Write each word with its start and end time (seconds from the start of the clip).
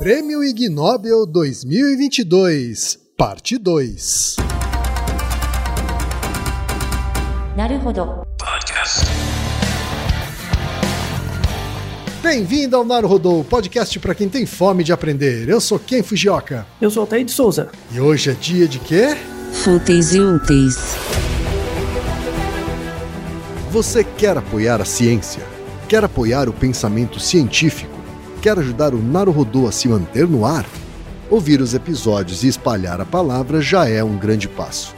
Prêmio 0.00 0.42
Ig 0.42 0.70
Nobel 0.70 1.26
2022, 1.26 2.98
parte 3.18 3.58
2. 3.58 4.36
Podcast. 8.38 9.00
Bem-vindo 12.22 12.76
ao 12.76 12.82
Naruhodo, 12.82 13.44
podcast 13.50 13.98
para 13.98 14.14
quem 14.14 14.26
tem 14.26 14.46
fome 14.46 14.82
de 14.82 14.90
aprender. 14.90 15.46
Eu 15.50 15.60
sou 15.60 15.78
Ken 15.78 16.02
Fujioka. 16.02 16.66
Eu 16.80 16.90
sou 16.90 17.02
Altair 17.02 17.26
de 17.26 17.32
Souza. 17.32 17.68
E 17.92 18.00
hoje 18.00 18.30
é 18.30 18.32
dia 18.32 18.66
de 18.66 18.78
quê? 18.78 19.14
Fúteis 19.52 20.14
e 20.14 20.20
úteis. 20.20 20.78
Você 23.70 24.02
quer 24.02 24.38
apoiar 24.38 24.80
a 24.80 24.86
ciência? 24.86 25.42
Quer 25.86 26.02
apoiar 26.04 26.48
o 26.48 26.54
pensamento 26.54 27.20
científico? 27.20 27.99
Quer 28.40 28.58
ajudar 28.58 28.94
o 28.94 29.02
Naruhodô 29.02 29.68
a 29.68 29.72
se 29.72 29.86
manter 29.86 30.26
no 30.26 30.46
ar? 30.46 30.64
Ouvir 31.28 31.60
os 31.60 31.74
episódios 31.74 32.42
e 32.42 32.48
espalhar 32.48 32.98
a 32.98 33.04
palavra 33.04 33.60
já 33.60 33.86
é 33.86 34.02
um 34.02 34.16
grande 34.16 34.48
passo. 34.48 34.94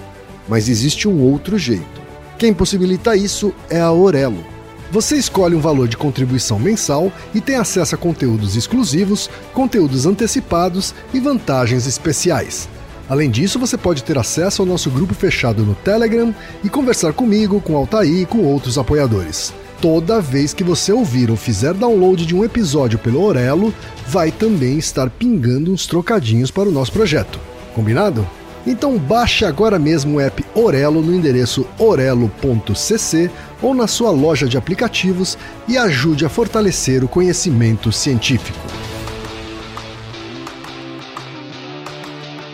Mas 0.49 0.69
existe 0.69 1.09
um 1.09 1.21
outro 1.21 1.59
jeito. 1.59 2.01
Quem 2.39 2.55
possibilita 2.55 3.17
isso 3.17 3.53
é 3.69 3.81
a 3.81 3.91
Orelo. 3.91 4.45
Você 4.93 5.17
escolhe 5.17 5.57
um 5.57 5.61
valor 5.61 5.89
de 5.89 5.97
contribuição 5.97 6.57
mensal 6.57 7.11
e 7.35 7.41
tem 7.41 7.57
acesso 7.57 7.97
a 7.97 7.99
conteúdos 7.99 8.55
exclusivos, 8.55 9.29
conteúdos 9.53 10.07
antecipados 10.07 10.95
e 11.13 11.19
vantagens 11.19 11.87
especiais. 11.87 12.69
Além 13.09 13.29
disso, 13.29 13.59
você 13.59 13.77
pode 13.77 14.05
ter 14.05 14.17
acesso 14.17 14.63
ao 14.63 14.67
nosso 14.67 14.89
grupo 14.89 15.15
fechado 15.15 15.65
no 15.65 15.75
Telegram 15.75 16.33
e 16.63 16.69
conversar 16.69 17.13
comigo, 17.13 17.61
com 17.61 17.77
Altair 17.77 18.21
e 18.21 18.27
com 18.27 18.45
outros 18.45 18.79
apoiadores. 18.79 19.53
Toda 19.83 20.21
vez 20.21 20.55
que 20.55 20.63
você 20.63 20.93
ouvir 20.93 21.29
ou 21.29 21.37
fizer 21.37 21.75
download 21.75 22.25
de 22.25 22.37
um 22.37 22.45
episódio 22.45 23.01
pelo 23.01 23.21
Orelo, 23.21 23.75
vai 24.07 24.31
também 24.31 24.79
estar 24.79 25.11
pingando 25.11 25.73
uns 25.73 25.89
trocadinhos 25.89 26.53
para 26.53 26.69
o 26.69 26.73
nosso 26.73 26.93
projeto. 26.93 27.41
Combinado? 27.75 28.25
Então 28.65 28.97
baixe 28.97 29.45
agora 29.45 29.81
mesmo 29.81 30.19
o 30.19 30.21
app 30.21 30.45
Orelo 30.55 31.03
no 31.03 31.13
endereço 31.13 31.67
orelo.cc 31.81 33.29
ou 33.61 33.75
na 33.75 33.89
sua 33.89 34.13
loja 34.13 34.47
de 34.47 34.57
aplicativos 34.57 35.37
e 35.67 35.77
ajude 35.77 36.25
a 36.25 36.29
fortalecer 36.29 37.03
o 37.03 37.09
conhecimento 37.09 37.91
científico. 37.91 38.61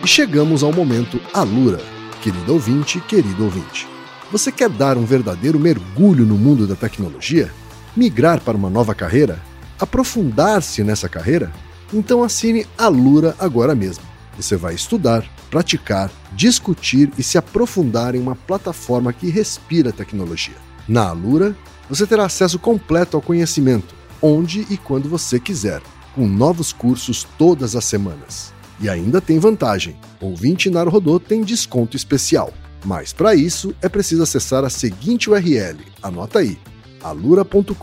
E 0.03 0.07
chegamos 0.07 0.63
ao 0.63 0.73
momento 0.73 1.21
Alura. 1.31 1.79
Querido 2.23 2.53
ouvinte, 2.53 2.99
querido 3.01 3.43
ouvinte. 3.43 3.98
Você 4.31 4.51
quer 4.51 4.69
dar 4.69 4.95
um 4.95 5.05
verdadeiro 5.05 5.59
mergulho 5.59 6.23
no 6.23 6.37
mundo 6.37 6.67
da 6.67 6.75
tecnologia? 6.75 7.51
Migrar 7.97 8.39
para 8.39 8.55
uma 8.55 8.69
nova 8.69 8.93
carreira? 8.93 9.41
Aprofundar-se 9.79 10.83
nessa 10.83 11.09
carreira? 11.09 11.51
Então 11.91 12.21
assine 12.21 12.67
Alura 12.77 13.35
agora 13.39 13.73
mesmo. 13.73 14.03
Você 14.37 14.55
vai 14.55 14.75
estudar, 14.75 15.25
praticar, 15.49 16.11
discutir 16.33 17.11
e 17.17 17.23
se 17.23 17.39
aprofundar 17.39 18.13
em 18.13 18.19
uma 18.19 18.35
plataforma 18.35 19.11
que 19.11 19.31
respira 19.31 19.91
tecnologia. 19.91 20.57
Na 20.87 21.09
Alura, 21.09 21.55
você 21.89 22.05
terá 22.05 22.25
acesso 22.25 22.59
completo 22.59 23.17
ao 23.17 23.23
conhecimento, 23.23 23.95
onde 24.21 24.67
e 24.69 24.77
quando 24.77 25.09
você 25.09 25.39
quiser, 25.39 25.81
com 26.13 26.27
novos 26.27 26.71
cursos 26.71 27.25
todas 27.35 27.75
as 27.75 27.85
semanas. 27.85 28.53
E 28.79 28.87
ainda 28.87 29.19
tem 29.19 29.39
vantagem: 29.39 29.95
ouvinte 30.21 30.69
Naruhodô 30.69 31.19
tem 31.19 31.41
desconto 31.41 31.97
especial. 31.97 32.53
Mas 32.83 33.13
para 33.13 33.35
isso 33.35 33.75
é 33.81 33.89
preciso 33.89 34.23
acessar 34.23 34.63
a 34.63 34.69
seguinte 34.69 35.29
URL, 35.29 35.79
anota 36.01 36.39
aí, 36.39 36.57
alura.com.br 37.03 37.73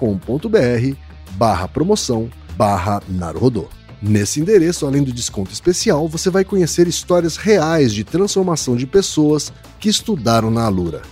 barra 1.33 1.69
promoção 1.69 2.31
barra 2.57 3.03
Naruhodô. 3.09 3.69
Nesse 4.01 4.41
endereço, 4.41 4.87
além 4.87 5.03
do 5.03 5.13
desconto 5.13 5.53
especial, 5.53 6.07
você 6.07 6.31
vai 6.31 6.45
conhecer 6.45 6.87
histórias 6.87 7.37
reais 7.37 7.93
de 7.93 8.05
transformação 8.05 8.77
de 8.77 8.87
pessoas 8.87 9.53
que 9.81 9.89
estudaram 9.89 10.51
na 10.51 10.65
Alura. 10.65 11.03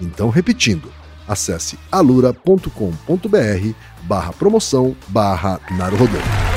Então, 0.00 0.28
repetindo, 0.28 0.92
acesse 1.26 1.78
alura.com.br 1.90 2.70
barra 4.02 4.32
promoção 4.32 4.94
barra 5.08 5.60
Naruhodô. 5.70 6.55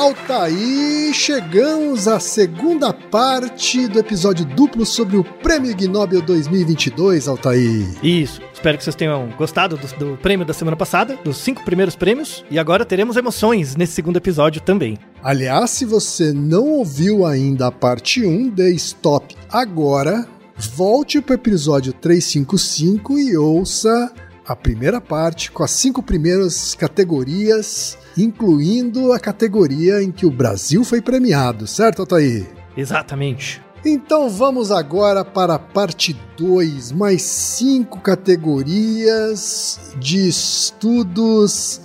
Altaí, 0.00 1.12
chegamos 1.12 2.08
à 2.08 2.18
segunda 2.18 2.90
parte 2.90 3.86
do 3.86 3.98
episódio 3.98 4.46
duplo 4.46 4.86
sobre 4.86 5.18
o 5.18 5.22
Prêmio 5.22 5.76
Nobel 5.90 6.22
2022, 6.22 7.28
Altaí. 7.28 7.86
Isso. 8.02 8.40
Espero 8.50 8.78
que 8.78 8.84
vocês 8.84 8.96
tenham 8.96 9.28
gostado 9.36 9.76
do, 9.76 9.86
do 9.98 10.16
prêmio 10.16 10.46
da 10.46 10.54
semana 10.54 10.74
passada, 10.74 11.18
dos 11.22 11.36
cinco 11.36 11.62
primeiros 11.66 11.96
prêmios. 11.96 12.42
E 12.50 12.58
agora 12.58 12.86
teremos 12.86 13.18
emoções 13.18 13.76
nesse 13.76 13.92
segundo 13.92 14.16
episódio 14.16 14.62
também. 14.62 14.96
Aliás, 15.22 15.68
se 15.68 15.84
você 15.84 16.32
não 16.32 16.66
ouviu 16.66 17.26
ainda 17.26 17.66
a 17.66 17.70
parte 17.70 18.24
1, 18.24 18.48
dê 18.48 18.70
stop 18.70 19.36
agora, 19.52 20.26
volte 20.56 21.20
para 21.20 21.32
o 21.32 21.34
episódio 21.34 21.92
355 21.92 23.18
e 23.18 23.36
ouça 23.36 24.10
a 24.50 24.56
primeira 24.56 25.00
parte 25.00 25.48
com 25.52 25.62
as 25.62 25.70
cinco 25.70 26.02
primeiras 26.02 26.74
categorias, 26.74 27.96
incluindo 28.18 29.12
a 29.12 29.20
categoria 29.20 30.02
em 30.02 30.10
que 30.10 30.26
o 30.26 30.30
Brasil 30.30 30.82
foi 30.82 31.00
premiado, 31.00 31.68
certo, 31.68 32.00
Altair? 32.00 32.48
Exatamente. 32.76 33.62
Então 33.84 34.28
vamos 34.28 34.72
agora 34.72 35.24
para 35.24 35.54
a 35.54 35.58
parte 35.58 36.16
2, 36.36 36.90
mais 36.90 37.22
cinco 37.22 38.00
categorias 38.00 39.78
de 40.00 40.26
estudos 40.28 41.80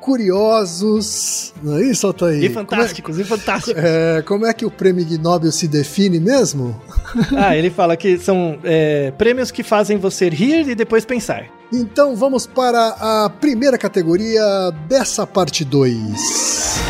curiosos. 0.00 1.54
Não 1.62 1.78
é 1.78 1.82
isso, 1.84 2.08
Altair? 2.08 2.42
E 2.42 2.48
fantásticos, 2.48 3.20
e 3.20 3.24
fantásticos. 3.24 3.80
É, 3.80 4.20
como 4.22 4.46
é 4.46 4.52
que 4.52 4.66
o 4.66 4.70
prêmio 4.70 5.02
Ig 5.02 5.16
Nobel 5.16 5.52
se 5.52 5.68
define 5.68 6.18
mesmo? 6.18 6.82
Ah, 7.36 7.56
ele 7.56 7.70
fala 7.70 7.96
que 7.96 8.18
são 8.18 8.58
é, 8.64 9.12
prêmios 9.12 9.52
que 9.52 9.62
fazem 9.62 9.96
você 9.96 10.28
rir 10.28 10.68
e 10.68 10.74
depois 10.74 11.04
pensar. 11.04 11.59
Então 11.72 12.16
vamos 12.16 12.48
para 12.48 12.88
a 12.98 13.30
primeira 13.30 13.78
categoria 13.78 14.42
dessa 14.88 15.24
parte 15.24 15.64
2. 15.64 16.80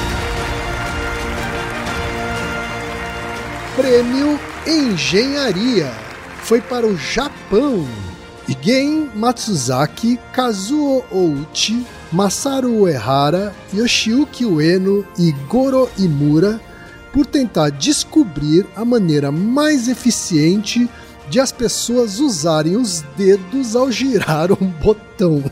Prêmio 3.77 4.41
Engenharia 4.67 5.93
foi 6.45 6.63
para 6.63 6.87
o 6.87 6.97
Japão. 6.97 7.87
Igen 8.49 9.11
Matsuzaki, 9.15 10.19
Kazuo 10.33 11.05
Ouchi, 11.11 11.87
Masaru 12.11 12.81
Uehara, 12.81 13.55
Yoshiyuki 13.75 14.47
Ueno 14.47 15.07
e 15.19 15.31
Goro 15.47 15.91
Imura 15.99 16.59
por 17.13 17.27
tentar 17.27 17.69
descobrir 17.69 18.67
a 18.75 18.85
maneira 18.85 19.31
mais 19.31 19.89
eficiente 19.89 20.89
de 21.31 21.41
as 21.41 21.51
pessoas 21.53 22.19
usarem 22.21 22.77
os 22.77 23.03
dedos 23.17 23.75
ao 23.77 23.91
girar 23.91 24.53
um 24.53 24.67
botão. 24.67 25.43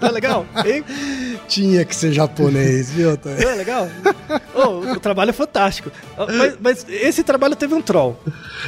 Não 0.00 0.08
é 0.08 0.10
legal? 0.10 0.46
Hein? 0.66 0.82
Tinha 1.46 1.84
que 1.84 1.94
ser 1.94 2.12
japonês, 2.12 2.90
viu? 2.90 3.16
Não 3.24 3.50
é 3.50 3.54
legal? 3.54 3.88
Oh, 4.54 4.92
o 4.92 4.98
trabalho 5.00 5.28
é 5.30 5.32
fantástico. 5.32 5.90
Oh, 6.18 6.26
Mas, 6.32 6.54
mas 6.60 6.86
esse 6.88 7.22
trabalho 7.22 7.54
teve 7.54 7.74
um 7.74 7.82
troll. 7.82 8.18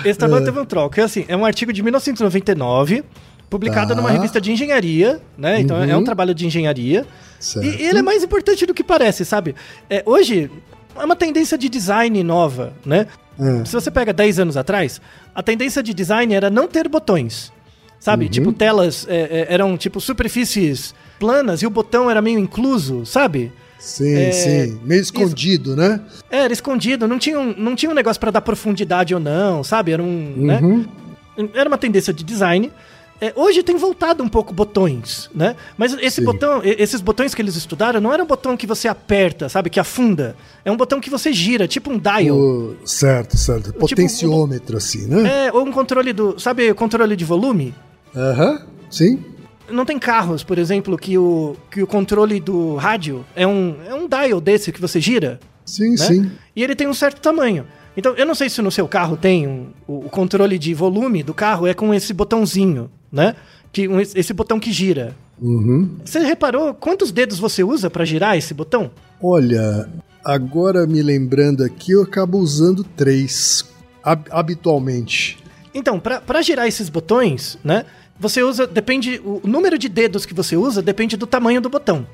Esse 0.05 0.19
trabalho 0.19 0.45
teve 0.45 0.61
um 0.61 0.65
troll, 0.65 0.91
que 0.91 1.01
assim, 1.01 1.25
é 1.27 1.37
um 1.37 1.45
artigo 1.45 1.73
de 1.73 1.83
1999, 1.83 3.03
publicado 3.49 3.89
Tá. 3.89 3.95
numa 3.95 4.11
revista 4.11 4.41
de 4.41 4.53
engenharia, 4.53 5.21
né? 5.39 5.61
Então 5.61 5.83
é 5.83 5.95
um 5.95 5.99
Uhum. 6.01 6.05
trabalho 6.05 6.35
de 6.35 6.47
engenharia. 6.47 7.07
Certo. 7.41 7.65
E 7.67 7.83
ele 7.83 7.99
é 7.99 8.03
mais 8.03 8.23
importante 8.23 8.67
do 8.67 8.75
que 8.75 8.85
parece, 8.85 9.25
sabe? 9.25 9.55
É, 9.89 10.03
hoje 10.07 10.51
é 11.01 11.05
uma 11.05 11.17
tendência 11.17 11.57
de 11.59 11.69
design 11.69 12.23
nova, 12.23 12.73
né? 12.85 13.07
É. 13.39 13.65
Se 13.65 13.73
você 13.73 13.91
pega 13.91 14.13
10 14.13 14.39
anos 14.41 14.57
atrás, 14.57 15.01
a 15.35 15.43
tendência 15.43 15.83
de 15.83 15.93
design 15.93 16.33
era 16.35 16.49
não 16.51 16.67
ter 16.67 16.89
botões. 16.89 17.53
Sabe? 17.99 18.27
Uhum. 18.27 18.31
Tipo, 18.31 18.53
telas 18.53 19.07
é, 19.09 19.47
é, 19.49 19.55
eram 19.55 19.77
tipo 19.77 20.01
superfícies 20.01 20.95
planas 21.19 21.63
e 21.63 21.67
o 21.67 21.71
botão 21.71 22.11
era 22.11 22.21
meio 22.21 22.39
incluso, 22.39 23.05
sabe? 23.07 23.53
Sim, 23.79 24.15
É, 24.15 24.33
sim. 24.33 24.81
Meio 24.85 25.01
escondido, 25.01 25.77
né? 25.77 26.01
É, 26.31 26.39
era 26.41 26.53
escondido, 26.53 27.07
não 27.09 27.19
tinha 27.19 27.39
um, 27.39 27.55
não 27.57 27.75
tinha 27.75 27.91
um 27.91 27.95
negócio 27.95 28.21
pra 28.21 28.31
dar 28.31 28.41
profundidade 28.41 29.15
ou 29.15 29.21
não, 29.21 29.63
sabe? 29.65 29.93
Era 29.93 30.03
um. 30.03 30.35
né? 30.37 30.61
Uhum. 30.61 30.87
Era 31.55 31.69
uma 31.69 31.79
tendência 31.79 32.13
de 32.13 32.25
design. 32.25 32.71
É, 33.21 33.33
hoje 33.35 33.63
tem 33.63 33.77
voltado 33.77 34.23
um 34.23 34.29
pouco 34.29 34.53
botões, 34.53 35.31
né? 35.35 35.57
Mas 35.79 35.95
esse 35.95 36.17
Sim. 36.21 36.25
botão, 36.25 36.61
esses 36.63 37.01
botões 37.01 37.35
que 37.35 37.41
eles 37.41 37.57
estudaram 37.57 38.01
não 38.01 38.13
era 38.13 38.23
um 38.23 38.27
botão 38.27 38.57
que 38.57 38.67
você 38.67 38.89
aperta, 38.89 39.49
sabe? 39.49 39.71
Que 39.71 39.81
afunda. 39.81 40.37
É 40.65 40.71
um 40.71 40.77
botão 40.77 41.01
que 41.01 41.09
você 41.09 41.33
gira, 41.33 41.67
tipo 41.67 41.91
um 41.91 41.99
dial. 41.99 42.37
O- 42.37 42.77
Certo, 42.85 43.37
certo. 43.39 43.73
Potenciômetro, 43.73 44.77
assim, 44.77 45.07
né? 45.07 45.47
É, 45.47 45.53
ou 45.53 45.65
um 45.67 45.73
controle 45.73 46.13
do. 46.13 46.39
Sabe, 46.39 46.73
controle 46.75 47.17
de 47.17 47.25
volume? 47.25 47.75
Aham, 48.15 48.63
sim. 48.91 49.19
Não 49.71 49.85
tem 49.85 49.99
carros, 49.99 50.45
por 50.45 50.59
exemplo, 50.59 50.97
que 50.97 51.19
o, 51.19 51.57
que 51.71 51.83
o 51.83 51.87
controle 51.87 52.39
do 52.39 52.77
rádio 52.77 53.25
é 53.35 53.47
um, 53.47 53.77
é 53.89 53.95
um 53.95 54.07
dial 54.07 54.41
desse 54.41 54.71
que 54.71 54.81
você 54.81 55.01
gira, 55.01 55.41
Sim, 55.65 55.91
né? 55.91 55.97
sim. 55.97 56.31
E 56.55 56.63
ele 56.63 56.77
tem 56.77 56.87
um 56.87 56.95
certo 56.95 57.21
tamanho. 57.21 57.67
Então, 57.97 58.15
eu 58.15 58.25
não 58.27 58.35
sei 58.35 58.49
se 58.51 58.61
no 58.63 58.71
seu 58.71 58.87
carro 58.87 59.17
tem 59.17 59.47
um- 59.49 59.69
o 59.89 60.03
controle 60.11 60.57
de 60.59 60.73
volume 60.75 61.23
do 61.23 61.33
carro 61.35 61.67
é 61.67 61.73
com 61.75 61.93
esse 61.95 62.13
botãozinho, 62.15 62.91
né? 63.17 63.35
Que 63.73 63.89
um- 63.89 63.99
esse 64.01 64.33
botão 64.33 64.61
que 64.61 64.71
gira. 64.71 65.17
Uhum. 65.41 65.97
Você 66.05 66.19
reparou 66.21 66.73
quantos 66.75 67.11
dedos 67.11 67.39
você 67.39 67.65
usa 67.65 67.91
pra 67.91 68.05
girar 68.05 68.37
esse 68.39 68.55
botão? 68.55 68.91
Olha, 69.21 69.89
agora 70.25 70.87
me 70.87 71.03
lembrando 71.03 71.65
aqui, 71.65 71.93
eu 71.93 72.03
acabo 72.03 72.39
usando 72.39 72.85
três 72.85 73.65
hab- 74.03 74.29
habitualmente. 74.31 75.39
Então, 75.75 75.99
pra 76.01 76.21
pra 76.21 76.41
girar 76.43 76.67
esses 76.67 76.89
botões, 76.89 77.59
né? 77.65 77.85
Você 78.19 78.43
usa, 78.43 78.67
depende, 78.67 79.21
o 79.25 79.43
número 79.45 79.77
de 79.79 79.89
dedos 79.91 80.25
que 80.25 80.33
você 80.33 80.57
usa 80.57 80.81
depende 80.81 81.17
do 81.19 81.27
tamanho 81.27 81.61
do 81.61 81.69
botão 81.69 82.07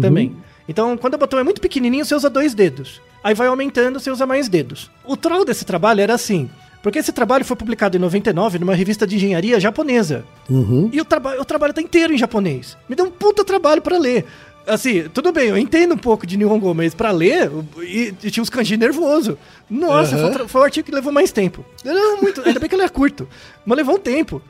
também. 0.00 0.34
Então, 0.68 0.96
quando 0.96 1.14
o 1.14 1.18
botão 1.18 1.38
é 1.38 1.42
muito 1.42 1.60
pequenininho, 1.60 2.04
você 2.04 2.14
usa 2.14 2.30
dois 2.30 2.54
dedos. 2.54 3.00
Aí 3.24 3.34
vai 3.34 3.48
aumentando, 3.48 3.98
você 4.00 4.10
usa 4.10 4.24
mais 4.24 4.48
dedos. 4.48 4.90
O 5.04 5.16
troll 5.16 5.44
desse 5.44 5.64
trabalho 5.64 6.00
era 6.00 6.14
assim, 6.14 6.48
porque 6.82 6.98
esse 6.98 7.12
trabalho 7.12 7.44
foi 7.44 7.56
publicado 7.56 7.96
em 7.96 8.00
99 8.00 8.58
numa 8.58 8.74
revista 8.74 9.06
de 9.06 9.16
engenharia 9.16 9.60
japonesa. 9.60 10.24
Uhum. 10.48 10.88
E 10.92 11.00
o, 11.00 11.04
traba 11.04 11.40
o 11.40 11.44
trabalho 11.44 11.74
tá 11.74 11.82
inteiro 11.82 12.12
em 12.12 12.18
japonês. 12.18 12.76
Me 12.88 12.96
deu 12.96 13.06
um 13.06 13.10
puta 13.10 13.44
trabalho 13.44 13.82
pra 13.82 13.98
ler. 13.98 14.24
Assim, 14.66 15.08
tudo 15.12 15.32
bem, 15.32 15.48
eu 15.48 15.58
entendo 15.58 15.94
um 15.94 15.98
pouco 15.98 16.26
de 16.26 16.36
Nihongo, 16.36 16.74
mas 16.74 16.94
pra 16.94 17.10
ler, 17.10 17.50
e, 17.78 18.14
e 18.22 18.30
tinha 18.30 18.42
uns 18.42 18.50
kanji 18.50 18.76
nervoso. 18.76 19.36
Nossa, 19.68 20.16
Aham. 20.16 20.32
foi, 20.32 20.48
foi 20.48 20.60
o 20.60 20.64
artigo 20.64 20.86
que 20.86 20.94
levou 20.94 21.12
mais 21.12 21.32
tempo. 21.32 21.64
Era 21.84 22.16
muito, 22.20 22.42
ainda 22.42 22.60
bem 22.60 22.68
que 22.68 22.74
ele 22.74 22.82
era 22.82 22.90
curto, 22.90 23.28
mas 23.64 23.76
levou 23.76 23.96
um 23.96 23.98
tempo. 23.98 24.40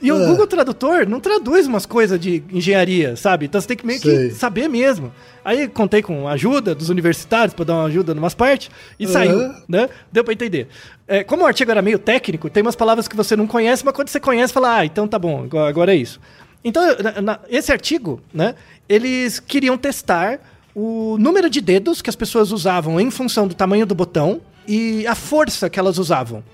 E 0.00 0.12
o 0.12 0.16
Ah. 0.22 0.26
Google 0.26 0.46
Tradutor 0.46 1.06
não 1.08 1.18
traduz 1.20 1.66
umas 1.66 1.84
coisas 1.84 2.18
de 2.20 2.42
engenharia, 2.52 3.16
sabe? 3.16 3.46
Então 3.46 3.60
você 3.60 3.66
tem 3.66 3.76
que 3.76 3.84
meio 3.86 3.98
Sei. 4.00 4.28
que 4.28 4.34
saber 4.34 4.68
mesmo. 4.68 5.12
Aí 5.44 5.66
contei 5.66 6.02
com 6.02 6.28
a 6.28 6.32
ajuda 6.32 6.74
dos 6.74 6.88
universitários 6.88 7.52
pra 7.54 7.64
dar 7.64 7.74
uma 7.74 7.84
ajuda 7.86 8.12
em 8.12 8.18
umas 8.18 8.34
partes 8.34 8.70
e 8.98 9.06
saiu, 9.08 9.52
né? 9.68 9.88
Deu 10.12 10.22
pra 10.22 10.32
entender. 10.32 10.68
É, 11.06 11.24
como 11.24 11.42
o 11.42 11.46
artigo 11.46 11.70
era 11.70 11.82
meio 11.82 11.98
técnico, 11.98 12.48
tem 12.50 12.62
umas 12.62 12.76
palavras 12.76 13.08
que 13.08 13.16
você 13.16 13.34
não 13.34 13.46
conhece, 13.46 13.84
mas 13.84 13.94
quando 13.94 14.08
você 14.08 14.20
conhece, 14.20 14.52
fala, 14.52 14.76
ah, 14.78 14.84
então 14.84 15.08
tá 15.08 15.18
bom, 15.18 15.44
agora- 15.44 15.68
agora 15.68 15.92
é 15.94 15.96
isso. 15.96 16.20
Então, 16.62 16.82
na- 17.02 17.20
na- 17.22 17.40
esse 17.48 17.72
artigo, 17.72 18.20
né, 18.32 18.54
eles 18.88 19.40
queriam 19.40 19.76
testar 19.78 20.38
o 20.74 21.16
número 21.18 21.48
de 21.50 21.60
dedos 21.60 22.00
que 22.02 22.10
as 22.10 22.16
pessoas 22.16 22.52
usavam 22.52 23.00
em 23.00 23.10
função 23.10 23.48
do 23.48 23.54
tamanho 23.54 23.86
do 23.86 23.94
botão 23.94 24.40
e 24.66 25.06
a 25.06 25.14
força 25.14 25.68
que 25.70 25.78
elas 25.78 25.98
usavam 25.98 26.44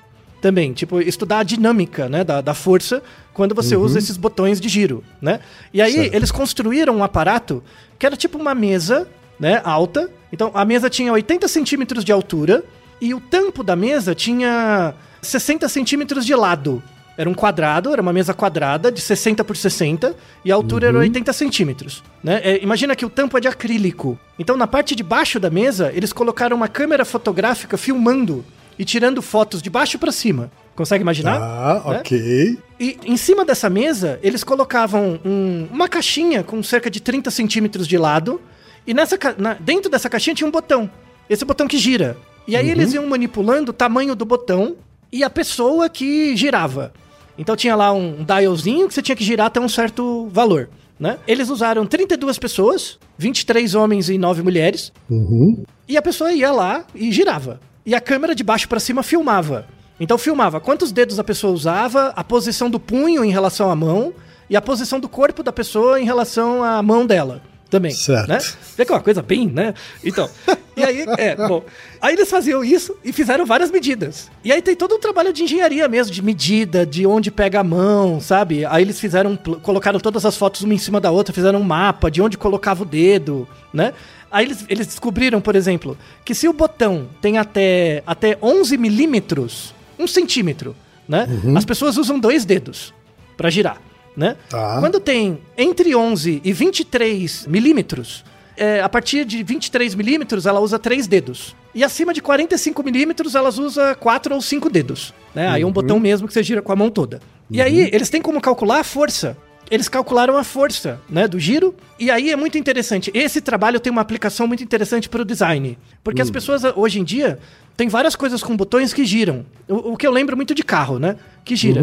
também. 0.41 0.73
Tipo, 0.73 1.01
estudar 1.01 1.39
a 1.39 1.43
dinâmica, 1.43 2.09
né, 2.09 2.23
da, 2.23 2.41
da 2.41 2.55
força 2.55 3.03
quando 3.35 3.55
você 3.55 3.77
usa 3.77 3.99
esses 3.99 4.17
botões 4.17 4.61
de 4.61 4.69
giro, 4.69 5.05
né? 5.21 5.41
E 5.73 5.83
aí, 5.83 5.93
Certo. 5.93 6.15
eles 6.15 6.31
construíram 6.31 6.97
um 6.97 7.05
aparato 7.05 7.63
que 7.99 8.07
era 8.07 8.17
tipo 8.17 8.39
uma 8.39 8.55
mesa, 8.55 9.09
né, 9.39 9.61
alta. 9.65 10.09
Então, 10.33 10.51
a 10.55 10.65
mesa 10.65 10.89
tinha 10.89 11.13
80 11.13 11.49
centímetros 11.49 12.05
de 12.05 12.13
altura 12.13 12.65
e 13.01 13.13
o 13.13 13.21
tampo 13.21 13.63
da 13.65 13.75
mesa 13.75 14.15
tinha 14.15 14.95
60 15.21 15.69
centímetros 15.69 16.25
de 16.25 16.35
lado. 16.35 16.83
Era 17.17 17.29
um 17.31 17.35
quadrado, 17.35 17.93
era 17.93 18.03
uma 18.03 18.13
mesa 18.13 18.35
quadrada 18.35 18.91
de 18.91 19.01
60 19.01 19.45
por 19.45 19.57
60 19.57 20.17
e 20.45 20.51
a 20.51 20.55
altura 20.55 20.89
era 20.89 20.99
80 20.99 21.33
centímetros. 21.33 22.03
Né? 22.23 22.41
É, 22.43 22.63
imagina 22.63 22.97
que 22.97 23.07
o 23.07 23.11
tampo 23.11 23.39
é 23.39 23.41
de 23.41 23.47
acrílico. 23.47 24.19
Então, 24.39 24.57
na 24.57 24.67
parte 24.67 24.97
de 24.97 25.03
baixo 25.03 25.39
da 25.39 25.49
mesa, 25.51 25.93
eles 25.95 26.13
colocaram 26.13 26.57
uma 26.57 26.67
câmera 26.67 27.05
fotográfica 27.05 27.77
filmando 27.77 28.45
e 28.77 28.85
tirando 28.85 29.23
fotos 29.23 29.63
de 29.63 29.71
baixo 29.71 29.99
para 29.99 30.11
cima. 30.11 30.51
Consegue 30.75 31.03
imaginar? 31.03 31.39
Tá, 31.39 31.91
Né? 31.91 31.99
ok. 32.01 32.59
E 32.81 32.99
em 33.05 33.17
cima 33.17 33.45
dessa 33.45 33.71
mesa, 33.71 34.19
eles 34.23 34.43
colocavam 34.43 35.21
um- 35.25 35.69
uma 35.71 35.89
caixinha 35.89 36.43
com 36.43 36.63
cerca 36.63 36.91
de 36.91 37.01
30 37.01 37.31
centímetros 37.31 37.87
de 37.87 37.97
lado. 37.97 38.41
E 38.87 38.93
nessa, 38.93 39.17
na- 39.39 39.55
dentro 39.55 39.89
dessa 39.91 40.11
caixinha 40.11 40.35
tinha 40.35 40.47
um 40.49 40.51
botão. 40.51 40.91
Esse 41.31 41.45
botão 41.45 41.67
que 41.69 41.79
gira. 41.79 42.17
E 42.47 42.57
aí 42.57 42.69
eles 42.69 42.93
iam 42.93 43.07
manipulando 43.07 43.71
o 43.71 43.73
tamanho 43.75 44.15
do 44.15 44.25
botão 44.25 44.77
e 45.11 45.23
a 45.25 45.31
pessoa 45.31 45.89
que 45.89 46.37
girava. 46.37 46.93
Então 47.39 47.57
tinha 47.57 47.75
lá 47.75 47.93
um 47.93 48.23
dialzinho 48.25 48.87
que 48.89 48.95
você 48.95 49.01
tinha 49.01 49.17
que 49.17 49.25
girar 49.25 49.47
até 49.47 49.59
um 49.61 49.69
certo 49.69 50.29
valor. 50.31 50.69
Né? 51.01 51.19
Eles 51.27 51.49
usaram 51.51 51.87
32 51.87 52.39
pessoas, 52.39 52.99
23 53.19 53.75
homens 53.75 54.09
e 54.09 54.19
9 54.19 54.43
mulheres. 54.43 54.93
Uhum. 55.11 55.65
E 55.89 55.97
a 55.97 56.03
pessoa 56.03 56.33
ia 56.33 56.53
lá 56.53 56.85
e 56.95 57.11
girava. 57.11 57.61
E 57.87 57.95
a 57.95 58.01
câmera 58.01 58.35
de 58.35 58.45
baixo 58.45 58.69
pra 58.69 58.79
cima 58.79 59.03
filmava. 59.03 59.67
Então 59.99 60.19
filmava 60.19 60.61
quantos 60.61 60.91
dedos 60.91 61.19
a 61.19 61.25
pessoa 61.25 61.53
usava, 61.53 62.13
a 62.17 62.25
posição 62.25 62.69
do 62.69 62.81
punho 62.81 63.25
em 63.25 63.31
relação 63.31 63.71
à 63.71 63.77
mão 63.77 64.13
e 64.51 64.57
a 64.57 64.61
posição 64.61 64.99
do 64.99 65.09
corpo 65.09 65.43
da 65.43 65.53
pessoa 65.53 66.01
em 66.01 66.05
relação 66.05 66.63
à 66.63 66.83
mão 66.83 67.07
dela 67.07 67.41
também. 67.75 67.93
Certo. 67.93 68.29
Né? 68.29 68.39
Vê 68.77 68.85
que 68.85 68.93
é 68.93 68.95
uma 68.95 69.01
coisa 69.01 69.21
bem, 69.21 69.49
né? 69.49 69.75
Então. 70.05 70.29
E 70.77 70.83
aí, 70.83 71.05
é, 71.19 71.37
bom. 71.37 71.63
Aí 72.01 72.15
eles 72.15 72.29
faziam 72.29 72.65
isso 72.65 72.97
e 73.05 73.13
fizeram 73.13 73.47
várias 73.47 73.71
medidas. 73.71 74.31
E 74.45 74.53
aí 74.53 74.61
tem 74.61 74.75
todo 74.75 74.95
um 74.95 75.01
trabalho 75.01 75.33
de 75.33 75.45
engenharia 75.45 75.89
mesmo, 75.89 76.13
de 76.13 76.23
medida, 76.23 76.85
de 76.85 77.07
onde 77.07 77.31
pega 77.31 77.61
a 77.61 77.65
mão, 77.65 78.21
sabe? 78.21 78.65
Aí 78.65 78.83
eles 78.83 78.99
fizeram, 78.99 79.37
colocaram 79.37 79.99
todas 80.01 80.25
as 80.25 80.37
fotos 80.37 80.63
uma 80.63 80.75
em 80.75 80.79
cima 80.79 81.01
da 81.01 81.11
outra, 81.11 81.33
fizeram 81.33 81.61
um 81.61 81.65
mapa 81.65 82.11
de 82.11 82.21
onde 82.21 82.37
colocava 82.37 82.83
o 82.83 82.87
dedo, 82.87 83.49
né? 83.73 83.93
Aí 84.31 84.47
eles, 84.47 84.65
eles 84.69 84.87
descobriram, 84.89 85.41
por 85.41 85.55
exemplo, 85.55 85.97
que 86.25 86.35
se 86.35 86.49
o 86.49 86.53
botão 86.53 87.09
tem 87.21 87.39
até, 87.39 88.03
até 88.05 88.37
11 88.43 88.77
milímetros, 88.77 89.73
um 89.99 90.07
centímetro, 90.07 90.75
né? 91.09 91.27
As 91.57 91.65
pessoas 91.65 91.97
usam 91.97 92.19
dois 92.19 92.45
dedos 92.45 92.93
pra 93.37 93.51
girar, 93.51 93.81
né? 94.17 94.37
Tá. 94.49 94.79
Quando 94.81 95.01
tem 95.01 95.39
entre 95.57 95.95
11 95.95 96.41
e 96.45 96.53
23 96.53 97.47
milímetros, 97.47 98.25
é, 98.57 98.81
a 98.81 98.89
partir 98.89 99.25
de 99.25 99.43
23 99.43 99.95
milímetros 99.95 100.47
ela 100.47 100.61
usa 100.61 100.79
três 100.79 101.07
dedos. 101.07 101.55
E 101.75 101.83
acima 101.83 102.15
de 102.15 102.23
45 102.23 102.83
milímetros 102.83 103.35
elas 103.35 103.59
usa 103.59 103.95
quatro 103.95 104.35
ou 104.35 104.41
cinco 104.41 104.71
dedos. 104.71 105.13
Né? 105.35 105.49
Aí 105.49 105.63
é 105.63 105.67
um 105.67 105.73
botão 105.73 105.99
mesmo 105.99 106.29
que 106.29 106.35
você 106.35 106.43
gira 106.43 106.63
com 106.63 106.71
a 106.71 106.77
mão 106.77 106.89
toda. 106.91 107.21
E 107.51 107.61
aí 107.61 107.91
eles 107.93 108.09
têm 108.09 108.23
como 108.23 108.41
calcular 108.41 108.81
a 108.81 108.85
força. 108.85 109.37
Eles 109.71 109.89
calcularam 109.89 110.37
a 110.37 110.45
força 110.45 111.01
né, 111.09 111.27
do 111.27 111.39
giro. 111.39 111.75
E 111.99 112.11
aí 112.11 112.31
é 112.31 112.37
muito 112.37 112.59
interessante. 112.59 113.11
Esse 113.15 113.41
trabalho 113.41 113.81
tem 113.81 113.91
uma 113.91 114.03
aplicação 114.03 114.47
muito 114.47 114.63
interessante 114.63 115.09
para 115.09 115.23
o 115.23 115.25
design. 115.25 115.79
Porque 116.03 116.21
as 116.21 116.31
pessoas 116.31 116.63
hoje 116.77 117.01
em 117.01 117.05
dia 117.05 117.39
têm 117.77 117.89
várias 117.89 118.15
coisas 118.15 118.43
com 118.43 118.57
botões 118.57 118.93
que 118.93 119.05
giram. 119.05 119.45
O, 119.69 119.93
o 119.93 119.97
que 119.97 120.07
eu 120.07 120.13
lembro 120.13 120.37
muito 120.37 120.55
de 120.55 120.63
carro, 120.63 120.99
né? 120.99 121.17
Que 121.45 121.57
gira. 121.57 121.83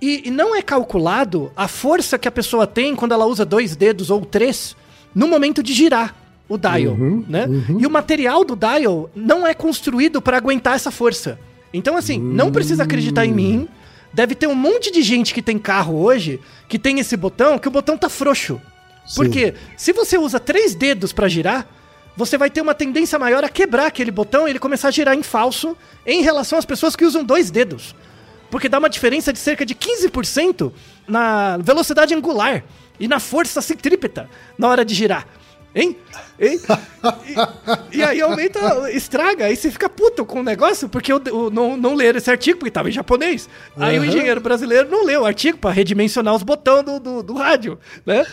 E, 0.00 0.22
e 0.26 0.30
não 0.32 0.54
é 0.54 0.62
calculado 0.62 1.52
a 1.56 1.68
força 1.68 2.18
que 2.18 2.26
a 2.26 2.32
pessoa 2.32 2.66
tem 2.66 2.96
quando 2.96 3.12
ela 3.12 3.24
usa 3.24 3.44
dois 3.44 3.76
dedos 3.76 4.10
ou 4.10 4.24
três 4.24 4.74
no 5.14 5.28
momento 5.28 5.62
de 5.62 5.72
girar 5.72 6.14
o 6.48 6.58
dial, 6.58 6.96
né? 7.28 7.46
E 7.78 7.86
o 7.86 7.90
material 7.90 8.44
do 8.44 8.56
dial 8.56 9.08
não 9.14 9.46
é 9.46 9.54
construído 9.54 10.20
para 10.20 10.36
aguentar 10.36 10.74
essa 10.74 10.90
força. 10.90 11.38
Então, 11.72 11.96
assim, 11.96 12.18
não 12.18 12.50
precisa 12.52 12.82
acreditar 12.82 13.24
em 13.24 13.32
mim. 13.32 13.68
Deve 14.12 14.34
ter 14.34 14.46
um 14.46 14.54
monte 14.54 14.90
de 14.90 15.02
gente 15.02 15.32
que 15.32 15.40
tem 15.40 15.58
carro 15.58 16.02
hoje 16.02 16.40
que 16.68 16.78
tem 16.78 16.98
esse 16.98 17.16
botão, 17.16 17.58
que 17.58 17.68
o 17.68 17.70
botão 17.70 17.96
tá 17.96 18.08
frouxo. 18.08 18.60
Porque 19.14 19.54
se 19.76 19.92
você 19.92 20.16
usa 20.16 20.38
três 20.38 20.74
dedos 20.74 21.12
para 21.12 21.28
girar, 21.28 21.66
você 22.16 22.36
vai 22.36 22.50
ter 22.50 22.60
uma 22.60 22.74
tendência 22.74 23.18
maior 23.18 23.42
a 23.42 23.48
quebrar 23.48 23.86
aquele 23.86 24.10
botão 24.10 24.46
e 24.46 24.50
ele 24.50 24.58
começar 24.58 24.88
a 24.88 24.90
girar 24.90 25.14
em 25.14 25.22
falso 25.22 25.76
em 26.06 26.22
relação 26.22 26.58
às 26.58 26.64
pessoas 26.64 26.94
que 26.94 27.04
usam 27.04 27.24
dois 27.24 27.50
dedos. 27.50 27.94
Porque 28.50 28.68
dá 28.68 28.78
uma 28.78 28.90
diferença 28.90 29.32
de 29.32 29.38
cerca 29.38 29.64
de 29.64 29.74
15% 29.74 30.72
na 31.08 31.56
velocidade 31.56 32.14
angular 32.14 32.62
e 33.00 33.08
na 33.08 33.18
força 33.18 33.62
centrípeta 33.62 34.28
na 34.58 34.68
hora 34.68 34.84
de 34.84 34.94
girar. 34.94 35.26
Hein? 35.74 35.96
Hein? 36.38 36.60
E, 37.92 37.96
e 37.98 38.02
aí 38.02 38.20
aumenta, 38.20 38.90
estraga, 38.90 39.46
aí 39.46 39.56
você 39.56 39.70
fica 39.70 39.88
puto 39.88 40.24
com 40.26 40.40
o 40.40 40.42
negócio 40.42 40.88
porque 40.88 41.12
o, 41.12 41.16
o- 41.32 41.50
não, 41.50 41.76
não 41.76 41.94
leram 41.94 42.18
esse 42.18 42.30
artigo 42.30 42.58
porque 42.58 42.68
estava 42.68 42.88
em 42.88 42.92
japonês. 42.92 43.48
Aí 43.76 43.96
o 43.98 44.02
Aham. 44.02 44.06
engenheiro 44.10 44.40
brasileiro 44.40 44.90
não 44.90 45.04
leu 45.04 45.22
o 45.22 45.24
artigo 45.24 45.56
para 45.56 45.70
redimensionar 45.70 46.34
os 46.34 46.42
botões 46.42 46.84
do, 46.84 47.00
do, 47.00 47.22
do 47.22 47.32
rádio, 47.34 47.78
né? 48.04 48.26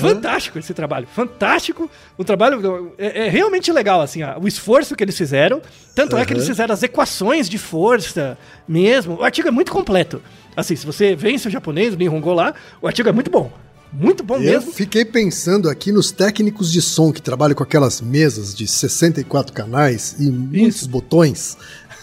Fantástico 0.00 0.58
esse 0.58 0.72
trabalho, 0.74 1.06
fantástico. 1.06 1.90
O 2.16 2.24
trabalho 2.24 2.94
é, 2.98 3.26
é 3.26 3.28
realmente 3.28 3.70
legal, 3.70 4.00
assim, 4.00 4.22
ó, 4.22 4.38
o 4.38 4.48
esforço 4.48 4.96
que 4.96 5.04
eles 5.04 5.16
fizeram. 5.16 5.60
Tanto 5.94 6.16
é 6.16 6.24
que 6.24 6.32
eles 6.32 6.46
fizeram 6.46 6.72
as 6.72 6.82
equações 6.82 7.48
de 7.48 7.58
força 7.58 8.38
mesmo. 8.66 9.16
O 9.20 9.24
artigo 9.24 9.46
é 9.48 9.50
muito 9.50 9.70
completo. 9.72 10.22
Assim, 10.56 10.74
se 10.74 10.84
você 10.86 11.14
vence 11.14 11.46
o 11.46 11.50
japonês, 11.50 11.94
o 11.94 11.96
Nihongo 11.96 12.32
lá, 12.32 12.54
o 12.82 12.86
artigo 12.86 13.08
é 13.08 13.12
muito 13.12 13.30
bom. 13.30 13.52
Muito 13.92 14.22
bom 14.22 14.36
Eu 14.36 14.40
mesmo. 14.60 14.72
fiquei 14.72 15.04
pensando 15.04 15.68
aqui 15.68 15.90
nos 15.90 16.10
técnicos 16.12 16.70
de 16.70 16.82
som 16.82 17.10
que 17.12 17.22
trabalham 17.22 17.54
com 17.54 17.62
aquelas 17.62 18.00
mesas 18.00 18.54
de 18.54 18.66
64 18.68 19.52
canais 19.52 20.14
e 20.18 20.30
muitos 20.30 20.86
botões. 20.86 21.56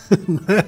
né? 0.27 0.65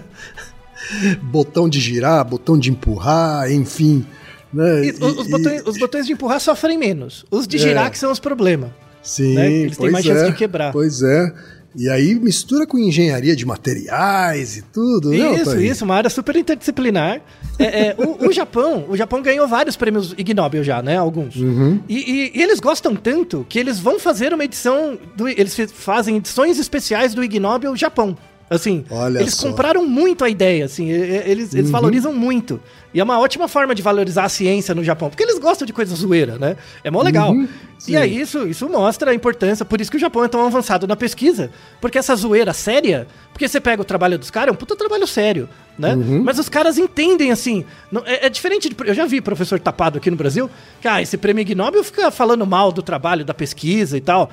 botão 1.21 1.67
de 1.67 1.79
girar, 1.79 2.23
botão 2.25 2.57
de 2.57 2.69
empurrar, 2.71 3.51
enfim. 3.51 4.05
Né? 4.53 4.85
E 4.85 4.91
os, 4.91 5.17
os 5.17 5.27
E- 5.27 5.29
botões, 5.31 5.61
os 5.65 5.77
botões 5.77 6.05
de 6.05 6.13
empurrar 6.13 6.39
sofrem 6.39 6.77
menos. 6.77 7.25
Os 7.29 7.47
de 7.47 7.57
É. 7.57 7.59
girar 7.59 7.91
que 7.91 7.97
são 7.97 8.11
os 8.11 8.19
problemas. 8.19 8.69
Sim, 9.03 9.35
né? 9.35 9.51
Eles 9.51 9.77
têm 9.77 9.89
mais 9.89 10.05
é, 10.05 10.09
chance 10.09 10.31
de 10.31 10.37
quebrar. 10.37 10.71
Pois 10.71 11.01
é. 11.01 11.33
E 11.77 11.87
aí 11.89 12.15
mistura 12.15 12.65
com 12.65 12.77
engenharia 12.79 13.35
de 13.35 13.45
materiais 13.45 14.57
e 14.57 14.61
tudo, 14.63 15.11
né? 15.11 15.35
Isso, 15.35 15.59
isso, 15.59 15.85
uma 15.85 15.95
área 15.95 16.09
super 16.09 16.35
interdisciplinar. 16.35 17.21
É, 17.59 17.63
é, 17.89 17.95
o, 17.97 18.27
o 18.27 18.31
Japão, 18.31 18.85
o 18.89 18.97
Japão 18.97 19.21
ganhou 19.21 19.47
vários 19.47 19.75
prêmios 19.75 20.13
Ig 20.17 20.33
Nobel 20.33 20.63
já, 20.63 20.81
né? 20.81 20.97
Alguns. 20.97 21.35
Uhum. 21.35 21.79
E, 21.87 21.97
e- 21.97 22.31
e 22.39 22.41
eles 22.41 22.59
gostam 22.59 22.95
tanto 22.95 23.45
que 23.47 23.59
eles 23.59 23.79
vão 23.79 23.99
fazer 23.99 24.33
uma 24.33 24.43
edição. 24.43 24.97
Do, 25.15 25.27
eles 25.27 25.55
fazem 25.73 26.17
edições 26.17 26.57
especiais 26.59 27.13
do 27.13 27.23
Ig 27.23 27.39
Nobel 27.39 27.75
Japão. 27.75 28.17
Assim, 28.49 28.85
Olha 28.89 29.19
eles 29.19 29.33
só. 29.33 29.49
compraram 29.49 29.85
muito 29.85 30.23
a 30.23 30.29
ideia, 30.29 30.63
assim, 30.65 30.89
eles, 30.89 31.53
eles 31.53 31.69
valorizam 31.69 32.13
muito. 32.13 32.61
E 32.93 32.99
é 32.99 33.03
uma 33.03 33.19
ótima 33.19 33.47
forma 33.49 33.75
de 33.75 33.81
valorizar 33.81 34.23
a 34.23 34.29
ciência 34.29 34.73
no 34.73 34.83
Japão, 34.83 35.09
porque 35.09 35.21
eles 35.21 35.37
gostam 35.37 35.65
de 35.65 35.73
coisa 35.73 35.93
zoeira, 35.93 36.37
né? 36.39 36.55
É 36.81 36.89
mó 36.89 37.01
legal. 37.01 37.33
sim. 37.77 37.91
E 37.91 37.97
aí 37.97 38.17
isso, 38.19 38.47
isso 38.47 38.67
mostra 38.69 39.11
a 39.11 39.13
importância, 39.13 39.65
por 39.65 39.81
isso 39.81 39.91
que 39.91 39.97
o 39.97 39.99
Japão 39.99 40.23
é 40.23 40.29
tão 40.29 40.45
avançado 40.45 40.87
na 40.87 40.95
pesquisa, 40.95 41.51
porque 41.81 41.97
essa 41.97 42.15
zoeira 42.15 42.53
séria, 42.53 43.05
porque 43.33 43.47
você 43.47 43.59
pega 43.59 43.81
o 43.81 43.85
trabalho 43.85 44.17
dos 44.17 44.31
caras, 44.31 44.49
é 44.49 44.51
um 44.53 44.55
puta 44.55 44.77
trabalho 44.77 45.05
sério, 45.05 45.49
né? 45.77 45.93
Mas 46.23 46.39
os 46.39 46.47
caras 46.47 46.77
entendem, 46.77 47.31
assim, 47.31 47.65
não- 47.91 48.03
é, 48.05 48.27
é 48.27 48.29
diferente, 48.29 48.69
de, 48.69 48.75
eu 48.85 48.93
já 48.93 49.05
vi 49.05 49.19
professor 49.19 49.59
tapado 49.59 49.97
aqui 49.97 50.09
no 50.09 50.15
Brasil, 50.17 50.49
que, 50.81 50.87
ah, 50.87 51.01
esse 51.01 51.17
prêmio 51.17 51.45
Nobel 51.55 51.83
fica 51.83 52.09
falando 52.09 52.47
mal 52.47 52.71
do 52.71 52.81
trabalho, 52.81 53.25
da 53.25 53.33
pesquisa 53.33 53.97
e 53.97 54.01
tal. 54.01 54.29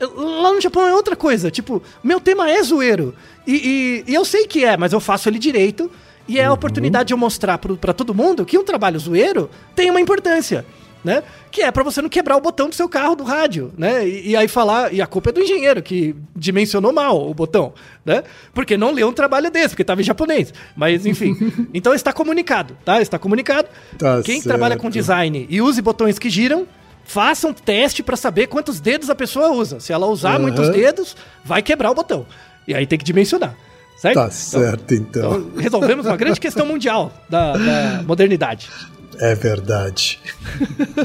Lá 0.00 0.52
no 0.52 0.60
Japão 0.60 0.86
é 0.88 0.94
outra 0.94 1.14
coisa. 1.16 1.50
Tipo, 1.50 1.82
meu 2.02 2.20
tema 2.20 2.50
é 2.50 2.62
zoeiro. 2.62 3.14
E, 3.46 4.04
e- 4.06 4.10
e 4.12 4.14
eu 4.14 4.24
sei 4.24 4.46
que 4.46 4.64
é, 4.64 4.76
mas 4.76 4.92
eu 4.92 5.00
faço 5.00 5.28
ele 5.28 5.38
direito. 5.38 5.90
E 6.28 6.38
é 6.38 6.44
a 6.44 6.52
oportunidade 6.52 7.08
de 7.08 7.14
eu 7.14 7.18
mostrar 7.18 7.58
pra 7.58 7.92
todo 7.92 8.14
mundo 8.14 8.44
que 8.46 8.56
um 8.56 8.62
trabalho 8.64 8.98
zoeiro 8.98 9.50
tem 9.74 9.90
uma 9.90 10.00
importância. 10.00 10.64
Né? 11.02 11.22
Que 11.50 11.62
é 11.62 11.70
pra 11.70 11.82
você 11.82 12.02
não 12.02 12.10
quebrar 12.10 12.36
o 12.36 12.40
botão 12.42 12.68
do 12.68 12.74
seu 12.74 12.86
carro 12.86 13.16
do 13.16 13.24
rádio, 13.24 13.72
né? 13.78 14.06
E, 14.06 14.28
e 14.32 14.36
aí 14.36 14.46
falar, 14.46 14.92
e 14.92 15.00
a 15.00 15.06
culpa 15.06 15.30
é 15.30 15.32
do 15.32 15.40
engenheiro 15.40 15.82
que 15.82 16.14
dimensionou 16.36 16.92
mal 16.92 17.26
o 17.26 17.32
botão, 17.32 17.72
né? 18.04 18.22
Porque 18.52 18.76
não 18.76 18.92
leu 18.92 19.08
um 19.08 19.12
trabalho 19.14 19.50
desse, 19.50 19.70
porque 19.70 19.82
tava 19.82 20.02
em 20.02 20.04
japonês. 20.04 20.52
Mas 20.76 21.06
enfim, 21.06 21.34
então 21.72 21.94
está 21.94 22.12
comunicado, 22.12 22.76
tá? 22.84 23.00
Está 23.00 23.18
comunicado. 23.18 23.66
Tá 23.98 24.20
Quem 24.22 24.42
certo. 24.42 24.48
trabalha 24.48 24.76
com 24.76 24.90
design 24.90 25.46
e 25.48 25.62
use 25.62 25.80
botões 25.80 26.18
que 26.18 26.28
giram, 26.28 26.66
faça 27.10 27.48
um 27.48 27.52
teste 27.52 28.04
pra 28.04 28.16
saber 28.16 28.46
quantos 28.46 28.78
dedos 28.78 29.10
a 29.10 29.14
pessoa 29.16 29.50
usa. 29.50 29.80
Se 29.80 29.92
ela 29.92 30.06
usar 30.06 30.34
Aham. 30.34 30.42
muitos 30.42 30.68
dedos, 30.70 31.16
vai 31.44 31.60
quebrar 31.60 31.90
o 31.90 31.94
botão. 31.94 32.24
E 32.68 32.74
aí 32.74 32.86
tem 32.86 32.96
que 32.96 33.04
dimensionar. 33.04 33.56
Certo? 33.98 34.14
Tá 34.14 34.30
certo, 34.30 34.94
então. 34.94 35.40
Então, 35.40 35.60
resolvemos 35.60 36.06
uma 36.06 36.16
grande 36.16 36.38
questão 36.38 36.64
mundial 36.64 37.12
da, 37.28 37.52
da 37.52 38.02
modernidade. 38.06 38.70
É 39.18 39.34
verdade. 39.34 40.20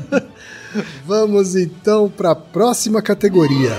Vamos 1.06 1.56
então 1.56 2.08
para 2.08 2.32
a 2.32 2.36
próxima 2.36 3.02
categoria. 3.02 3.72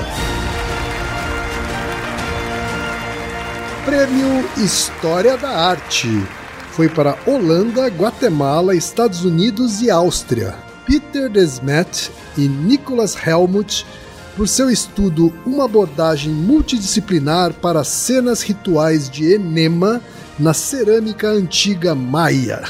Prêmio 3.84 4.44
História 4.58 5.36
da 5.36 5.50
Arte. 5.50 6.08
Foi 6.72 6.88
para 6.88 7.16
Holanda, 7.24 7.86
Guatemala, 7.86 8.74
Estados 8.74 9.24
Unidos 9.24 9.80
e 9.80 9.90
Áustria. 9.90 10.65
Peter 10.86 11.28
Desmet 11.28 12.10
e 12.36 12.42
Nicholas 12.48 13.16
Helmut 13.26 13.84
por 14.36 14.46
seu 14.46 14.70
estudo 14.70 15.32
Uma 15.44 15.64
abordagem 15.64 16.32
multidisciplinar 16.32 17.52
para 17.54 17.82
cenas 17.84 18.42
rituais 18.42 19.08
de 19.10 19.32
enema 19.34 20.00
na 20.38 20.52
cerâmica 20.52 21.28
antiga 21.28 21.94
maia. 21.94 22.62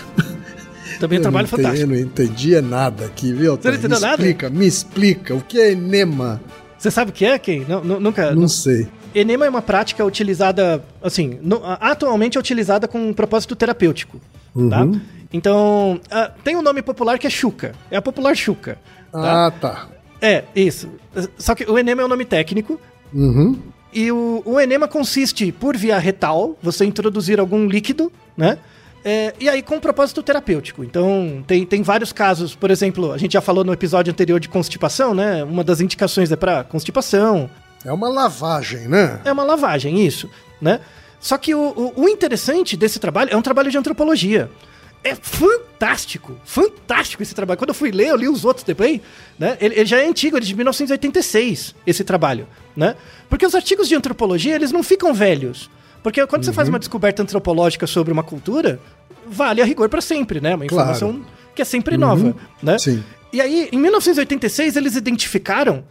Também 1.00 1.16
é 1.16 1.18
Eu 1.18 1.22
trabalho 1.22 1.48
não 1.50 1.58
entendi, 1.58 1.62
fantástico. 1.62 1.82
Eu 1.82 1.86
não 1.88 1.96
entendia 1.96 2.62
nada 2.62 3.04
aqui, 3.04 3.32
viu? 3.32 3.56
Você 3.56 3.68
não 3.68 3.72
Me 3.72 3.78
entendeu 3.78 4.00
nada? 4.00 4.14
explica, 4.22 4.50
me 4.50 4.66
explica. 4.66 5.34
O 5.34 5.40
que 5.42 5.60
é 5.60 5.72
enema? 5.72 6.40
Você 6.78 6.90
sabe 6.90 7.10
o 7.10 7.14
que 7.14 7.24
é, 7.24 7.38
Ken? 7.38 7.64
Não, 7.68 7.82
nu- 7.84 8.00
nunca. 8.00 8.34
Não 8.34 8.48
sei. 8.48 8.86
Enema 9.14 9.46
é 9.46 9.48
uma 9.48 9.62
prática 9.62 10.04
utilizada, 10.04 10.82
assim, 11.02 11.38
no- 11.42 11.60
atualmente 11.64 12.36
é 12.36 12.40
utilizada 12.40 12.86
com 12.86 13.08
um 13.08 13.12
propósito 13.12 13.56
terapêutico, 13.56 14.20
tá? 14.70 14.86
Então, 15.32 16.00
ah, 16.10 16.30
tem 16.44 16.56
um 16.56 16.62
nome 16.62 16.82
popular 16.82 17.18
que 17.18 17.26
é 17.26 17.30
chuca. 17.30 17.74
É 17.90 17.96
a 17.96 18.02
popular 18.02 18.36
chuca. 18.36 18.78
tá? 19.12 19.46
Ah, 19.46 19.50
tá. 19.50 19.88
É, 20.20 20.44
isso. 20.54 20.90
Só 21.38 21.54
que 21.54 21.64
o 21.64 21.78
enema 21.78 22.02
é 22.02 22.04
um 22.04 22.08
nome 22.08 22.24
técnico. 22.24 22.80
Uhum. 23.12 23.58
E 23.92 24.10
o, 24.12 24.42
o 24.44 24.60
enema 24.60 24.86
consiste, 24.88 25.50
por 25.52 25.76
via 25.76 25.98
retal, 25.98 26.56
você 26.62 26.84
introduzir 26.84 27.40
algum 27.40 27.66
líquido, 27.66 28.12
né? 28.36 28.58
É, 29.04 29.34
e 29.38 29.48
aí 29.48 29.62
com 29.62 29.76
um 29.76 29.80
propósito 29.80 30.22
terapêutico. 30.22 30.82
Então, 30.82 31.44
tem, 31.46 31.64
tem 31.64 31.82
vários 31.82 32.12
casos. 32.12 32.54
Por 32.54 32.70
exemplo, 32.70 33.12
a 33.12 33.18
gente 33.18 33.34
já 33.34 33.40
falou 33.40 33.62
no 33.62 33.72
episódio 33.72 34.10
anterior 34.12 34.40
de 34.40 34.48
constipação, 34.48 35.14
né? 35.14 35.44
Uma 35.44 35.62
das 35.62 35.80
indicações 35.80 36.32
é 36.32 36.36
para 36.36 36.64
constipação. 36.64 37.48
É 37.84 37.92
uma 37.92 38.08
lavagem, 38.08 38.88
né? 38.88 39.20
É 39.24 39.30
uma 39.30 39.44
lavagem, 39.44 40.04
isso, 40.04 40.28
né? 40.60 40.80
Só 41.20 41.38
que 41.38 41.54
o, 41.54 41.92
o, 41.96 42.02
o 42.02 42.08
interessante 42.08 42.76
desse 42.76 42.98
trabalho 42.98 43.30
é 43.32 43.36
um 43.36 43.42
trabalho 43.42 43.70
de 43.70 43.78
antropologia. 43.78 44.50
É 45.06 45.14
fantástico, 45.14 46.36
fantástico 46.44 47.22
esse 47.22 47.34
trabalho. 47.34 47.58
Quando 47.58 47.68
eu 47.70 47.74
fui 47.74 47.90
ler, 47.90 48.08
eu 48.08 48.16
li 48.16 48.28
os 48.28 48.44
outros 48.44 48.64
depois, 48.64 49.00
né? 49.38 49.56
Ele, 49.60 49.74
ele 49.76 49.86
já 49.86 49.98
é 50.02 50.06
antigo, 50.08 50.36
ele 50.36 50.44
é 50.44 50.48
de 50.48 50.54
1986, 50.54 51.74
esse 51.86 52.02
trabalho, 52.02 52.46
né? 52.76 52.96
Porque 53.28 53.46
os 53.46 53.54
artigos 53.54 53.88
de 53.88 53.94
antropologia, 53.94 54.54
eles 54.54 54.72
não 54.72 54.82
ficam 54.82 55.14
velhos. 55.14 55.70
Porque 56.02 56.24
quando 56.26 56.44
você 56.44 56.52
faz 56.52 56.68
uma 56.68 56.78
descoberta 56.78 57.22
antropológica 57.22 57.86
sobre 57.86 58.12
uma 58.12 58.22
cultura, 58.22 58.80
vale 59.26 59.60
a 59.60 59.64
rigor 59.64 59.88
para 59.88 60.00
sempre, 60.00 60.40
né? 60.40 60.54
Uma 60.54 60.66
Claro. 60.66 60.90
informação 60.90 61.24
que 61.54 61.62
é 61.62 61.64
sempre 61.64 61.96
nova, 61.96 62.34
né? 62.62 62.78
Sim. 62.78 63.02
E 63.32 63.40
aí, 63.40 63.68
em 63.72 63.78
1986, 63.78 64.76
eles 64.76 64.94
identificaram 64.96 65.84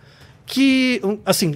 que, 0.45 1.01
assim, 1.25 1.55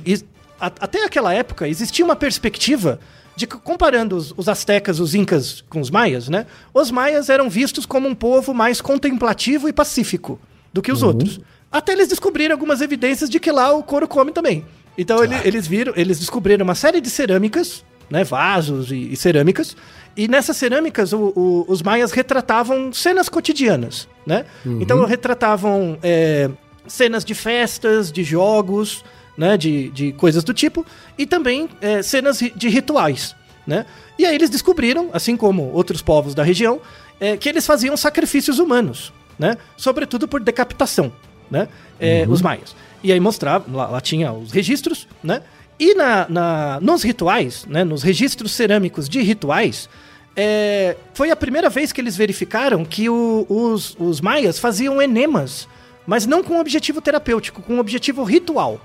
até 0.60 1.06
aquela 1.06 1.34
época 1.34 1.68
existia 1.68 2.04
uma 2.04 2.16
perspectiva 2.16 3.00
de 3.40 3.48
que, 3.48 3.58
comparando 3.58 4.16
os, 4.18 4.34
os 4.36 4.50
astecas, 4.50 5.00
os 5.00 5.16
incas 5.16 5.64
com 5.70 5.80
os 5.80 5.90
maias, 5.90 6.28
né? 6.28 6.46
Os 6.74 6.92
maias 6.92 7.30
eram 7.30 7.50
vistos 7.50 7.86
como 7.86 8.08
um 8.08 8.14
povo 8.14 8.54
mais 8.54 8.82
contemplativo 8.82 9.70
e 9.70 9.74
pacífico 9.74 10.38
do 10.74 10.82
que 10.82 10.92
os 10.92 11.02
outros. 11.02 11.40
Até 11.72 11.94
eles 11.94 12.08
descobriram 12.10 12.54
algumas 12.54 12.82
evidências 12.82 13.30
de 13.30 13.40
que 13.40 13.52
lá 13.52 13.72
o 13.74 13.82
couro 13.82 14.08
come 14.08 14.32
também. 14.34 14.66
Então 14.98 15.24
ele- 15.24 15.36
eles 15.46 15.66
viram, 15.66 15.94
eles 15.96 16.20
descobriram 16.20 16.64
uma 16.66 16.76
série 16.76 17.00
de 17.00 17.10
cerâmicas, 17.10 17.86
né, 18.10 18.24
vasos 18.26 18.92
e, 18.92 19.14
e 19.14 19.16
cerâmicas. 19.16 19.76
E 20.18 20.28
nessas 20.28 20.58
cerâmicas 20.58 21.14
o- 21.14 21.32
o- 21.36 21.66
os 21.70 21.82
maias 21.82 22.12
retratavam 22.12 22.92
cenas 22.92 23.30
cotidianas, 23.30 24.08
né? 24.26 24.46
Então 24.66 25.06
retratavam 25.06 25.98
é, 26.04 26.50
cenas 26.88 27.24
de 27.24 27.34
festas, 27.34 28.12
de 28.12 28.24
jogos, 28.24 29.04
né, 29.40 29.56
de, 29.58 29.90
de 29.92 30.12
coisas 30.12 30.44
do 30.44 30.54
tipo, 30.54 30.86
e 31.18 31.26
também 31.26 31.70
é, 31.80 32.02
cenas 32.04 32.40
de 32.54 32.68
rituais, 32.68 33.34
né? 33.66 33.86
E 34.18 34.26
aí 34.26 34.36
eles 34.36 34.50
descobriram, 34.50 35.10
assim 35.14 35.38
como 35.38 35.72
outros 35.72 36.02
povos 36.02 36.36
da 36.36 36.44
região, 36.44 36.82
é, 37.22 37.38
que 37.38 37.48
eles 37.48 37.66
faziam 37.66 37.96
sacrifícios 37.96 38.60
humanos, 38.60 39.14
né? 39.40 39.56
Sobretudo 39.78 40.28
por 40.28 40.42
decapitação, 40.42 41.10
né? 41.50 41.70
É, 42.00 42.26
Os 42.28 42.42
maias. 42.42 42.76
E 43.02 43.14
aí 43.14 43.20
mostrava, 43.20 43.64
lá, 43.74 43.88
lá 43.88 44.02
tinha 44.02 44.34
os 44.34 44.52
registros, 44.52 45.08
né? 45.24 45.42
E 45.80 45.96
na, 45.96 46.28
na- 46.28 46.80
nos 46.82 47.02
rituais, 47.04 47.66
né, 47.66 47.86
nos 47.86 48.04
registros 48.04 48.52
cerâmicos 48.52 49.08
de 49.08 49.22
rituais, 49.22 49.88
é, 50.36 50.98
foi 51.14 51.32
a 51.32 51.36
primeira 51.38 51.70
vez 51.70 51.94
que 51.94 52.02
eles 52.02 52.18
verificaram 52.18 52.84
que 52.84 53.10
o- 53.10 53.46
os, 53.48 53.96
os 53.98 54.20
maias 54.20 54.60
faziam 54.60 55.02
enemas, 55.02 55.66
mas 56.06 56.26
não 56.26 56.44
com 56.44 56.60
objetivo 56.60 57.00
terapêutico, 57.00 57.62
com 57.62 57.80
objetivo 57.80 58.24
ritual. 58.26 58.82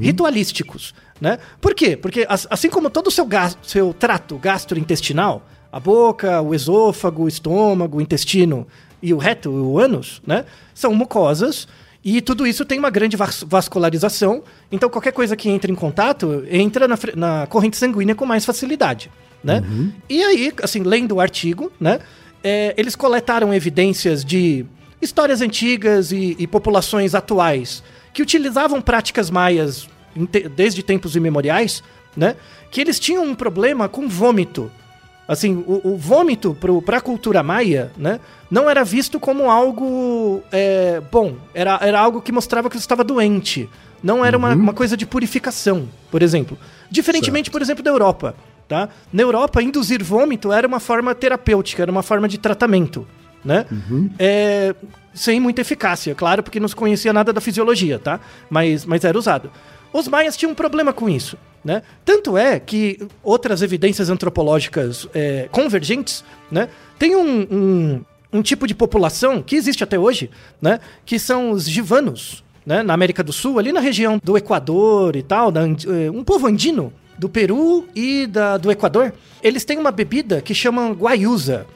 Ritualísticos, 0.00 0.94
né? 1.20 1.38
Por 1.60 1.74
quê? 1.74 1.96
Porque 1.96 2.26
as- 2.28 2.46
assim 2.50 2.68
como 2.70 2.88
todo 2.90 3.08
o 3.08 3.10
seu, 3.10 3.24
gas- 3.26 3.58
seu 3.62 3.92
trato 3.92 4.36
gastrointestinal, 4.38 5.46
a 5.72 5.80
boca, 5.80 6.40
o 6.40 6.54
esôfago, 6.54 7.24
o 7.24 7.28
estômago, 7.28 7.98
o 7.98 8.00
intestino 8.00 8.66
e 9.02 9.12
o 9.12 9.18
reto, 9.18 9.50
o 9.50 9.78
ânus, 9.78 10.22
né? 10.26 10.44
São 10.74 10.94
mucosas 10.94 11.66
e 12.04 12.20
tudo 12.20 12.46
isso 12.46 12.64
tem 12.64 12.78
uma 12.78 12.90
grande 12.90 13.16
vas- 13.16 13.44
vascularização. 13.46 14.42
Então 14.70 14.88
qualquer 14.88 15.12
coisa 15.12 15.34
que 15.36 15.48
entre 15.48 15.70
em 15.72 15.74
contato 15.74 16.44
entra 16.50 16.86
na, 16.86 16.96
na 17.16 17.46
corrente 17.46 17.76
sanguínea 17.76 18.14
com 18.14 18.24
mais 18.24 18.44
facilidade, 18.44 19.10
né? 19.42 19.62
E 20.08 20.22
aí, 20.22 20.52
assim, 20.62 20.82
lendo 20.82 21.16
o 21.16 21.20
artigo, 21.20 21.70
né? 21.80 21.98
é, 22.44 22.74
eles 22.76 22.94
coletaram 22.94 23.52
evidências 23.52 24.24
de 24.24 24.64
histórias 25.02 25.40
antigas 25.40 26.12
e, 26.12 26.36
e 26.38 26.46
populações 26.46 27.14
atuais 27.14 27.82
que 28.16 28.22
utilizavam 28.22 28.80
práticas 28.80 29.28
maias 29.28 29.86
desde 30.56 30.82
tempos 30.82 31.14
imemoriais, 31.16 31.82
né? 32.16 32.34
Que 32.70 32.80
eles 32.80 32.98
tinham 32.98 33.22
um 33.22 33.34
problema 33.34 33.90
com 33.90 34.08
vômito. 34.08 34.72
Assim, 35.28 35.62
o, 35.66 35.82
o 35.84 35.98
vômito 35.98 36.56
para 36.86 36.96
a 36.96 37.00
cultura 37.02 37.42
maia, 37.42 37.92
né? 37.94 38.18
Não 38.50 38.70
era 38.70 38.82
visto 38.82 39.20
como 39.20 39.50
algo 39.50 40.42
é, 40.50 41.02
bom. 41.12 41.36
Era, 41.52 41.78
era 41.82 42.00
algo 42.00 42.22
que 42.22 42.32
mostrava 42.32 42.70
que 42.70 42.76
você 42.76 42.84
estava 42.84 43.04
doente. 43.04 43.68
Não 44.02 44.24
era 44.24 44.34
uma, 44.34 44.54
uma 44.54 44.72
coisa 44.72 44.96
de 44.96 45.04
purificação, 45.04 45.86
por 46.10 46.22
exemplo. 46.22 46.56
Diferentemente, 46.90 47.50
por 47.50 47.60
exemplo, 47.60 47.84
da 47.84 47.90
Europa. 47.90 48.34
Tá? 48.66 48.88
Na 49.12 49.24
Europa, 49.24 49.62
induzir 49.62 50.02
vômito 50.02 50.50
era 50.50 50.66
uma 50.66 50.80
forma 50.80 51.14
terapêutica, 51.14 51.82
era 51.82 51.92
uma 51.92 52.02
forma 52.02 52.26
de 52.26 52.38
tratamento. 52.38 53.06
Né? 53.46 53.64
É, 54.18 54.74
sem 55.14 55.38
muita 55.38 55.60
eficácia, 55.60 56.14
claro, 56.16 56.42
porque 56.42 56.58
não 56.58 56.66
se 56.66 56.74
conhecia 56.74 57.12
nada 57.12 57.32
da 57.32 57.40
fisiologia, 57.40 57.96
tá? 57.96 58.18
Mas, 58.50 58.84
mas 58.84 59.04
era 59.04 59.16
usado. 59.16 59.52
Os 59.92 60.08
maias 60.08 60.36
tinham 60.36 60.50
um 60.50 60.54
problema 60.54 60.92
com 60.92 61.08
isso. 61.08 61.38
Né? 61.64 61.82
Tanto 62.04 62.36
é 62.36 62.60
que 62.60 63.08
outras 63.22 63.62
evidências 63.62 64.10
antropológicas 64.10 65.08
é, 65.14 65.48
convergentes 65.50 66.24
né, 66.50 66.68
tem 66.98 67.16
um, 67.16 67.46
um, 67.50 68.04
um 68.32 68.42
tipo 68.42 68.66
de 68.66 68.74
população 68.74 69.42
que 69.42 69.56
existe 69.56 69.82
até 69.82 69.98
hoje, 69.98 70.30
né, 70.60 70.78
que 71.04 71.18
são 71.18 71.50
os 71.50 71.68
givanos, 71.68 72.44
né, 72.64 72.82
na 72.82 72.94
América 72.94 73.22
do 73.22 73.32
Sul, 73.32 73.58
ali 73.58 73.72
na 73.72 73.80
região 73.80 74.20
do 74.22 74.36
Equador 74.36 75.16
e 75.16 75.22
tal, 75.22 75.50
da 75.50 75.62
eh, 75.66 76.10
um 76.12 76.22
povo 76.22 76.46
andino, 76.46 76.92
do 77.18 77.28
Peru 77.28 77.86
e 77.94 78.26
da, 78.26 78.56
do 78.56 78.70
Equador, 78.70 79.12
eles 79.42 79.64
têm 79.64 79.78
uma 79.78 79.90
bebida 79.90 80.40
que 80.40 80.54
chamam 80.54 80.92
guayusa. 80.92 81.66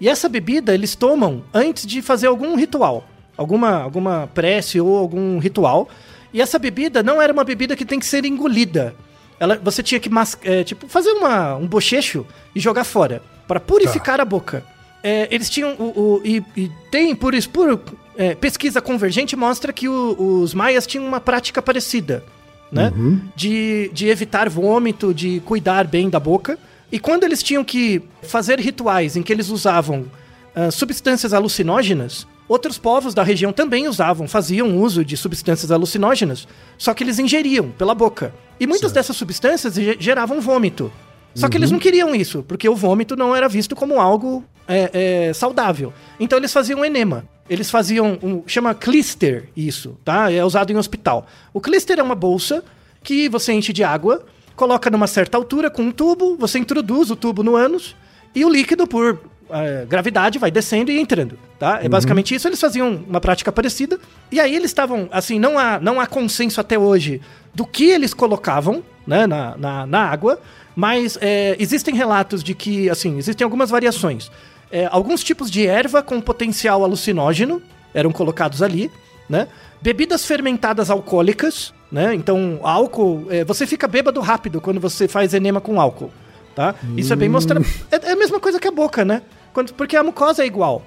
E 0.00 0.08
essa 0.08 0.28
bebida 0.28 0.74
eles 0.74 0.94
tomam 0.94 1.42
antes 1.52 1.86
de 1.86 2.00
fazer 2.02 2.26
algum 2.28 2.54
ritual, 2.56 3.06
alguma, 3.36 3.82
alguma 3.82 4.28
prece 4.32 4.80
ou 4.80 4.96
algum 4.96 5.38
ritual. 5.38 5.88
E 6.32 6.40
essa 6.40 6.58
bebida 6.58 7.02
não 7.02 7.20
era 7.20 7.32
uma 7.32 7.42
bebida 7.44 7.74
que 7.74 7.84
tem 7.84 7.98
que 7.98 8.06
ser 8.06 8.24
engolida. 8.24 8.94
Ela, 9.40 9.56
você 9.62 9.82
tinha 9.82 9.98
que 10.00 10.10
é, 10.42 10.62
tipo, 10.64 10.88
fazer 10.88 11.10
uma, 11.12 11.56
um 11.56 11.66
bochecho 11.66 12.26
e 12.54 12.60
jogar 12.60 12.84
fora, 12.84 13.22
para 13.46 13.58
purificar 13.60 14.20
a 14.20 14.24
boca. 14.24 14.64
É, 15.02 15.28
eles 15.30 15.48
tinham. 15.48 15.74
O, 15.78 15.84
o- 16.16 16.20
e, 16.24 16.42
e 16.56 16.70
tem, 16.90 17.14
por 17.14 17.34
isso, 17.34 17.48
por 17.50 17.80
é, 18.16 18.34
pesquisa 18.34 18.80
convergente, 18.80 19.36
mostra 19.36 19.72
que 19.72 19.88
o- 19.88 20.40
os 20.42 20.52
maias 20.54 20.86
tinham 20.86 21.06
uma 21.06 21.20
prática 21.20 21.62
parecida, 21.62 22.24
né? 22.70 22.92
De, 23.36 23.90
de 23.92 24.08
evitar 24.08 24.48
vômito, 24.48 25.14
de 25.14 25.40
cuidar 25.46 25.86
bem 25.86 26.10
da 26.10 26.18
boca. 26.20 26.58
E 26.90 26.98
quando 26.98 27.24
eles 27.24 27.42
tinham 27.42 27.64
que 27.64 28.02
fazer 28.22 28.58
rituais 28.60 29.16
em 29.16 29.22
que 29.22 29.32
eles 29.32 29.48
usavam 29.50 30.06
ah, 30.54 30.70
substâncias 30.70 31.32
alucinógenas, 31.34 32.26
outros 32.48 32.78
povos 32.78 33.12
da 33.14 33.22
região 33.22 33.52
também 33.52 33.86
usavam, 33.88 34.26
faziam 34.26 34.76
uso 34.78 35.04
de 35.04 35.16
substâncias 35.16 35.70
alucinógenas, 35.70 36.48
só 36.78 36.94
que 36.94 37.04
eles 37.04 37.18
ingeriam 37.18 37.70
pela 37.70 37.94
boca. 37.94 38.32
E 38.58 38.66
muitas 38.66 38.90
dessas 38.90 39.16
substâncias 39.16 39.74
ge- 39.74 39.96
geravam 40.00 40.40
vômito. 40.40 40.90
Só 41.34 41.48
que 41.48 41.56
eles 41.56 41.70
não 41.70 41.78
queriam 41.78 42.14
isso, 42.14 42.42
porque 42.42 42.68
o 42.68 42.74
vômito 42.74 43.14
não 43.14 43.36
era 43.36 43.48
visto 43.48 43.76
como 43.76 44.00
algo 44.00 44.42
é, 44.66 45.28
é, 45.28 45.32
saudável. 45.32 45.92
Então 46.18 46.36
eles 46.36 46.52
faziam 46.52 46.84
enema. 46.84 47.24
Eles 47.48 47.70
faziam 47.70 48.18
um. 48.22 48.42
chama 48.46 48.74
clister 48.74 49.48
isso, 49.56 49.96
tá? 50.04 50.32
É 50.32 50.44
usado 50.44 50.72
em 50.72 50.76
hospital. 50.76 51.26
O 51.52 51.60
clister 51.60 51.98
é 51.98 52.02
uma 52.02 52.16
bolsa 52.16 52.64
que 53.04 53.28
você 53.28 53.52
enche 53.52 53.72
de 53.72 53.84
água, 53.84 54.26
coloca 54.58 54.90
numa 54.90 55.06
certa 55.06 55.38
altura 55.38 55.70
com 55.70 55.82
um 55.82 55.92
tubo, 55.92 56.36
você 56.36 56.58
introduz 56.58 57.10
o 57.10 57.16
tubo 57.16 57.44
no 57.44 57.54
ânus 57.54 57.94
e 58.34 58.44
o 58.44 58.50
líquido, 58.50 58.86
por 58.86 59.20
eh, 59.50 59.86
gravidade, 59.88 60.38
vai 60.38 60.50
descendo 60.50 60.90
e 60.90 61.00
entrando, 61.00 61.38
tá? 61.58 61.78
É 61.82 61.88
basicamente 61.88 62.34
isso. 62.34 62.46
Eles 62.46 62.60
faziam 62.60 63.02
uma 63.08 63.20
prática 63.20 63.52
parecida. 63.52 63.98
E 64.30 64.38
aí 64.38 64.54
eles 64.54 64.70
estavam, 64.70 65.08
assim, 65.12 65.38
não 65.38 65.56
há, 65.56 65.78
não 65.80 66.00
há 66.00 66.06
consenso 66.06 66.60
até 66.60 66.78
hoje 66.78 67.22
do 67.54 67.64
que 67.64 67.84
eles 67.84 68.12
colocavam, 68.12 68.82
né, 69.06 69.26
na, 69.26 69.56
na, 69.56 69.86
na 69.86 70.04
água, 70.04 70.40
mas 70.76 71.16
eh, 71.22 71.56
existem 71.58 71.94
relatos 71.94 72.42
de 72.42 72.52
que, 72.52 72.90
assim, 72.90 73.16
existem 73.16 73.44
algumas 73.44 73.70
variações. 73.70 74.30
Eh, 74.70 74.88
alguns 74.90 75.24
tipos 75.24 75.50
de 75.50 75.66
erva 75.66 76.02
com 76.02 76.20
potencial 76.20 76.84
alucinógeno 76.84 77.62
eram 77.94 78.12
colocados 78.12 78.60
ali, 78.60 78.90
né? 79.28 79.48
Bebidas 79.80 80.26
fermentadas 80.26 80.90
alcoólicas, 80.90 81.72
né? 81.90 82.14
Então, 82.14 82.60
álcool, 82.62 83.26
eh, 83.30 83.44
você 83.44 83.66
fica 83.66 83.88
bêbado 83.88 84.20
rápido 84.20 84.60
quando 84.60 84.80
você 84.80 85.08
faz 85.08 85.34
enema 85.34 85.60
com 85.60 85.80
álcool, 85.80 86.10
tá? 86.54 86.74
Isso 86.96 87.12
é 87.12 87.16
bem 87.16 87.28
mostrado. 87.28 87.64
É, 87.90 88.10
é 88.10 88.12
a 88.12 88.16
mesma 88.16 88.38
coisa 88.38 88.60
que 88.60 88.68
a 88.68 88.72
boca, 88.72 89.04
né? 89.04 89.22
Quando, 89.52 89.72
porque 89.74 89.96
a 89.96 90.02
mucosa 90.02 90.42
é 90.42 90.46
igual, 90.46 90.82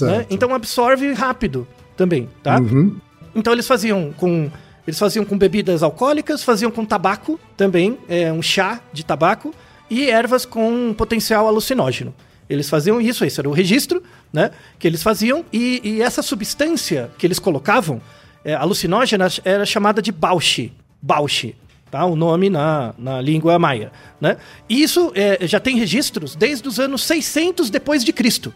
né? 0.00 0.26
Então 0.30 0.54
absorve 0.54 1.12
rápido 1.12 1.66
também, 1.96 2.28
tá? 2.42 2.58
Uhum. 2.58 2.96
Então 3.34 3.52
eles 3.52 3.66
faziam 3.66 4.12
com 4.16 4.50
eles 4.86 4.98
faziam 4.98 5.22
com 5.22 5.36
bebidas 5.36 5.82
alcoólicas, 5.82 6.42
faziam 6.42 6.70
com 6.70 6.82
tabaco 6.82 7.38
também, 7.58 7.98
é, 8.08 8.32
um 8.32 8.40
chá 8.40 8.80
de 8.90 9.04
tabaco 9.04 9.54
e 9.90 10.08
ervas 10.08 10.46
com 10.46 10.94
potencial 10.96 11.46
alucinógeno. 11.46 12.14
Eles 12.48 12.70
faziam 12.70 12.98
isso, 12.98 13.22
esse 13.22 13.38
era 13.38 13.46
o 13.46 13.52
registro, 13.52 14.02
né? 14.32 14.50
Que 14.78 14.88
eles 14.88 15.02
faziam 15.02 15.44
e, 15.52 15.80
e 15.84 16.02
essa 16.02 16.22
substância 16.22 17.10
que 17.18 17.26
eles 17.26 17.38
colocavam, 17.38 18.00
é, 18.48 18.54
alucinógena, 18.54 19.28
era 19.44 19.66
chamada 19.66 20.00
de 20.00 20.10
bauxi. 20.10 20.72
Bauxi. 21.02 21.54
Tá, 21.90 22.04
o 22.04 22.16
nome 22.16 22.50
na, 22.50 22.94
na 22.98 23.20
língua 23.20 23.58
maia, 23.58 23.90
né? 24.20 24.36
E 24.68 24.82
isso 24.82 25.10
é, 25.14 25.46
já 25.46 25.58
tem 25.58 25.78
registros 25.78 26.36
desde 26.36 26.68
os 26.68 26.78
anos 26.78 27.02
600 27.04 27.70
depois 27.70 28.04
de 28.04 28.12
Cristo 28.12 28.52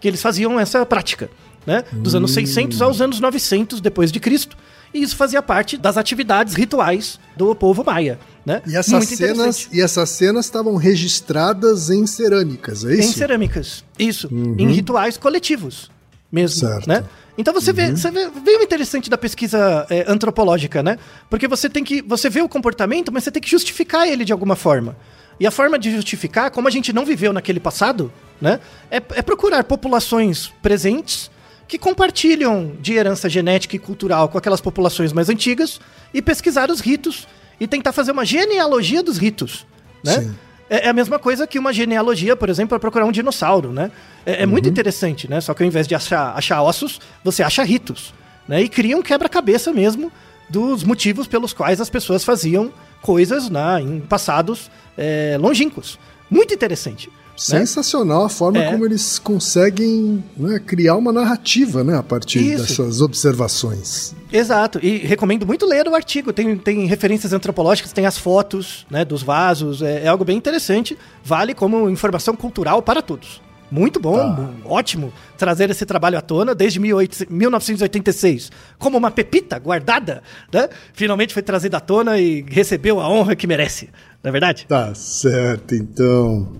que 0.00 0.06
eles 0.06 0.22
faziam 0.22 0.58
essa 0.60 0.84
prática, 0.86 1.30
né? 1.66 1.84
Dos 1.92 2.14
anos 2.14 2.32
600 2.32 2.80
aos 2.82 3.00
anos 3.00 3.20
900 3.20 3.80
depois 3.80 4.12
de 4.12 4.20
Cristo. 4.20 4.56
E 4.92 5.02
isso 5.02 5.16
fazia 5.16 5.42
parte 5.42 5.76
das 5.76 5.96
atividades 5.96 6.54
rituais 6.54 7.18
do 7.36 7.54
povo 7.54 7.84
maia, 7.84 8.18
né? 8.44 8.62
E 8.66 8.76
essas 8.76 9.06
Muito 9.06 9.16
cenas, 9.16 9.68
e 9.72 9.80
essas 9.80 10.08
cenas 10.10 10.46
estavam 10.46 10.76
registradas 10.76 11.90
em 11.90 12.06
cerâmicas, 12.06 12.84
é 12.84 12.94
em 12.94 13.00
isso? 13.00 13.18
cerâmicas. 13.18 13.84
Isso, 13.98 14.28
em 14.32 14.72
rituais 14.72 15.16
coletivos 15.16 15.90
mesmo, 16.30 16.60
Certo. 16.68 16.86
né? 16.86 17.04
Então 17.38 17.54
você 17.54 17.72
vê, 17.72 17.92
você 17.92 18.10
vê, 18.10 18.28
vê 18.28 18.56
o 18.56 18.62
interessante 18.62 19.08
da 19.08 19.16
pesquisa 19.16 19.86
é, 19.88 20.04
antropológica, 20.08 20.82
né? 20.82 20.98
Porque 21.30 21.46
você 21.46 21.70
tem 21.70 21.84
que, 21.84 22.02
você 22.02 22.28
vê 22.28 22.42
o 22.42 22.48
comportamento, 22.48 23.12
mas 23.12 23.22
você 23.22 23.30
tem 23.30 23.40
que 23.40 23.48
justificar 23.48 24.08
ele 24.08 24.24
de 24.24 24.32
alguma 24.32 24.56
forma. 24.56 24.96
E 25.38 25.46
a 25.46 25.50
forma 25.52 25.78
de 25.78 25.92
justificar, 25.92 26.50
como 26.50 26.66
a 26.66 26.70
gente 26.70 26.92
não 26.92 27.04
viveu 27.04 27.32
naquele 27.32 27.60
passado, 27.60 28.12
né? 28.40 28.58
É, 28.90 28.96
é 28.96 29.22
procurar 29.22 29.62
populações 29.62 30.52
presentes 30.60 31.30
que 31.68 31.78
compartilham 31.78 32.72
de 32.80 32.94
herança 32.94 33.28
genética 33.28 33.76
e 33.76 33.78
cultural 33.78 34.28
com 34.28 34.36
aquelas 34.36 34.60
populações 34.60 35.12
mais 35.12 35.28
antigas 35.28 35.80
e 36.12 36.20
pesquisar 36.20 36.70
os 36.72 36.80
ritos 36.80 37.28
e 37.60 37.68
tentar 37.68 37.92
fazer 37.92 38.10
uma 38.10 38.24
genealogia 38.24 39.00
dos 39.00 39.16
ritos, 39.16 39.64
né? 40.02 40.22
Sim. 40.22 40.34
É 40.70 40.86
é 40.86 40.88
a 40.88 40.92
mesma 40.92 41.18
coisa 41.18 41.46
que 41.46 41.58
uma 41.58 41.72
genealogia, 41.72 42.36
por 42.36 42.48
exemplo, 42.50 42.70
para 42.70 42.78
procurar 42.78 43.06
um 43.06 43.12
dinossauro, 43.12 43.72
né? 43.72 43.90
É, 44.28 44.42
é 44.42 44.46
muito 44.46 44.68
interessante, 44.68 45.28
né? 45.28 45.40
Só 45.40 45.54
que 45.54 45.62
ao 45.62 45.66
invés 45.66 45.86
de 45.88 45.94
achar, 45.94 46.36
achar 46.36 46.62
ossos, 46.62 47.00
você 47.24 47.42
acha 47.42 47.62
ritos, 47.62 48.12
né? 48.46 48.62
E 48.62 48.68
cria 48.68 48.96
um 48.96 49.02
quebra-cabeça 49.02 49.72
mesmo 49.72 50.12
dos 50.50 50.84
motivos 50.84 51.26
pelos 51.26 51.52
quais 51.54 51.80
as 51.80 51.88
pessoas 51.88 52.24
faziam 52.24 52.70
coisas 53.00 53.48
né, 53.48 53.80
em 53.80 54.00
passados 54.00 54.70
é, 54.96 55.36
longínquos. 55.40 55.98
Muito 56.30 56.52
interessante. 56.52 57.08
né? 57.08 57.14
Sensacional 57.36 58.24
a 58.24 58.28
forma 58.28 58.58
É. 58.58 58.70
como 58.70 58.84
eles 58.84 59.18
conseguem 59.18 60.22
né, 60.36 60.58
criar 60.58 60.96
uma 60.96 61.12
narrativa 61.12 61.84
né, 61.84 61.96
a 61.96 62.02
partir 62.02 62.40
Isso. 62.40 62.66
dessas 62.66 63.00
observações. 63.00 64.14
Exato, 64.32 64.78
e 64.82 64.98
recomendo 64.98 65.46
muito 65.46 65.64
ler 65.64 65.86
o 65.88 65.94
artigo. 65.94 66.32
Tem, 66.32 66.56
tem 66.58 66.86
referências 66.86 67.32
antropológicas, 67.32 67.92
tem 67.92 68.04
as 68.06 68.18
fotos 68.18 68.86
né, 68.90 69.04
dos 69.04 69.22
vasos, 69.22 69.80
é, 69.80 70.04
é 70.04 70.08
algo 70.08 70.24
bem 70.24 70.36
interessante. 70.36 70.98
Vale 71.24 71.54
como 71.54 71.88
informação 71.88 72.34
cultural 72.34 72.82
para 72.82 73.00
todos. 73.00 73.40
Muito 73.70 74.00
bom, 74.00 74.16
Tá. 74.34 74.48
ótimo 74.64 75.12
trazer 75.36 75.68
esse 75.70 75.84
trabalho 75.84 76.16
à 76.16 76.20
tona 76.22 76.54
desde 76.54 76.78
18 76.78 77.26
1986. 77.30 78.50
Como 78.78 78.96
uma 78.96 79.10
pepita 79.10 79.58
guardada, 79.58 80.22
né? 80.52 80.68
Finalmente 80.94 81.34
foi 81.34 81.42
trazida 81.42 81.76
à 81.76 81.80
tona 81.80 82.18
e 82.18 82.42
recebeu 82.48 82.98
a 83.00 83.08
honra 83.08 83.36
que 83.36 83.46
merece. 83.46 83.90
Não 84.22 84.30
é 84.30 84.32
verdade? 84.32 84.64
Tá 84.68 84.94
certo, 84.94 85.74
então. 85.74 86.52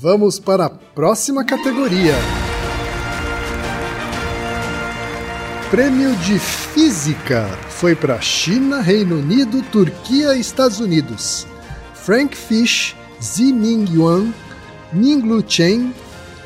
Vamos 0.00 0.38
para 0.38 0.66
a 0.66 0.70
próxima 0.70 1.44
categoria. 1.44 2.14
Prêmio 5.70 6.14
de 6.16 6.38
Física 6.38 7.46
foi 7.68 7.94
para 7.94 8.20
China, 8.20 8.80
Reino 8.80 9.18
Unido, 9.20 9.62
Turquia 9.70 10.34
e 10.34 10.40
Estados 10.40 10.80
Unidos. 10.80 11.46
Frank 11.94 12.36
Fish, 12.36 12.96
Ziming 13.22 13.86
Yuan, 13.94 14.32
Ninglu 14.92 15.42
Chen, 15.46 15.92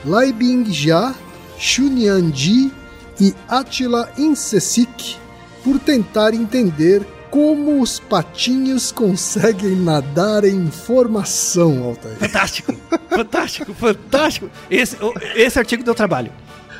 Lai 0.04 0.32
Bing 0.32 0.64
Jia, 0.70 1.14
Shunian 1.58 2.32
Ji 2.32 2.72
e 3.20 3.34
Attila 3.48 4.10
Insesik 4.18 5.16
por 5.62 5.78
tentar 5.78 6.34
entender 6.34 7.02
como 7.30 7.80
os 7.80 7.98
patinhos 7.98 8.92
conseguem 8.92 9.74
nadar 9.76 10.44
em 10.44 10.70
formação, 10.70 11.82
Altair. 11.84 12.16
Fantástico, 12.16 12.74
fantástico, 13.08 13.74
fantástico. 13.74 14.50
Esse, 14.70 14.96
esse 15.34 15.58
artigo 15.58 15.82
deu 15.82 15.94
trabalho. 15.94 16.30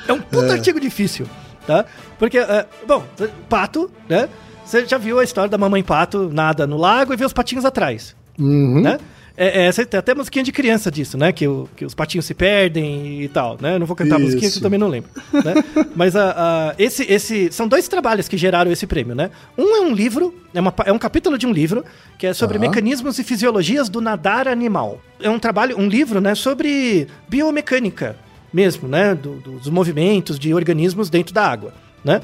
É 0.06 0.12
um 0.12 0.20
puta 0.20 0.52
artigo 0.52 0.78
difícil, 0.78 1.26
tá? 1.66 1.84
Porque, 2.18 2.38
é, 2.38 2.66
bom, 2.86 3.02
pato, 3.48 3.90
né? 4.08 4.28
Você 4.64 4.86
já 4.86 4.96
viu 4.98 5.18
a 5.18 5.24
história 5.24 5.48
da 5.50 5.58
mamãe 5.58 5.82
pato 5.82 6.30
nada 6.32 6.66
no 6.66 6.76
lago 6.76 7.12
e 7.12 7.16
vê 7.16 7.24
os 7.24 7.32
patinhos 7.32 7.64
atrás, 7.64 8.14
Uhum. 8.38 8.80
né? 8.80 8.98
É, 9.36 9.66
é, 9.66 9.96
até 9.98 10.14
musiquinha 10.14 10.44
de 10.44 10.52
criança 10.52 10.90
disso, 10.92 11.18
né? 11.18 11.32
Que, 11.32 11.48
o- 11.48 11.68
que 11.74 11.84
os 11.84 11.92
patinhos 11.92 12.24
se 12.24 12.34
perdem 12.34 13.20
e 13.22 13.28
tal, 13.28 13.58
né? 13.60 13.74
Eu 13.74 13.80
não 13.80 13.86
vou 13.86 13.96
cantar 13.96 14.14
a 14.14 14.18
musiquinha 14.20 14.42
que 14.42 14.46
Isso. 14.46 14.58
eu 14.60 14.62
também 14.62 14.78
não 14.78 14.86
lembro, 14.86 15.10
né? 15.32 15.54
Mas 15.96 16.14
a, 16.14 16.30
a- 16.70 16.74
esse, 16.78 17.02
esse, 17.10 17.50
são 17.50 17.66
dois 17.66 17.88
trabalhos 17.88 18.28
que 18.28 18.36
geraram 18.36 18.70
esse 18.70 18.86
prêmio, 18.86 19.12
né? 19.12 19.30
Um 19.58 19.76
é 19.76 19.80
um 19.80 19.92
livro, 19.92 20.32
é, 20.54 20.60
uma 20.60 20.72
é 20.86 20.92
um 20.92 20.98
capítulo 21.00 21.36
de 21.36 21.48
um 21.48 21.52
livro, 21.52 21.84
que 22.16 22.28
é 22.28 22.32
sobre 22.32 22.58
Tá. 22.58 22.60
mecanismos 22.60 23.18
e 23.18 23.24
fisiologias 23.24 23.88
do 23.88 24.00
nadar 24.00 24.46
animal. 24.46 25.00
É 25.20 25.28
um 25.28 25.38
trabalho, 25.40 25.76
um 25.80 25.88
livro, 25.88 26.20
né? 26.20 26.36
Sobre 26.36 27.08
biomecânica 27.28 28.16
mesmo, 28.52 28.88
né? 28.88 29.16
do- 29.16 29.40
dos 29.40 29.68
movimentos 29.68 30.38
de 30.38 30.54
organismos 30.54 31.10
dentro 31.10 31.34
da 31.34 31.44
água, 31.44 31.74
né? 32.04 32.20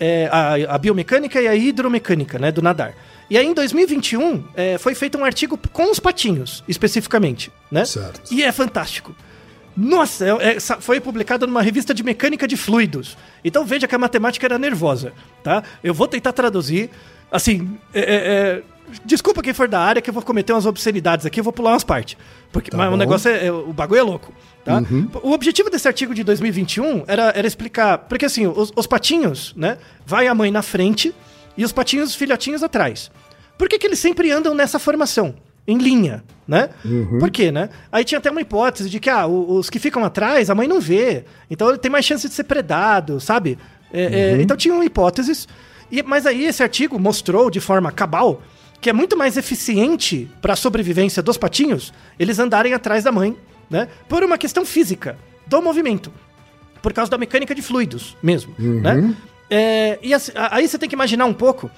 É, 0.00 0.28
a, 0.32 0.74
a 0.74 0.78
biomecânica 0.78 1.40
e 1.42 1.46
a 1.46 1.54
hidromecânica, 1.54 2.38
né? 2.38 2.50
Do 2.50 2.62
nadar. 2.62 2.94
E 3.28 3.38
aí, 3.38 3.46
em 3.46 3.54
2021, 3.54 4.44
é, 4.54 4.78
foi 4.78 4.94
feito 4.94 5.16
um 5.18 5.24
artigo 5.24 5.58
com 5.72 5.90
os 5.90 5.98
patinhos, 5.98 6.62
especificamente, 6.68 7.50
né? 7.70 7.84
Certo. 7.84 8.20
E 8.32 8.42
é 8.42 8.52
fantástico. 8.52 9.14
Nossa, 9.76 10.24
é- 10.24 10.56
é- 10.56 10.60
foi 10.60 11.00
publicado 11.00 11.46
numa 11.46 11.62
revista 11.62 11.92
de 11.92 12.02
mecânica 12.02 12.46
de 12.46 12.56
fluidos. 12.56 13.16
Então 13.44 13.64
veja 13.64 13.88
que 13.88 13.94
a 13.94 13.98
matemática 13.98 14.46
era 14.46 14.58
nervosa, 14.58 15.12
tá? 15.42 15.62
Eu 15.82 15.92
vou 15.92 16.06
tentar 16.06 16.32
traduzir. 16.32 16.90
Assim, 17.30 17.76
é, 17.92 18.00
é, 18.00 18.14
é, 18.14 18.62
Desculpa 19.04 19.42
quem 19.42 19.54
for 19.54 19.66
da 19.66 19.80
área 19.80 20.02
que 20.02 20.10
eu 20.10 20.14
vou 20.14 20.22
cometer 20.22 20.52
umas 20.52 20.66
obscenidades 20.66 21.24
aqui, 21.24 21.40
eu 21.40 21.44
vou 21.44 21.52
pular 21.52 21.72
umas 21.72 21.82
partes. 21.82 22.18
Porque, 22.52 22.70
Tá 22.70 22.76
mas 22.76 22.92
o 22.92 22.96
negócio 22.98 23.30
é, 23.30 23.46
é- 23.46 23.50
O 23.52 23.72
bagulho 23.72 23.98
é 23.98 24.02
louco. 24.02 24.32
Tá? 24.62 24.76
Uhum. 24.78 25.08
O 25.22 25.32
objetivo 25.32 25.70
desse 25.70 25.88
artigo 25.88 26.14
de 26.14 26.22
2021 26.22 27.02
era, 27.06 27.32
era 27.34 27.46
explicar. 27.46 27.98
Porque 27.98 28.26
assim, 28.26 28.46
os, 28.46 28.70
os 28.76 28.86
patinhos, 28.86 29.54
né? 29.56 29.78
Vai 30.06 30.28
a 30.28 30.34
mãe 30.34 30.50
na 30.50 30.60
frente 30.62 31.14
e 31.56 31.64
os 31.64 31.72
patinhos, 31.72 32.10
os 32.10 32.14
filhotinhos 32.14 32.62
atrás. 32.62 33.10
Por 33.56 33.68
que, 33.68 33.78
que 33.78 33.86
eles 33.86 33.98
sempre 33.98 34.30
andam 34.30 34.54
nessa 34.54 34.78
formação? 34.78 35.34
Em 35.66 35.78
linha, 35.78 36.22
né? 36.46 36.68
Por 37.18 37.30
quê, 37.30 37.50
né? 37.50 37.70
Aí 37.90 38.04
tinha 38.04 38.18
até 38.18 38.30
uma 38.30 38.40
hipótese 38.40 38.90
de 38.90 39.00
que 39.00 39.08
ah, 39.08 39.26
os 39.26 39.70
que 39.70 39.78
ficam 39.78 40.04
atrás, 40.04 40.50
a 40.50 40.54
mãe 40.54 40.68
não 40.68 40.78
vê. 40.78 41.24
Então 41.50 41.70
ele 41.70 41.78
tem 41.78 41.90
mais 41.90 42.04
chance 42.04 42.28
de 42.28 42.34
ser 42.34 42.44
predado, 42.44 43.18
sabe? 43.18 43.58
É, 43.90 44.02
é, 44.02 44.42
então 44.42 44.56
tinham 44.56 44.82
hipóteses. 44.84 45.48
E, 45.90 46.02
mas 46.02 46.26
aí 46.26 46.44
esse 46.44 46.62
artigo 46.62 46.98
mostrou 46.98 47.50
de 47.50 47.60
forma 47.60 47.90
cabal 47.90 48.42
que 48.80 48.90
é 48.90 48.92
muito 48.92 49.16
mais 49.16 49.38
eficiente 49.38 50.30
para 50.42 50.52
a 50.52 50.56
sobrevivência 50.56 51.22
dos 51.22 51.38
patinhos 51.38 51.94
eles 52.18 52.38
andarem 52.38 52.74
atrás 52.74 53.04
da 53.04 53.10
mãe, 53.10 53.34
né? 53.70 53.88
Por 54.06 54.22
uma 54.22 54.36
questão 54.36 54.66
física 54.66 55.16
do 55.46 55.62
movimento. 55.62 56.12
Por 56.82 56.92
causa 56.92 57.10
da 57.10 57.16
mecânica 57.16 57.54
de 57.54 57.62
fluidos 57.62 58.14
mesmo, 58.22 58.54
né? 58.58 59.14
É, 59.56 59.98
e 60.02 60.12
assim, 60.12 60.32
aí 60.34 60.66
você 60.66 60.76
tem 60.78 60.88
que 60.88 60.94
imaginar 60.96 61.26
um 61.26 61.34
pouco 61.34 61.70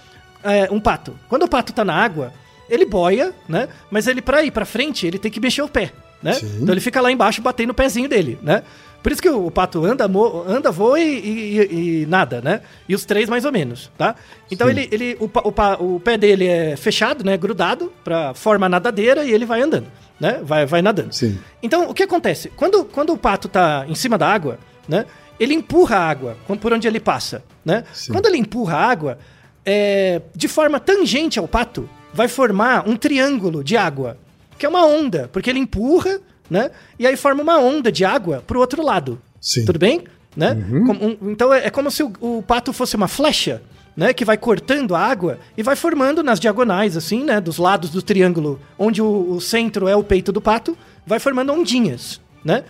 é, 0.43 0.69
um 0.71 0.81
pato. 0.81 1.15
Quando 1.29 1.43
o 1.43 1.49
pato 1.49 1.73
tá 1.73 1.85
na 1.85 1.95
água, 1.95 2.33
ele 2.71 2.87
boia, 2.87 3.35
né? 3.49 3.69
Mas 3.91 4.07
ele, 4.07 4.23
pra 4.23 4.43
ir 4.43 4.51
pra 4.51 4.65
frente, 4.65 5.07
ele 5.07 5.19
tem 5.19 5.31
que 5.31 5.41
mexer 5.41 5.61
o 5.63 5.69
pé, 5.69 5.93
né? 6.23 6.33
Sim. 6.33 6.59
Então 6.63 6.73
ele 6.73 6.81
fica 6.81 7.01
lá 7.01 7.13
embaixo 7.13 7.43
batendo 7.43 7.71
o 7.71 7.75
pezinho 7.75 8.09
dele, 8.09 8.39
né? 8.43 8.63
Por 9.03 9.13
isso 9.13 9.21
que 9.23 9.29
o, 9.29 9.51
pato 9.51 9.85
anda, 9.85 10.09
mo- 10.09 10.43
anda 10.49 10.71
voa 10.73 10.99
e, 10.99 11.05
e- 11.19 12.01
e 12.03 12.07
nada, 12.07 12.41
né? 12.41 12.63
E 12.89 12.95
os 12.95 13.05
três 13.05 13.29
mais 13.29 13.45
ou 13.45 13.53
menos, 13.53 13.91
tá? 13.97 14.17
Então 14.51 14.69
ele, 14.69 14.89
ele 14.91 15.17
o, 15.21 15.27
o, 15.27 15.95
o 15.97 16.01
pé 16.01 16.17
dele 16.17 16.47
é 16.49 16.77
fechado, 16.77 17.23
né? 17.25 17.37
Grudado 17.37 17.93
pra 18.03 18.33
forma 18.35 18.69
nadadeira 18.69 19.23
e 19.25 19.31
ele 19.33 19.45
vai 19.47 19.61
andando, 19.61 19.87
né? 20.19 20.41
Vai, 20.43 20.65
vai 20.67 20.81
nadando. 20.83 21.15
Sim. 21.15 21.39
Então, 21.63 21.89
o 21.91 21.95
que 21.95 22.03
acontece? 22.03 22.51
Quando, 22.57 22.85
quando 22.87 23.13
o 23.13 23.19
pato 23.19 23.49
tá 23.49 23.85
em 23.87 23.95
cima 23.95 24.17
da 24.19 24.27
água, 24.29 24.59
né? 24.89 25.05
Ele 25.39 25.55
empurra 25.55 25.97
a 25.97 26.09
água 26.09 26.37
por 26.61 26.73
onde 26.73 26.87
ele 26.89 27.01
passa, 27.01 27.45
né? 27.65 27.85
Sim. 27.93 28.13
Quando 28.13 28.27
ele 28.27 28.39
empurra 28.39 28.77
a 28.77 28.85
água, 28.91 29.19
é, 29.65 30.23
de 30.35 30.49
forma 30.49 30.79
tangente 30.81 31.39
ao 31.39 31.47
pato, 31.49 31.89
vai 32.13 32.29
formar 32.29 32.89
um 32.89 32.97
triângulo 32.97 33.63
de 33.63 33.77
água, 33.77 34.17
que 34.59 34.65
é 34.65 34.69
uma 34.69 34.87
onda, 34.87 35.29
porque 35.33 35.51
ele 35.51 35.59
empurra, 35.59 36.19
né? 36.49 36.71
E 36.99 37.07
aí 37.07 37.17
forma 37.17 37.43
uma 37.43 37.59
onda 37.59 37.91
de 37.93 38.05
água 38.05 38.43
pro 38.47 38.61
outro 38.61 38.83
lado. 38.83 39.21
Sim. 39.41 39.65
Tudo 39.65 39.79
bem? 39.79 40.05
Né? 40.37 40.55
Como 40.87 41.05
um- 41.05 41.31
então 41.31 41.53
é, 41.53 41.67
é 41.67 41.71
como 41.71 41.91
se 41.91 42.03
o, 42.03 42.13
o 42.21 42.43
pato 42.43 42.73
fosse 42.73 42.95
uma 42.97 43.09
flecha, 43.09 43.63
né? 43.97 44.13
Que 44.13 44.25
vai 44.25 44.37
cortando 44.37 44.95
a 44.95 45.01
água 45.01 45.39
e 45.57 45.63
vai 45.63 45.75
formando 45.75 46.23
nas 46.23 46.39
diagonais, 46.39 46.97
assim, 46.97 47.25
né? 47.25 47.41
Dos 47.41 47.59
lados 47.59 47.91
do 47.91 48.01
triângulo, 48.03 48.61
onde 48.79 49.03
o, 49.03 49.33
o 49.33 49.41
centro 49.41 49.89
é 49.89 49.97
o 49.97 50.05
peito 50.05 50.31
do 50.33 50.41
pato, 50.41 50.77
vai 51.07 51.19
formando 51.19 51.53
ondinhas, 51.53 52.21
né? 52.47 52.63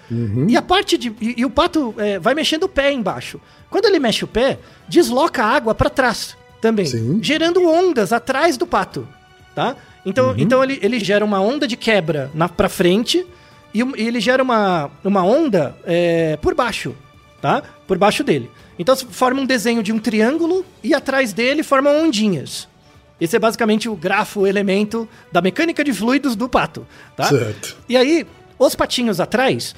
E 0.48 0.56
a 0.56 0.62
parte 0.62 0.96
de. 0.96 1.14
E, 1.20 1.34
e 1.36 1.44
o 1.44 1.50
pato 1.50 1.94
é, 1.98 2.18
vai 2.18 2.34
mexendo 2.34 2.62
o 2.62 2.68
pé 2.68 2.90
embaixo. 2.90 3.38
Quando 3.68 3.84
ele 3.84 3.98
mexe 3.98 4.24
o 4.24 4.26
pé, 4.26 4.58
desloca 4.88 5.44
a 5.44 5.46
água 5.46 5.74
para 5.74 5.90
trás 5.90 6.34
também, 6.62 6.86
Sim. 6.86 7.18
gerando 7.22 7.68
ondas 7.68 8.10
atrás 8.10 8.56
do 8.56 8.66
pato, 8.66 9.06
tá? 9.54 9.76
Então, 10.04 10.34
então 10.38 10.64
ele, 10.64 10.78
ele 10.82 10.98
gera 10.98 11.22
uma 11.22 11.40
onda 11.40 11.68
de 11.68 11.76
quebra 11.76 12.30
na, 12.32 12.48
pra 12.48 12.70
frente 12.70 13.26
e, 13.74 13.80
e 13.80 14.06
ele 14.06 14.18
gera 14.18 14.42
uma, 14.42 14.90
uma 15.04 15.22
onda 15.22 15.76
é, 15.84 16.38
por 16.38 16.54
baixo, 16.54 16.96
tá? 17.42 17.62
Por 17.86 17.98
baixo 17.98 18.24
dele. 18.24 18.50
Então 18.78 18.96
forma 18.96 19.42
um 19.42 19.46
desenho 19.46 19.82
de 19.82 19.92
um 19.92 19.98
triângulo 19.98 20.64
e 20.82 20.94
atrás 20.94 21.34
dele 21.34 21.62
formam 21.62 22.02
ondinhas. 22.02 22.66
Esse 23.20 23.36
é 23.36 23.38
basicamente 23.38 23.88
o 23.88 23.96
grafo, 23.96 24.40
o 24.40 24.46
elemento 24.46 25.08
da 25.32 25.40
mecânica 25.40 25.82
de 25.82 25.92
fluidos 25.92 26.36
do 26.36 26.48
pato, 26.48 26.86
tá? 27.16 27.24
Certo. 27.24 27.76
E 27.88 27.96
aí, 27.96 28.26
os 28.58 28.74
patinhos 28.74 29.20
atrás, 29.20 29.74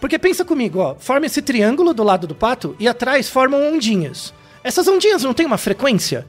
porque 0.00 0.18
pensa 0.18 0.44
comigo, 0.44 0.78
ó, 0.78 0.94
forma 0.94 1.26
esse 1.26 1.42
triângulo 1.42 1.92
do 1.92 2.02
lado 2.02 2.26
do 2.26 2.34
pato 2.34 2.74
e 2.78 2.88
atrás 2.88 3.28
formam 3.28 3.72
ondinhas. 3.74 4.32
Essas 4.64 4.86
ondinhas 4.88 5.22
não 5.22 5.34
têm 5.34 5.46
uma 5.46 5.58
frequência? 5.58 6.26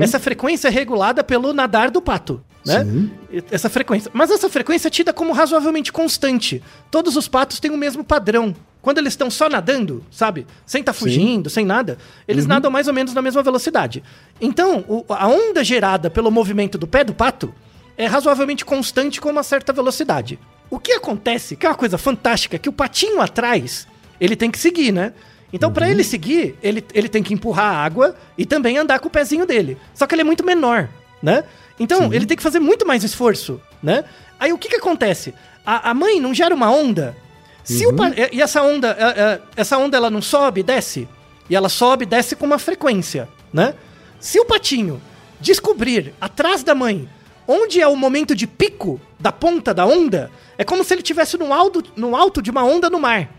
Essa 0.00 0.18
frequência 0.18 0.66
é 0.68 0.70
regulada 0.70 1.22
pelo 1.22 1.52
nadar 1.52 1.88
do 1.90 2.02
pato, 2.02 2.42
né? 2.66 2.84
Sim. 2.84 3.10
Essa 3.50 3.70
frequência. 3.70 4.10
Mas 4.12 4.30
essa 4.30 4.48
frequência 4.50 4.88
é 4.88 4.90
tida 4.90 5.12
como 5.12 5.32
razoavelmente 5.32 5.92
constante. 5.92 6.60
Todos 6.90 7.16
os 7.16 7.28
patos 7.28 7.60
têm 7.60 7.70
o 7.70 7.76
mesmo 7.76 8.02
padrão. 8.02 8.54
Quando 8.80 8.98
eles 8.98 9.12
estão 9.12 9.30
só 9.30 9.48
nadando, 9.48 10.04
sabe? 10.10 10.44
Sem 10.66 10.80
estar 10.80 10.92
fugindo, 10.92 11.48
sem 11.48 11.64
nada, 11.64 11.96
eles 12.26 12.44
nadam 12.48 12.68
mais 12.72 12.88
ou 12.88 12.92
menos 12.94 13.14
na 13.14 13.22
mesma 13.22 13.40
velocidade. 13.40 14.02
Então, 14.40 14.84
o- 14.88 15.04
a 15.08 15.28
onda 15.28 15.62
gerada 15.62 16.10
pelo 16.10 16.32
movimento 16.32 16.76
do 16.76 16.86
pé 16.88 17.04
do 17.04 17.14
pato 17.14 17.54
é 17.96 18.06
razoavelmente 18.06 18.64
constante 18.64 19.20
com 19.20 19.30
uma 19.30 19.44
certa 19.44 19.72
velocidade. 19.72 20.36
O 20.72 20.78
que 20.78 20.92
acontece, 20.92 21.54
que 21.54 21.66
é 21.66 21.68
uma 21.68 21.74
coisa 21.74 21.98
fantástica, 21.98 22.56
é 22.56 22.58
que 22.58 22.68
o 22.68 22.72
patinho 22.72 23.20
atrás, 23.20 23.86
ele 24.18 24.34
tem 24.34 24.50
que 24.50 24.58
seguir, 24.58 24.90
né? 24.90 25.12
Então, 25.52 25.70
pra 25.70 25.90
ele 25.90 26.02
seguir, 26.02 26.56
ele, 26.62 26.82
ele 26.94 27.10
tem 27.10 27.22
que 27.22 27.34
empurrar 27.34 27.74
a 27.74 27.84
água 27.84 28.16
e 28.38 28.46
também 28.46 28.78
andar 28.78 28.98
com 28.98 29.08
o 29.08 29.10
pezinho 29.10 29.44
dele. 29.44 29.76
Só 29.94 30.06
que 30.06 30.14
ele 30.14 30.22
é 30.22 30.24
muito 30.24 30.42
menor, 30.42 30.88
né? 31.22 31.44
Então, 31.78 32.10
ele 32.10 32.24
tem 32.24 32.38
que 32.38 32.42
fazer 32.42 32.58
muito 32.58 32.86
mais 32.86 33.04
esforço, 33.04 33.60
né? 33.82 34.02
Aí, 34.40 34.50
o 34.50 34.56
que 34.56 34.70
que 34.70 34.76
acontece? 34.76 35.34
A, 35.66 35.90
a 35.90 35.94
mãe 35.94 36.18
não 36.18 36.32
gera 36.32 36.54
uma 36.54 36.70
onda? 36.70 37.14
Se 37.62 37.86
o 37.86 37.92
pa- 37.94 38.12
e 38.32 38.40
essa 38.40 38.62
onda, 38.62 38.96
é, 38.98 39.20
é, 39.20 39.40
essa 39.56 39.76
onda 39.76 39.94
ela 39.94 40.08
não 40.08 40.22
sobe 40.22 40.62
desce? 40.62 41.06
E 41.50 41.54
ela 41.54 41.68
sobe 41.68 42.04
e 42.04 42.06
desce 42.06 42.34
com 42.34 42.46
uma 42.46 42.58
frequência, 42.58 43.28
né? 43.52 43.74
Se 44.18 44.40
o 44.40 44.46
patinho 44.46 45.02
descobrir 45.38 46.14
atrás 46.18 46.62
da 46.64 46.74
mãe 46.74 47.06
onde 47.46 47.80
é 47.80 47.86
o 47.88 47.96
momento 47.96 48.34
de 48.34 48.46
pico 48.46 49.00
da 49.18 49.32
ponta 49.32 49.72
da 49.74 49.84
onda, 49.86 50.30
é 50.58 50.64
como 50.64 50.82
se 50.84 50.94
ele 50.94 51.00
estivesse 51.02 51.36
no 51.36 51.52
alto, 51.52 51.82
no 51.96 52.14
alto 52.16 52.40
de 52.42 52.50
uma 52.50 52.64
onda 52.64 52.88
no 52.90 52.98
mar. 53.00 53.30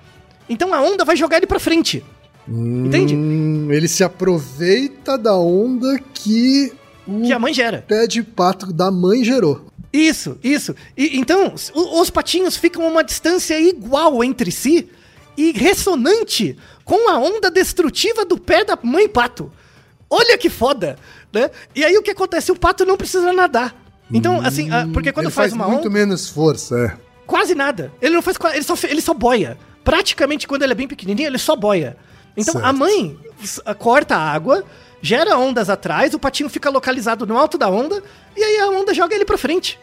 Então 0.50 0.74
a 0.74 0.82
onda 0.82 1.06
vai 1.06 1.16
jogar 1.16 1.38
ele 1.38 1.48
pra 1.48 1.60
frente. 1.60 2.04
Entende? 2.48 3.16
Hum, 3.16 3.70
ele 3.72 3.88
se 3.88 4.04
aproveita 4.04 5.18
da 5.18 5.36
onda 5.38 5.98
que 6.14 6.74
o 7.08 7.22
Que 7.22 7.32
a 7.34 7.40
mãe 7.40 7.54
gera. 7.54 7.84
pé 7.88 8.06
de 8.08 8.22
pato 8.24 8.72
da 8.74 8.92
mãe 8.92 9.24
gerou. 9.24 9.66
Isso, 9.92 10.38
isso. 10.44 10.76
E, 10.98 11.18
então, 11.20 11.54
os 11.54 12.10
patinhos 12.10 12.58
ficam 12.58 12.84
a 12.86 12.88
uma 12.90 13.04
distância 13.04 13.60
igual 13.60 14.24
entre 14.24 14.52
si 14.52 14.90
e 15.38 15.52
ressonante 15.52 16.58
com 16.84 17.10
a 17.10 17.18
onda 17.20 17.50
destrutiva 17.52 18.26
do 18.26 18.38
pé 18.38 18.66
da 18.66 18.78
mãe 18.82 19.08
pato. 19.08 19.52
Olha 20.10 20.38
que 20.38 20.50
foda, 20.50 20.98
né? 21.32 21.50
E 21.76 21.84
aí 21.86 21.98
o 21.98 22.02
que 22.04 22.12
acontece? 22.12 22.52
O 22.52 22.58
pato 22.58 22.86
não 22.86 22.98
precisa 22.98 23.32
nadar. 23.34 23.76
Então, 24.14 24.40
assim, 24.46 24.70
porque 24.94 25.12
quando 25.12 25.26
ele 25.28 25.34
faz, 25.34 25.52
faz 25.52 25.54
uma 25.54 25.68
muito 25.68 25.88
onda, 25.88 25.90
menos 25.90 26.30
força, 26.30 26.78
é. 26.78 26.98
quase 27.26 27.56
nada. 27.56 27.92
Ele 28.02 28.14
não 28.16 28.22
faz, 28.22 28.38
ele 28.54 28.64
só, 28.64 28.76
ele 28.88 29.02
só 29.02 29.14
boia. 29.14 29.58
Praticamente 29.84 30.48
quando 30.48 30.62
ele 30.64 30.72
é 30.72 30.76
bem 30.76 30.88
pequenininho, 30.88 31.28
ele 31.28 31.38
só 31.38 31.56
boia. 31.56 31.98
Então 32.38 32.54
Certo. 32.54 32.66
a 32.66 32.72
mãe 32.74 33.18
corta 33.80 34.16
a 34.16 34.32
água, 34.32 34.64
gera 35.02 35.38
ondas 35.38 35.70
atrás, 35.70 36.14
o 36.14 36.20
patinho 36.20 36.50
fica 36.50 36.70
localizado 36.70 37.26
no 37.28 37.38
alto 37.38 37.58
da 37.58 37.70
onda 37.70 38.02
e 38.36 38.44
aí 38.44 38.58
a 38.60 38.70
onda 38.70 38.94
joga 38.94 39.14
ele 39.16 39.26
pra 39.26 39.38
frente. 39.38 39.78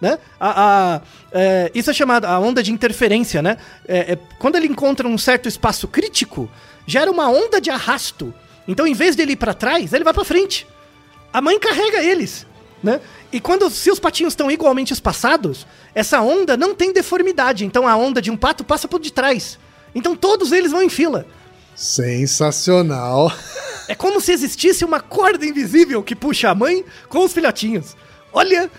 Né? 0.00 0.18
A, 0.38 0.96
a- 0.96 1.00
é, 1.32 1.70
isso 1.74 1.90
é 1.90 1.94
chamado 1.94 2.24
a 2.26 2.38
onda 2.38 2.62
de 2.62 2.72
interferência, 2.72 3.40
né? 3.40 3.56
É, 3.86 4.12
é, 4.12 4.18
quando 4.38 4.56
ele 4.56 4.66
encontra 4.66 5.06
um 5.08 5.16
certo 5.16 5.48
espaço 5.48 5.86
crítico, 5.88 6.50
gera 6.86 7.10
uma 7.10 7.28
onda 7.30 7.60
de 7.60 7.70
arrasto. 7.70 8.34
Então, 8.66 8.86
em 8.86 8.92
vez 8.92 9.14
dele 9.16 9.32
ir 9.32 9.36
pra 9.36 9.54
trás, 9.54 9.92
ele 9.92 10.04
vai 10.04 10.12
pra 10.12 10.24
frente. 10.24 10.66
A 11.32 11.40
mãe 11.40 11.58
carrega 11.58 12.02
eles, 12.02 12.46
né? 12.84 13.00
E 13.32 13.40
quando 13.40 13.68
se 13.70 13.90
os 13.90 13.98
patinhos 13.98 14.34
estão 14.34 14.50
igualmente 14.50 14.92
espaçados, 14.92 15.66
essa 15.94 16.20
onda 16.20 16.56
não 16.56 16.74
tem 16.74 16.92
deformidade. 16.92 17.64
Então 17.64 17.88
a 17.88 17.96
onda 17.96 18.20
de 18.20 18.30
um 18.30 18.36
pato 18.36 18.62
passa 18.62 18.86
por 18.86 19.00
de 19.00 19.10
trás. 19.10 19.58
Então 19.94 20.14
todos 20.14 20.52
eles 20.52 20.70
vão 20.70 20.82
em 20.82 20.90
fila. 20.90 21.26
Sensacional. 21.74 23.32
É 23.88 23.94
como 23.94 24.20
se 24.20 24.32
existisse 24.32 24.84
uma 24.84 25.00
corda 25.00 25.44
invisível 25.44 26.02
que 26.02 26.14
puxa 26.14 26.50
a 26.50 26.54
mãe 26.54 26.84
com 27.08 27.24
os 27.24 27.32
filhotinhos. 27.32 27.96
Olha 28.32 28.70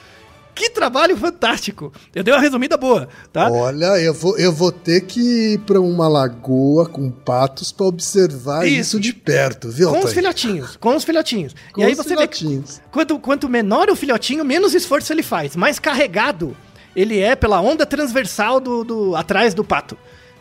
que 0.56 0.70
trabalho 0.70 1.16
fantástico. 1.18 1.92
Eu 2.16 2.24
dei 2.24 2.34
uma 2.34 2.40
resumida 2.40 2.78
boa, 2.78 3.08
tá? 3.32 3.52
Olha, 3.52 4.00
eu 4.00 4.14
vou, 4.14 4.38
eu 4.40 4.52
vou 4.52 4.72
ter 4.72 5.02
que 5.02 5.20
ir 5.54 5.60
pra 5.60 5.80
uma 5.80 6.08
lagoa 6.08 6.88
com 6.88 7.12
patos 7.12 7.72
pra 7.72 7.86
observar 7.86 8.66
Isso. 8.66 8.80
isso, 8.80 9.00
de 9.00 9.14
perto, 9.14 9.70
viu, 9.70 9.90
Com 9.90 9.96
os 9.96 9.98
Antônio? 10.06 10.16
filhotinhos, 10.16 10.76
com 10.78 10.96
os 10.96 11.04
filhotinhos. 11.04 11.54
Com 11.74 11.82
e 11.82 11.84
aí 11.84 11.92
os 11.92 11.98
você 11.98 12.10
filhotinhos. 12.10 12.76
vê 12.78 12.82
que 12.82 12.90
quanto, 12.92 13.20
quanto 13.20 13.50
menor 13.50 13.90
o 13.90 13.96
filhotinho, 13.96 14.46
menos 14.46 14.74
esforço 14.74 15.12
ele 15.12 15.22
faz. 15.24 15.56
Mais 15.56 15.78
carregado 15.78 16.56
ele 16.96 17.20
é 17.20 17.36
pela 17.36 17.60
onda 17.60 17.86
transversal 17.86 18.60
do, 18.62 18.84
do 18.86 19.16
atrás 19.16 19.54
do 19.54 19.64
pato. 19.64 19.98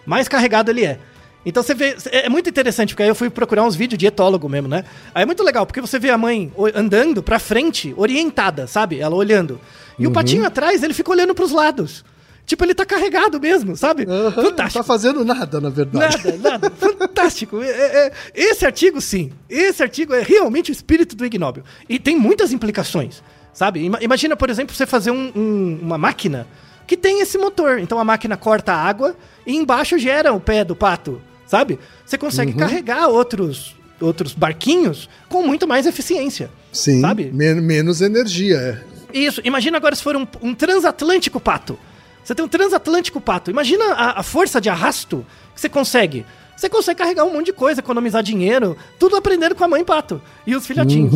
Mais 0.06 0.28
carregado 0.28 0.70
ele 0.70 0.84
é. 0.84 0.98
Então 1.46 1.62
você 1.62 1.74
vê, 1.74 1.96
é 2.10 2.28
muito 2.28 2.48
interessante, 2.48 2.90
porque 2.94 3.02
aí 3.02 3.08
eu 3.08 3.14
fui 3.14 3.28
procurar 3.28 3.62
uns 3.64 3.74
vídeos 3.76 3.98
de 3.98 4.06
etólogo 4.06 4.48
mesmo, 4.48 4.68
né? 4.68 4.84
Aí 5.14 5.22
é 5.22 5.26
muito 5.26 5.42
legal, 5.42 5.66
porque 5.66 5.80
você 5.80 5.98
vê 5.98 6.10
a 6.10 6.16
mãe 6.18 6.50
andando 6.74 7.22
pra 7.22 7.38
frente, 7.38 7.92
orientada, 7.96 8.66
sabe? 8.66 8.98
Ela 9.00 9.14
olhando. 9.14 9.60
E 9.98 10.06
o 10.06 10.10
patinho 10.10 10.44
atrás, 10.44 10.82
ele 10.82 10.94
fica 10.94 11.10
olhando 11.10 11.34
pros 11.34 11.50
lados. 11.52 12.04
Tipo, 12.46 12.62
ele 12.64 12.74
tá 12.74 12.84
carregado 12.84 13.40
mesmo, 13.40 13.74
sabe? 13.74 14.04
Não 14.04 14.30
Fantástico. 14.30 14.78
tá 14.78 14.82
fazendo 14.84 15.24
nada, 15.24 15.60
na 15.62 15.70
verdade. 15.70 16.16
Nada, 16.26 16.38
nada. 16.38 16.70
Fantástico. 16.76 17.62
É, 17.62 17.68
é, 17.70 18.06
é, 18.06 18.12
esse 18.34 18.66
artigo, 18.66 19.00
sim. 19.00 19.32
Esse 19.48 19.82
artigo 19.82 20.12
é 20.14 20.20
realmente 20.22 20.70
o 20.70 20.72
espírito 20.72 21.16
do 21.16 21.24
ignóbil. 21.24 21.62
E 21.88 21.98
tem 21.98 22.16
muitas 22.18 22.52
implicações, 22.52 23.22
sabe? 23.52 23.84
Ima- 23.84 23.98
Imagina, 24.02 24.36
por 24.36 24.50
exemplo, 24.50 24.74
você 24.76 24.84
fazer 24.84 25.10
um- 25.10 25.32
um- 25.34 25.78
uma 25.80 25.96
máquina 25.96 26.46
que 26.86 26.98
tem 26.98 27.20
esse 27.22 27.38
motor. 27.38 27.78
Então 27.78 27.98
a 27.98 28.04
máquina 28.04 28.36
corta 28.36 28.72
a 28.74 28.76
água 28.76 29.16
e 29.46 29.56
embaixo 29.56 29.96
gera 29.98 30.30
o 30.34 30.38
pé 30.40 30.64
do 30.64 30.76
pato, 30.76 31.22
sabe? 31.46 31.78
Você 32.04 32.16
consegue 32.18 32.52
Uhum. 32.52 32.58
carregar 32.58 33.08
outros, 33.08 33.74
outros 34.00 34.32
barquinhos 34.32 35.08
com 35.28 35.42
muito 35.42 35.66
mais 35.66 35.86
eficiência. 35.86 36.50
Sim, 36.72 37.00
Sabe? 37.00 37.30
men- 37.32 37.60
menos 37.60 38.00
energia, 38.00 38.56
é. 38.56 38.94
Isso. 39.16 39.40
Imagina 39.44 39.76
agora 39.76 39.94
se 39.94 40.02
for 40.02 40.16
um, 40.16 40.26
um 40.42 40.54
transatlântico 40.54 41.38
pato. 41.38 41.78
Você 42.24 42.34
tem 42.34 42.44
um 42.44 42.48
transatlântico 42.48 43.20
pato. 43.20 43.50
Imagina 43.50 43.84
a, 43.92 44.20
a 44.20 44.22
força 44.22 44.60
de 44.60 44.68
arrasto 44.68 45.24
que 45.54 45.60
você 45.60 45.68
consegue. 45.68 46.24
Você 46.56 46.68
consegue 46.68 46.98
carregar 46.98 47.24
um 47.24 47.32
monte 47.32 47.46
de 47.46 47.52
coisa, 47.52 47.80
economizar 47.80 48.22
dinheiro, 48.22 48.76
tudo 48.98 49.14
aprendendo 49.16 49.54
com 49.54 49.62
a 49.64 49.68
mãe 49.68 49.84
pato 49.84 50.20
e 50.46 50.54
os 50.56 50.66
filhotinhos. 50.66 51.12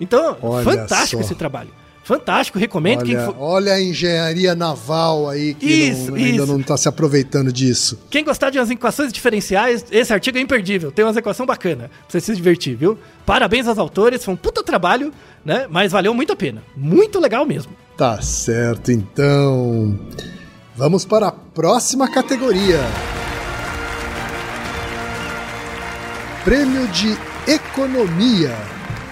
Então, 0.00 0.36
Uhum. 0.42 0.50
Olha 0.50 0.64
fantástico 0.64 1.22
só. 1.22 1.26
esse 1.28 1.34
trabalho. 1.34 1.70
Fantástico, 2.10 2.58
recomendo. 2.58 3.02
Olha, 3.02 3.24
for- 3.26 3.36
olha 3.38 3.72
a 3.74 3.80
engenharia 3.80 4.52
naval 4.52 5.28
aí 5.28 5.54
que 5.54 5.64
Isso, 5.66 6.08
não- 6.10 6.16
ainda 6.16 6.42
isso. 6.42 6.46
não 6.46 6.60
tá 6.60 6.76
se 6.76 6.88
aproveitando 6.88 7.52
disso. 7.52 8.00
quem 8.10 8.24
gostar 8.24 8.50
de 8.50 8.58
umas 8.58 8.68
equações 8.68 9.12
diferenciais, 9.12 9.84
esse 9.92 10.12
artigo 10.12 10.36
é 10.36 10.40
imperdível. 10.40 10.90
Tem 10.90 11.04
umas 11.04 11.16
equações 11.16 11.46
bacanas. 11.46 11.86
Pra 11.88 11.96
você 12.08 12.20
se 12.20 12.34
divertir, 12.34 12.74
viu? 12.74 12.98
Parabéns 13.24 13.68
aos 13.68 13.78
autores, 13.78 14.24
foi 14.24 14.34
um 14.34 14.36
puta 14.36 14.60
trabalho, 14.64 15.12
né? 15.44 15.68
Mas 15.70 15.92
valeu 15.92 16.12
muito 16.12 16.32
a 16.32 16.36
pena. 16.36 16.64
Muito 16.76 17.20
legal 17.20 17.46
mesmo. 17.46 17.70
Tá 17.96 18.20
certo, 18.20 18.90
então. 18.90 19.96
Vamos 20.74 21.04
para 21.04 21.28
a 21.28 21.32
próxima 21.32 22.10
categoria. 22.10 22.80
Prêmio 26.42 26.88
de 26.88 27.16
Economia 27.46 28.56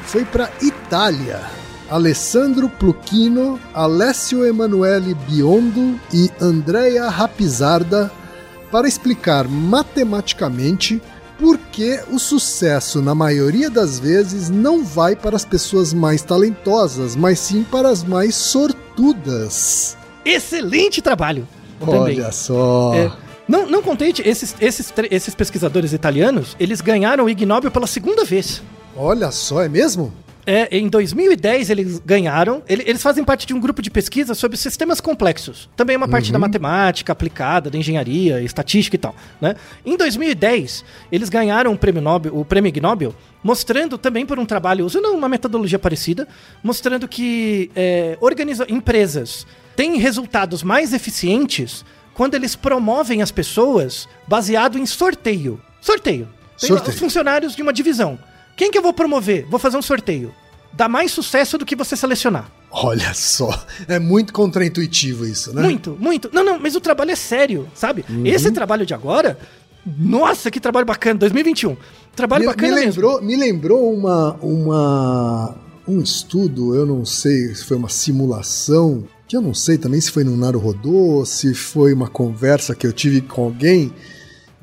foi 0.05 0.25
para 0.25 0.51
Itália. 0.61 1.41
Alessandro 1.91 2.69
Pluchino, 2.69 3.59
Alessio 3.73 4.45
Emanuele 4.45 5.15
Biondo 5.15 5.99
e 6.13 6.31
Andrea 6.41 7.09
Rapizarda 7.09 8.11
para 8.71 8.87
explicar 8.87 9.49
matematicamente 9.49 11.01
por 11.39 11.57
que 11.57 12.01
o 12.11 12.19
sucesso, 12.19 13.01
na 13.01 13.15
maioria 13.15 13.71
das 13.71 13.99
vezes, 13.99 14.51
não 14.51 14.85
vai 14.85 15.17
para 15.17 15.37
as 15.37 15.45
pessoas 15.45 15.95
mais 15.95 16.23
talentosas, 16.23 17.17
mas 17.17 17.39
sim 17.39 17.63
para 17.63 17.89
as 17.89 18.05
mais 18.05 18.35
sortudas. 18.35 19.97
Excelente 20.25 21.01
trabalho. 21.01 21.49
também. 21.81 22.21
Olha 22.21 22.33
só. 22.33 22.93
É, 22.95 23.11
não, 23.49 23.67
não 23.67 23.83
contente, 23.83 24.21
esses, 24.29 24.55
esses, 24.61 24.93
esses 25.11 25.35
pesquisadores 25.35 25.93
italianos, 25.95 26.55
eles 26.61 26.83
ganharam 26.83 27.25
o 27.25 27.31
Ig 27.31 27.47
Nobel 27.47 27.71
pela 27.71 27.87
segunda 27.87 28.25
vez. 28.25 28.61
Olha 28.95 29.31
só, 29.31 29.63
é 29.63 29.69
mesmo? 29.69 30.13
É, 30.51 30.79
em 30.79 30.89
2010 30.89 31.69
eles 31.69 31.99
ganharam. 32.07 32.63
Ele- 32.67 32.83
Eles 32.87 33.03
fazem 33.03 33.23
parte 33.23 33.47
de 33.47 33.53
um 33.53 33.61
grupo 33.61 33.83
de 33.83 33.91
pesquisa 33.91 34.35
sobre 34.35 34.57
sistemas 34.57 34.99
complexos. 34.99 35.69
Também 35.77 35.93
é 35.93 35.97
uma 35.99 36.09
parte 36.09 36.33
da 36.33 36.39
matemática 36.39 37.13
aplicada, 37.13 37.69
da 37.69 37.77
engenharia, 37.77 38.41
estatística 38.41 38.97
e 38.97 38.99
tal. 38.99 39.15
Né? 39.43 39.55
Em 39.85 39.95
2010 39.95 40.87
eles 41.13 41.29
ganharam 41.29 41.73
o 41.75 41.77
prêmio 41.77 42.01
Nobel, 42.01 42.35
o 42.35 42.47
prêmio 42.47 42.71
Ig 42.71 42.81
Nobel, 42.81 43.15
mostrando 43.45 43.99
também 43.99 44.25
por 44.25 44.39
um 44.39 44.47
trabalho 44.47 44.87
usando 44.87 45.07
uma 45.13 45.29
metodologia 45.29 45.79
parecida, 45.79 46.27
mostrando 46.63 47.07
que 47.07 47.71
é, 47.77 48.17
organiza- 48.19 48.65
empresas 48.71 49.47
têm 49.77 49.99
resultados 49.99 50.63
mais 50.63 50.95
eficientes 50.95 51.85
quando 52.15 52.35
eles 52.35 52.57
promovem 52.57 53.21
as 53.21 53.31
pessoas 53.31 54.09
baseado 54.27 54.79
em 54.79 54.87
sorteio. 54.87 55.61
Sorteio. 55.81 56.27
Tem 56.59 56.69
Sorteio. 56.71 56.91
os 56.95 56.99
funcionários 56.99 57.55
de 57.55 57.61
uma 57.63 57.73
divisão. 57.73 58.19
Quem 58.59 58.73
que 58.73 58.77
eu 58.77 58.83
vou 58.83 58.93
promover? 58.93 59.47
Vou 59.49 59.61
fazer 59.61 59.77
um 59.77 59.83
sorteio. 59.83 60.35
Dá 60.73 60.89
mais 60.89 61.13
sucesso 61.13 61.57
do 61.57 61.65
que 61.65 61.77
você 61.77 61.97
selecionar. 61.97 62.51
Olha 62.73 63.15
só. 63.15 63.49
É 63.87 64.01
muito 64.01 64.33
contraintuitivo 64.33 65.25
isso, 65.25 65.55
né? 65.55 65.63
Muito, 65.63 65.97
muito. 65.99 66.29
Não, 66.33 66.45
não, 66.45 66.59
mas 66.59 66.75
o 66.75 66.81
trabalho 66.81 67.13
é 67.13 67.17
sério, 67.17 67.69
sabe? 67.73 68.05
Uhum. 68.11 68.27
Esse 68.27 68.51
trabalho 68.51 68.85
de 68.85 68.93
agora, 68.93 69.39
nossa, 69.87 70.51
que 70.51 70.59
trabalho 70.59 70.85
bacana, 70.85 71.21
2021. 71.21 71.77
Trabalho 72.17 72.43
me, 72.43 72.47
bacana 72.49 72.75
me 72.75 72.75
mesmo. 72.75 72.91
lembrou, 72.91 73.23
me 73.23 73.37
lembrou 73.37 73.95
uma, 73.95 74.33
uma 74.43 75.57
um 75.87 76.01
estudo, 76.01 76.75
eu 76.75 76.85
não 76.85 77.05
sei 77.05 77.55
se 77.55 77.65
foi 77.65 77.77
uma 77.77 77.89
simulação, 77.89 79.05
que 79.29 79.37
eu 79.37 79.41
não 79.41 79.55
sei 79.55 79.79
também 79.79 80.01
se 80.01 80.11
foi 80.11 80.25
no 80.25 80.37
Naruhodô, 80.37 81.25
se 81.25 81.55
foi 81.55 81.93
uma 81.93 82.09
conversa 82.09 82.75
que 82.75 82.87
eu 82.87 82.93
tive 82.93 83.21
com 83.21 83.45
alguém 83.45 83.93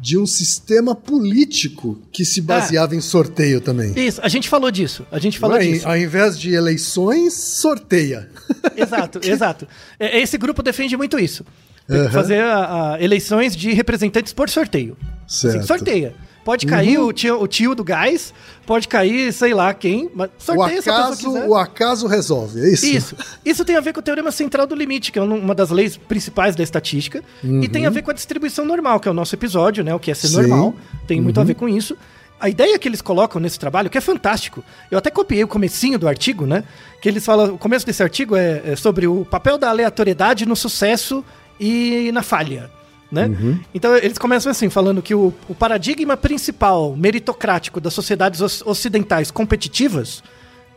de 0.06 0.20
um 0.20 0.26
sistema 0.28 0.94
político 0.94 2.00
que 2.12 2.24
se 2.24 2.40
baseava 2.40 2.96
em 2.96 3.02
sorteio 3.02 3.60
também. 3.60 3.92
Isso, 3.96 4.20
a 4.22 4.28
gente 4.30 4.48
falou 4.48 4.70
disso. 4.70 5.04
A 5.12 5.18
gente 5.18 5.40
falou 5.40 5.56
Ao- 5.58 5.64
disso. 5.64 5.88
Ao 5.88 5.98
invés 5.98 6.38
de 6.38 6.54
eleições, 6.54 7.34
sorteia. 7.34 8.30
Exato, 8.78 9.20
exato. 9.28 9.68
É, 10.00 10.22
Esse 10.22 10.38
grupo 10.38 10.62
defende 10.62 10.96
muito 10.96 11.18
isso. 11.18 11.44
Aham. 11.90 12.10
fazer 12.12 12.40
a- 12.40 12.94
a 12.96 13.04
eleições 13.04 13.56
de 13.56 13.72
representantes 13.74 14.32
por 14.32 14.48
sorteio. 14.48 14.96
Assim, 15.28 15.50
Certo. 15.52 15.66
sorteia. 15.68 16.14
Pode 16.46 16.68
cair 16.68 17.00
o, 17.00 17.12
tio, 17.12 17.42
o 17.42 17.48
tio 17.48 17.74
do 17.74 17.84
gás, 17.84 18.32
pode 18.68 18.88
cair, 18.88 19.34
sei 19.34 19.52
lá 19.54 19.74
quem, 19.74 20.12
mas 20.14 20.30
O 20.40 20.44
sorteia 20.44 20.80
se 20.82 20.90
a 20.92 21.08
pessoa 21.10 21.44
o 21.48 21.56
acaso 21.56 22.06
resolve, 22.06 22.62
é 22.62 22.72
isso? 22.72 22.86
Isso. 22.86 23.16
Isso 23.44 23.66
tem 23.66 23.76
a 23.76 23.82
ver 23.82 23.94
com 23.94 24.00
o 24.00 24.04
teorema 24.04 24.32
central 24.32 24.68
do 24.68 24.76
limite, 24.76 25.12
que 25.12 25.18
é 25.18 25.22
um- 25.24 25.40
uma 25.40 25.56
das 25.56 25.72
leis 25.72 25.98
principais 25.98 26.56
da 26.56 26.62
estatística, 26.62 27.24
e 27.44 27.68
tem 27.68 27.88
a 27.88 27.90
ver 27.90 28.04
com 28.04 28.12
a 28.12 28.14
distribuição 28.14 28.64
normal, 28.64 29.00
que 29.00 29.08
é 29.08 29.12
o 29.12 29.14
nosso 29.14 29.34
episódio, 29.36 29.84
né? 29.84 29.94
O 29.96 30.00
que 30.00 30.12
é 30.12 30.14
ser 30.14 30.28
Sim. 30.28 30.36
normal, 30.48 30.76
tem 31.08 31.20
muito 31.20 31.40
a 31.40 31.44
ver 31.44 31.56
com 31.56 31.68
isso. 31.68 31.98
A 32.40 32.48
ideia 32.48 32.78
que 32.78 32.88
eles 32.88 33.02
colocam 33.02 33.42
nesse 33.42 33.58
trabalho, 33.58 33.90
que 33.90 33.98
é 33.98 34.02
fantástico, 34.02 34.64
eu 34.92 35.00
até 35.00 35.10
copiei 35.10 35.44
o 35.44 35.48
comecinho 35.48 35.98
do 35.98 36.08
artigo, 36.08 36.46
né? 36.46 36.64
Que 37.02 37.10
eles 37.10 37.26
falam, 37.26 37.56
o 37.56 37.58
começo 37.58 37.86
desse 37.88 38.04
artigo 38.04 38.36
é, 38.36 38.62
é 38.66 38.76
sobre 38.76 39.08
o 39.08 39.26
papel 39.26 39.58
da 39.58 39.70
aleatoriedade 39.70 40.46
no 40.46 40.56
sucesso 40.56 41.26
e 41.60 42.12
na 42.14 42.22
falha. 42.22 42.70
Né? 43.12 43.30
Então 43.74 43.96
eles 43.96 44.18
começam 44.18 44.52
assim, 44.52 44.70
falando 44.70 45.02
que 45.02 45.14
o, 45.14 45.32
o 45.48 45.54
paradigma 45.56 46.18
principal 46.18 46.96
meritocrático 46.96 47.80
das 47.80 47.94
sociedades 47.94 48.42
oc- 48.42 48.64
ocidentais 48.68 49.30
competitivas 49.32 50.24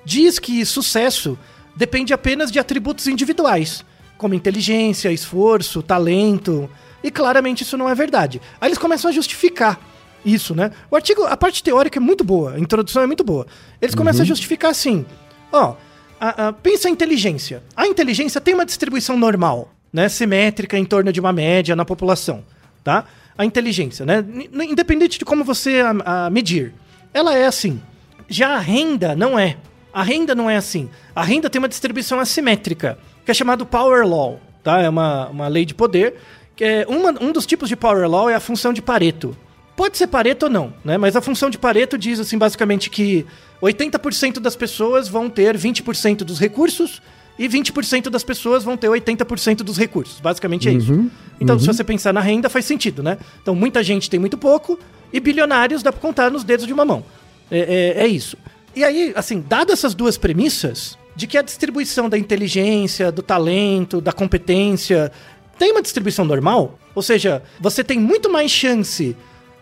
diz 0.05 0.39
que 0.39 0.65
sucesso 0.67 1.39
depende 1.75 2.13
apenas 2.13 2.53
de 2.53 2.59
atributos 2.59 3.07
individuais, 3.07 3.85
como 4.19 4.35
inteligência, 4.35 5.11
esforço, 5.11 5.83
talento. 5.83 6.69
E 7.03 7.11
claramente 7.11 7.63
isso 7.63 7.77
não 7.79 7.89
é 7.89 7.95
verdade. 7.95 8.41
Aí 8.61 8.69
eles 8.69 8.79
começam 8.79 9.09
a 9.09 9.13
justificar 9.13 9.81
isso, 10.25 10.55
né? 10.55 10.71
O 10.91 10.97
artigo, 10.97 11.25
a 11.25 11.37
parte 11.37 11.63
teórica 11.63 11.99
é 11.99 12.01
muito 12.01 12.25
boa, 12.25 12.55
a 12.55 12.59
introdução 12.59 13.03
é 13.03 13.07
muito 13.07 13.23
boa. 13.25 13.47
Eles 13.81 13.95
começam 13.95 14.23
a 14.23 14.25
justificar 14.27 14.71
assim: 14.73 15.07
ó, 15.53 15.75
a- 16.21 16.49
a- 16.49 16.53
pensa 16.53 16.89
a 16.89 16.91
inteligência. 16.91 17.63
A 17.77 17.87
inteligência 17.87 18.41
tem 18.41 18.53
uma 18.55 18.67
distribuição 18.67 19.17
normal, 19.17 19.73
né? 19.93 20.09
Simétrica 20.09 20.79
em 20.79 20.85
torno 20.85 21.13
de 21.13 21.21
uma 21.21 21.33
média 21.33 21.75
na 21.77 21.85
população, 21.85 22.45
tá? 22.85 23.05
A 23.37 23.45
inteligência, 23.45 24.05
né? 24.05 24.25
Independente 24.69 25.19
de 25.19 25.25
como 25.25 25.45
você 25.45 25.81
a- 25.81 26.27
a 26.27 26.31
medir, 26.31 26.73
ela 27.15 27.37
é 27.37 27.47
assim. 27.47 27.81
Já 28.29 28.55
a 28.57 28.59
renda 28.59 29.15
não 29.17 29.39
é. 29.39 29.57
A 29.93 30.03
renda 30.03 30.35
não 30.35 30.51
é 30.51 30.57
assim. 30.57 30.91
A 31.15 31.23
renda 31.23 31.49
tem 31.49 31.59
uma 31.59 31.69
distribuição 31.69 32.21
assimétrica, 32.21 32.99
que 33.25 33.31
é 33.31 33.35
chamado 33.35 33.65
Power 33.65 34.07
Law, 34.07 34.41
tá? 34.63 34.81
É 34.81 34.89
uma, 34.89 35.29
uma 35.29 35.49
lei 35.49 35.65
de 35.65 35.75
poder. 35.75 36.15
Que 36.55 36.65
é 36.65 36.87
uma, 36.89 37.11
um 37.23 37.31
dos 37.33 37.47
tipos 37.47 37.69
de 37.69 37.77
Power 37.77 38.09
Law 38.11 38.29
é 38.29 38.35
a 38.35 38.41
função 38.41 38.73
de 38.73 38.83
Pareto. 38.83 39.37
Pode 39.77 39.97
ser 39.97 40.09
Pareto 40.09 40.47
ou 40.47 40.51
não, 40.51 40.75
né? 40.85 40.99
Mas 40.99 41.15
a 41.15 41.21
função 41.21 41.49
de 41.49 41.57
Pareto 41.57 41.97
diz 41.97 42.19
assim 42.19 42.37
basicamente 42.37 42.91
que 42.91 43.25
80% 43.63 44.41
das 44.41 44.57
pessoas 44.57 45.09
vão 45.09 45.31
ter 45.31 45.57
20% 45.57 46.19
dos 46.25 46.41
recursos 46.41 47.01
e 47.39 47.49
20% 47.49 48.09
das 48.11 48.25
pessoas 48.25 48.65
vão 48.65 48.77
ter 48.77 48.89
80% 48.89 49.57
dos 49.59 49.77
recursos. 49.79 50.21
Basicamente 50.21 50.69
é 50.69 50.73
isso. 50.73 50.93
Então, 51.41 51.59
se 51.59 51.67
você 51.67 51.85
pensar 51.85 52.13
na 52.13 52.21
renda, 52.21 52.49
faz 52.49 52.65
sentido, 52.65 53.03
né? 53.03 53.17
Então, 53.43 53.55
muita 53.55 53.83
gente 53.83 54.11
tem 54.11 54.19
muito 54.19 54.37
pouco 54.37 54.79
e 55.13 55.21
bilionários 55.21 55.83
dá 55.83 55.93
pra 55.93 56.01
contar 56.01 56.31
nos 56.31 56.43
dedos 56.45 56.67
de 56.67 56.73
uma 56.73 56.85
mão. 56.85 57.05
É, 57.51 57.95
é- 57.99 58.05
é 58.05 58.07
isso. 58.09 58.37
E 58.75 58.83
aí, 58.85 59.13
assim, 59.17 59.41
dadas 59.41 59.79
essas 59.79 59.95
duas 59.95 60.19
premissas, 60.19 60.99
de 61.17 61.27
que 61.27 61.37
a 61.39 61.43
distribuição 61.43 62.09
da 62.09 62.17
inteligência, 62.19 63.11
do 63.11 63.23
talento, 63.23 64.01
da 64.01 64.13
competência 64.13 65.11
tem 65.59 65.73
uma 65.73 65.83
distribuição 65.83 66.25
normal, 66.25 66.79
ou 66.95 67.03
seja, 67.03 67.43
você 67.61 67.83
tem 67.83 67.99
muito 67.99 68.31
mais 68.31 68.51
chance 68.51 69.17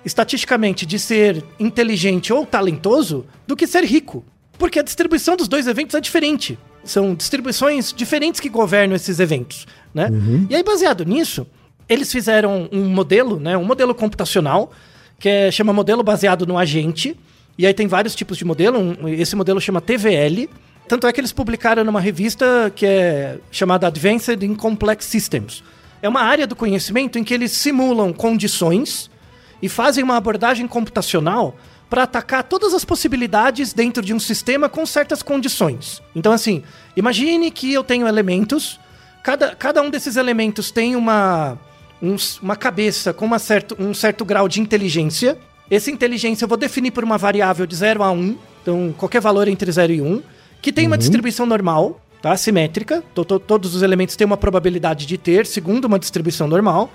estatisticamente 0.05 0.87
de 0.87 0.99
ser 0.99 1.43
inteligente 1.59 2.33
ou 2.33 2.47
talentoso 2.47 3.27
do 3.47 3.57
que 3.57 3.67
ser 3.67 3.85
rico. 3.85 4.25
Porque 4.59 4.79
a 4.79 4.83
distribuição 4.83 5.37
dos 5.37 5.49
dois 5.49 5.67
eventos 5.67 5.95
é 5.95 6.01
diferente. 6.01 6.59
São 6.87 7.15
distribuições 7.15 7.93
diferentes 7.93 8.41
que 8.41 8.49
governam 8.49 8.95
esses 8.97 9.19
eventos, 9.21 9.67
né? 9.93 10.09
E 10.49 10.55
aí, 10.57 10.63
baseado 10.63 11.05
nisso, 11.05 11.47
eles 11.89 12.11
fizeram 12.11 12.69
um 12.73 12.85
modelo, 12.89 13.39
né? 13.39 13.57
Um 13.57 13.65
modelo 13.65 13.95
computacional, 13.95 14.73
que 15.19 15.29
é, 15.29 15.51
chama 15.51 15.73
modelo 15.73 16.03
baseado 16.03 16.47
no 16.47 16.57
agente. 16.57 17.17
E 17.59 17.67
aí 17.67 17.75
tem 17.75 17.87
vários 17.87 18.15
tipos 18.15 18.37
de 18.39 18.45
modelo. 18.45 18.79
um- 18.79 19.09
esse 19.09 19.35
modelo 19.37 19.61
chama 19.61 19.81
TVL. 19.81 20.49
Tanto 20.89 21.07
é 21.07 21.13
que 21.13 21.21
eles 21.21 21.33
publicaram 21.33 21.83
numa 21.83 22.01
revista 22.01 22.71
que 22.75 22.87
é 22.87 23.39
chamada 23.51 23.87
Advanced 23.89 24.43
in 24.45 24.55
Complex 24.55 25.05
Systems. 25.07 25.63
é 26.03 26.09
uma 26.09 26.21
área 26.21 26.47
do 26.47 26.55
conhecimento 26.55 27.19
em 27.19 27.25
que 27.25 27.33
eles 27.35 27.51
simulam 27.53 28.13
condições 28.13 29.11
e 29.61 29.69
fazem 29.69 30.05
uma 30.05 30.17
abordagem 30.17 30.69
computacional 30.69 31.57
para 31.89 32.03
atacar 32.03 32.43
todas 32.43 32.75
as 32.75 32.85
possibilidades 32.85 33.73
dentro 33.73 34.03
de 34.03 34.13
um 34.13 34.19
sistema 34.19 34.69
com 34.69 34.85
certas 34.85 35.23
condições. 35.23 36.03
Então, 36.15 36.33
assim, 36.33 36.63
imagine 36.97 37.51
que 37.51 37.73
eu 37.73 37.85
tenho 37.85 38.07
elementos, 38.09 38.79
cada, 39.23 39.55
cada 39.55 39.81
um 39.83 39.89
desses 39.91 40.17
elementos 40.17 40.71
tem 40.71 40.97
uma, 40.97 41.57
um- 42.03 42.17
uma 42.43 42.57
cabeça 42.57 43.13
com 43.13 43.25
uma 43.25 43.39
certo, 43.39 43.77
um 43.79 43.95
certo 43.95 44.25
grau 44.25 44.49
de 44.49 44.61
inteligência. 44.61 45.39
Essa 45.71 45.91
inteligência 45.91 46.45
eu 46.45 46.49
vou 46.49 46.59
definir 46.59 46.91
por 46.91 47.05
uma 47.05 47.17
variável 47.19 47.67
de 47.67 47.77
0 47.77 48.03
a 48.03 48.11
1, 48.11 48.37
então 48.63 48.95
qualquer 48.99 49.21
valor 49.21 49.47
entre 49.49 49.71
0 49.71 49.93
e 49.93 50.01
1, 50.03 50.23
que 50.61 50.73
tem 50.73 50.87
uma 50.87 50.97
distribuição 50.99 51.47
normal, 51.47 52.01
tá? 52.21 52.37
Simétrica. 52.37 53.03
To- 53.15 53.25
to- 53.25 53.39
todos 53.39 53.75
os 53.77 53.83
elementos 53.83 54.17
têm 54.17 54.25
uma 54.27 54.37
probabilidade 54.37 55.07
de 55.07 55.17
ter, 55.17 55.47
segundo 55.47 55.85
uma 55.85 55.99
distribuição 56.01 56.49
normal. 56.49 56.91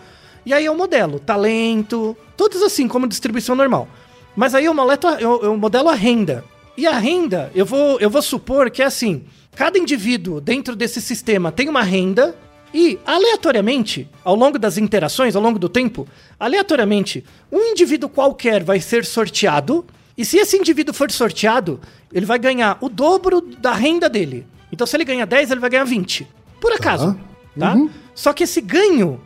E 0.45 0.53
aí 0.53 0.65
eu 0.65 0.75
modelo 0.75 1.19
talento, 1.19 2.17
todos 2.35 2.61
assim, 2.63 2.87
como 2.87 3.07
distribuição 3.07 3.55
normal. 3.55 3.87
Mas 4.35 4.55
aí 4.55 4.65
eu, 4.65 4.73
moleto, 4.73 5.07
eu, 5.07 5.41
eu 5.43 5.57
modelo 5.57 5.89
a 5.89 5.93
renda. 5.93 6.43
E 6.77 6.87
a 6.87 6.97
renda, 6.97 7.51
eu 7.53 7.65
vou, 7.65 7.99
eu 7.99 8.09
vou 8.09 8.21
supor 8.21 8.69
que 8.71 8.81
é 8.81 8.85
assim: 8.85 9.23
cada 9.55 9.77
indivíduo 9.77 10.39
dentro 10.39 10.75
desse 10.75 11.01
sistema 11.01 11.51
tem 11.51 11.69
uma 11.69 11.83
renda. 11.83 12.35
E, 12.73 12.97
aleatoriamente, 13.05 14.09
ao 14.23 14.33
longo 14.33 14.57
das 14.57 14.77
interações, 14.77 15.35
ao 15.35 15.41
longo 15.41 15.59
do 15.59 15.67
tempo, 15.67 16.07
aleatoriamente, 16.39 17.21
um 17.51 17.59
indivíduo 17.59 18.07
qualquer 18.07 18.63
vai 18.63 18.79
ser 18.79 19.03
sorteado. 19.03 19.85
E 20.17 20.23
se 20.23 20.37
esse 20.37 20.55
indivíduo 20.55 20.93
for 20.93 21.11
sorteado, 21.11 21.81
ele 22.13 22.25
vai 22.25 22.39
ganhar 22.39 22.77
o 22.79 22.87
dobro 22.87 23.41
da 23.41 23.73
renda 23.73 24.07
dele. 24.07 24.47
Então, 24.71 24.87
se 24.87 24.95
ele 24.95 25.03
ganha 25.03 25.25
10, 25.25 25.51
ele 25.51 25.59
vai 25.59 25.69
ganhar 25.69 25.83
20. 25.83 26.25
Por 26.61 26.71
acaso. 26.71 27.19
Tá? 27.59 27.75
Só 28.15 28.31
que 28.31 28.43
esse 28.43 28.61
ganho 28.61 29.19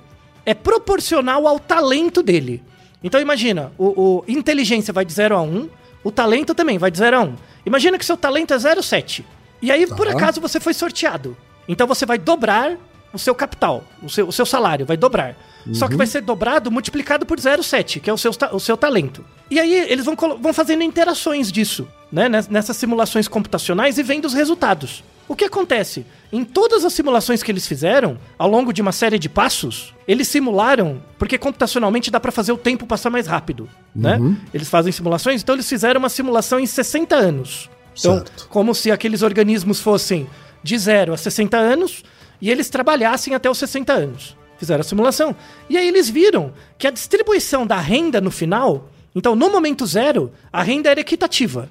é 0.46 0.54
proporcional 0.54 1.48
ao 1.48 1.60
talento 1.60 2.24
dele. 2.24 2.64
Então 3.06 3.22
imagina, 3.22 3.72
o, 3.78 3.86
o 4.18 4.24
inteligência 4.28 4.92
vai 4.92 5.06
de 5.06 5.14
0 5.14 5.36
a 5.38 5.42
1, 5.42 5.46
um, 5.46 5.70
o 6.04 6.10
talento 6.12 6.56
também 6.56 6.80
vai 6.80 6.90
de 6.90 6.98
0 6.98 7.16
a 7.18 7.22
1. 7.22 7.24
Um. 7.24 7.36
Imagina 7.66 7.98
que 8.00 8.06
seu 8.06 8.18
talento 8.18 8.52
é 8.54 8.58
0,7. 8.58 9.24
E 9.62 9.72
aí, 9.72 9.86
por 9.88 10.08
acaso, 10.18 10.42
você 10.42 10.60
foi 10.60 10.74
sorteado. 10.74 11.38
Então 11.68 11.86
você 11.88 12.04
vai 12.06 12.18
dobrar 12.18 12.76
o 13.14 13.20
seu 13.20 13.34
capital, 13.36 13.84
o 14.04 14.10
seu, 14.10 14.28
o 14.28 14.32
seu 14.32 14.46
salário, 14.46 14.86
vai 14.88 14.98
dobrar. 14.98 15.38
Só 15.74 15.88
que 15.88 15.96
vai 15.96 16.06
ser 16.08 16.22
dobrado 16.22 16.70
multiplicado 16.72 17.26
por 17.28 17.38
0,7, 17.40 18.00
que 18.02 18.10
é 18.10 18.14
o 18.14 18.18
seu, 18.18 18.32
o 18.52 18.60
seu 18.60 18.76
talento. 18.76 19.24
E 19.50 19.60
aí 19.60 19.74
eles 19.74 20.04
vão, 20.06 20.16
vão 20.16 20.52
fazendo 20.54 20.84
interações 20.84 21.52
disso, 21.52 21.88
né? 22.12 22.28
nes- 22.28 22.48
Nessas 22.48 22.76
simulações 22.78 23.28
computacionais 23.28 23.98
e 24.00 24.04
vendo 24.04 24.26
os 24.26 24.34
resultados. 24.34 25.04
O 25.28 25.36
que 25.36 25.46
acontece? 25.46 26.06
Em 26.32 26.44
todas 26.44 26.86
as 26.86 26.94
simulações 26.94 27.42
que 27.42 27.52
eles 27.52 27.68
fizeram, 27.68 28.18
ao 28.38 28.48
longo 28.50 28.72
de 28.72 28.82
uma 28.82 28.92
série 28.92 29.18
de 29.18 29.28
passos, 29.28 29.94
eles 30.08 30.28
simularam, 30.28 31.02
porque 31.18 31.38
computacionalmente 31.38 32.12
dá 32.12 32.20
pra 32.20 32.32
fazer 32.32 32.52
o 32.52 32.58
tempo 32.58 32.86
passar 32.86 33.10
mais 33.10 33.26
rápido, 33.26 33.68
né? 33.96 34.20
Eles 34.54 34.70
fazem 34.70 34.92
simulações, 34.92 35.42
então 35.42 35.56
eles 35.56 35.68
fizeram 35.68 36.00
uma 36.00 36.10
simulação 36.10 36.60
em 36.60 36.66
60 36.68 37.16
anos. 37.16 37.70
Então, 37.98 38.16
Certo. 38.18 38.48
como 38.50 38.76
se 38.76 38.92
aqueles 38.92 39.22
organismos 39.24 39.80
fossem 39.80 40.28
de 40.62 40.78
0 40.78 41.14
a 41.14 41.18
60 41.18 41.58
anos 41.58 42.04
e 42.42 42.52
eles 42.52 42.70
trabalhassem 42.70 43.34
até 43.34 43.50
os 43.50 43.58
60 43.58 43.94
anos. 43.94 44.36
Fizeram 44.58 44.82
a 44.82 44.84
simulação. 44.84 45.36
E 45.70 45.78
aí 45.78 45.88
eles 45.88 46.10
viram 46.10 46.54
que 46.78 46.88
a 46.88 46.92
distribuição 46.92 47.66
da 47.66 47.78
renda 47.80 48.22
no 48.22 48.30
final, 48.32 48.90
então 49.16 49.36
no 49.36 49.50
momento 49.50 49.86
zero, 49.86 50.32
a 50.52 50.62
renda 50.62 50.90
era 50.90 51.00
equitativa. 51.00 51.70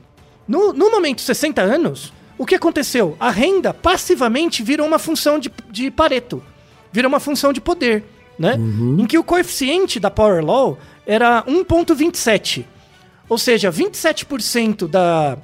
No, 0.49 0.73
no 0.73 0.91
momento 0.91 1.21
60 1.23 1.61
anos, 1.63 2.13
o 2.37 2.45
que 2.47 2.55
aconteceu? 2.55 3.17
A 3.21 3.31
renda 3.31 3.73
passivamente 3.73 4.63
virou 4.63 4.87
uma 4.87 4.99
função 4.99 5.39
de, 5.39 5.51
de 5.71 5.91
Pareto. 5.91 6.43
Virou 6.93 7.09
uma 7.09 7.21
função 7.21 7.53
de 7.53 7.61
poder, 7.61 8.05
né? 8.39 8.55
Em 8.99 9.07
que 9.07 9.19
o 9.19 9.25
coeficiente 9.25 9.99
da 9.99 10.11
Power 10.11 10.45
Law 10.45 10.79
era 11.07 11.43
1.27. 11.45 12.65
Ou 13.29 13.39
seja, 13.39 13.71
27% 13.71 14.87
da, 14.87 15.39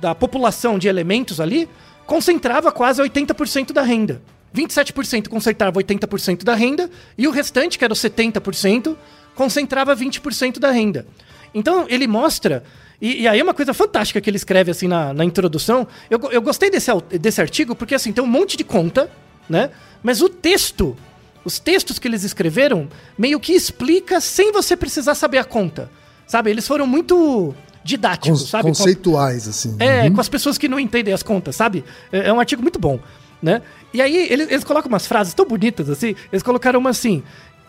da 0.00 0.14
população 0.14 0.78
de 0.78 0.88
elementos 0.88 1.40
ali 1.40 1.68
concentrava 2.06 2.70
quase 2.70 3.02
80% 3.02 3.72
da 3.72 3.82
renda. 3.82 4.22
27% 4.54 5.28
concentrava 5.28 5.78
80% 5.78 6.44
da 6.44 6.54
renda 6.54 6.90
e 7.18 7.26
o 7.26 7.30
restante, 7.30 7.78
que 7.78 7.84
era 7.84 7.92
os 7.92 8.00
70%, 8.00 8.96
concentrava 9.34 9.94
20% 9.94 10.58
da 10.58 10.70
renda. 10.70 11.06
Então 11.54 11.86
ele 11.88 12.06
mostra, 12.06 12.64
e, 13.00 13.22
e 13.22 13.28
aí 13.28 13.38
é 13.38 13.42
uma 13.42 13.54
coisa 13.54 13.74
fantástica 13.74 14.20
que 14.20 14.30
ele 14.30 14.36
escreve 14.36 14.70
assim 14.70 14.88
na, 14.88 15.12
na 15.12 15.24
introdução. 15.24 15.86
Eu, 16.10 16.18
eu 16.30 16.40
gostei 16.40 16.70
desse, 16.70 16.90
desse 17.20 17.40
artigo 17.40 17.74
porque 17.74 17.94
assim 17.94 18.12
tem 18.12 18.22
um 18.22 18.26
monte 18.26 18.56
de 18.56 18.64
conta, 18.64 19.10
né? 19.48 19.70
Mas 20.02 20.22
o 20.22 20.28
texto, 20.28 20.96
os 21.44 21.58
textos 21.58 21.98
que 21.98 22.08
eles 22.08 22.24
escreveram, 22.24 22.88
meio 23.18 23.38
que 23.38 23.52
explica 23.52 24.20
sem 24.20 24.52
você 24.52 24.76
precisar 24.76 25.14
saber 25.14 25.38
a 25.38 25.44
conta. 25.44 25.90
Sabe? 26.26 26.50
Eles 26.50 26.66
foram 26.66 26.86
muito 26.86 27.54
didáticos, 27.84 28.40
Con- 28.42 28.46
sabe? 28.48 28.64
Conceituais, 28.64 29.46
assim. 29.46 29.76
é, 29.78 30.10
com 30.10 30.20
as 30.20 30.28
pessoas 30.28 30.58
que 30.58 30.68
não 30.68 30.78
entendem 30.80 31.14
as 31.14 31.22
contas, 31.22 31.54
sabe? 31.54 31.84
É, 32.10 32.28
é 32.28 32.32
um 32.32 32.40
artigo 32.40 32.60
muito 32.62 32.78
bom, 32.80 32.98
né? 33.40 33.62
E 33.94 34.02
aí 34.02 34.26
eles, 34.28 34.50
eles 34.50 34.64
colocam 34.64 34.88
umas 34.88 35.06
frases 35.06 35.34
tão 35.34 35.46
bonitas 35.46 35.88
assim. 35.88 36.16
Eles 36.32 36.42
colocaram 36.42 36.80
uma 36.80 36.90
assim: 36.90 37.22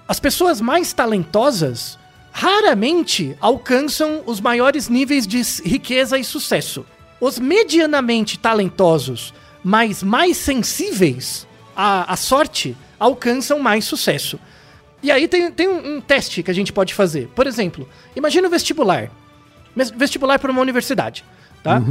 as 0.08 0.20
pessoas 0.20 0.60
mais 0.60 0.92
talentosas 0.92 2.00
raramente 2.38 3.36
alcançam 3.42 4.22
os 4.28 4.40
maiores 4.40 4.88
níveis 4.88 5.26
de 5.26 5.42
riqueza 5.68 6.20
e 6.20 6.24
sucesso. 6.24 6.86
Os 7.20 7.40
medianamente 7.40 8.38
talentosos, 8.38 9.34
mas 9.64 10.04
mais 10.04 10.38
sensíveis 10.38 11.48
à, 11.76 12.14
à 12.14 12.16
sorte, 12.16 12.78
alcançam 13.00 13.58
mais 13.58 13.86
sucesso. 13.86 14.40
E 15.02 15.10
aí 15.10 15.28
tem, 15.28 15.52
tem 15.52 15.68
um, 15.68 15.96
um 15.96 16.00
teste 16.00 16.44
que 16.44 16.52
a 16.52 16.54
gente 16.54 16.72
pode 16.72 16.94
fazer. 16.94 17.28
Por 17.30 17.48
exemplo, 17.48 17.90
imagina 18.16 18.48
o 18.48 18.52
vestibular. 18.52 19.10
Vestibular 19.96 20.38
para 20.38 20.52
uma 20.52 20.62
universidade, 20.62 21.26
tá? 21.64 21.82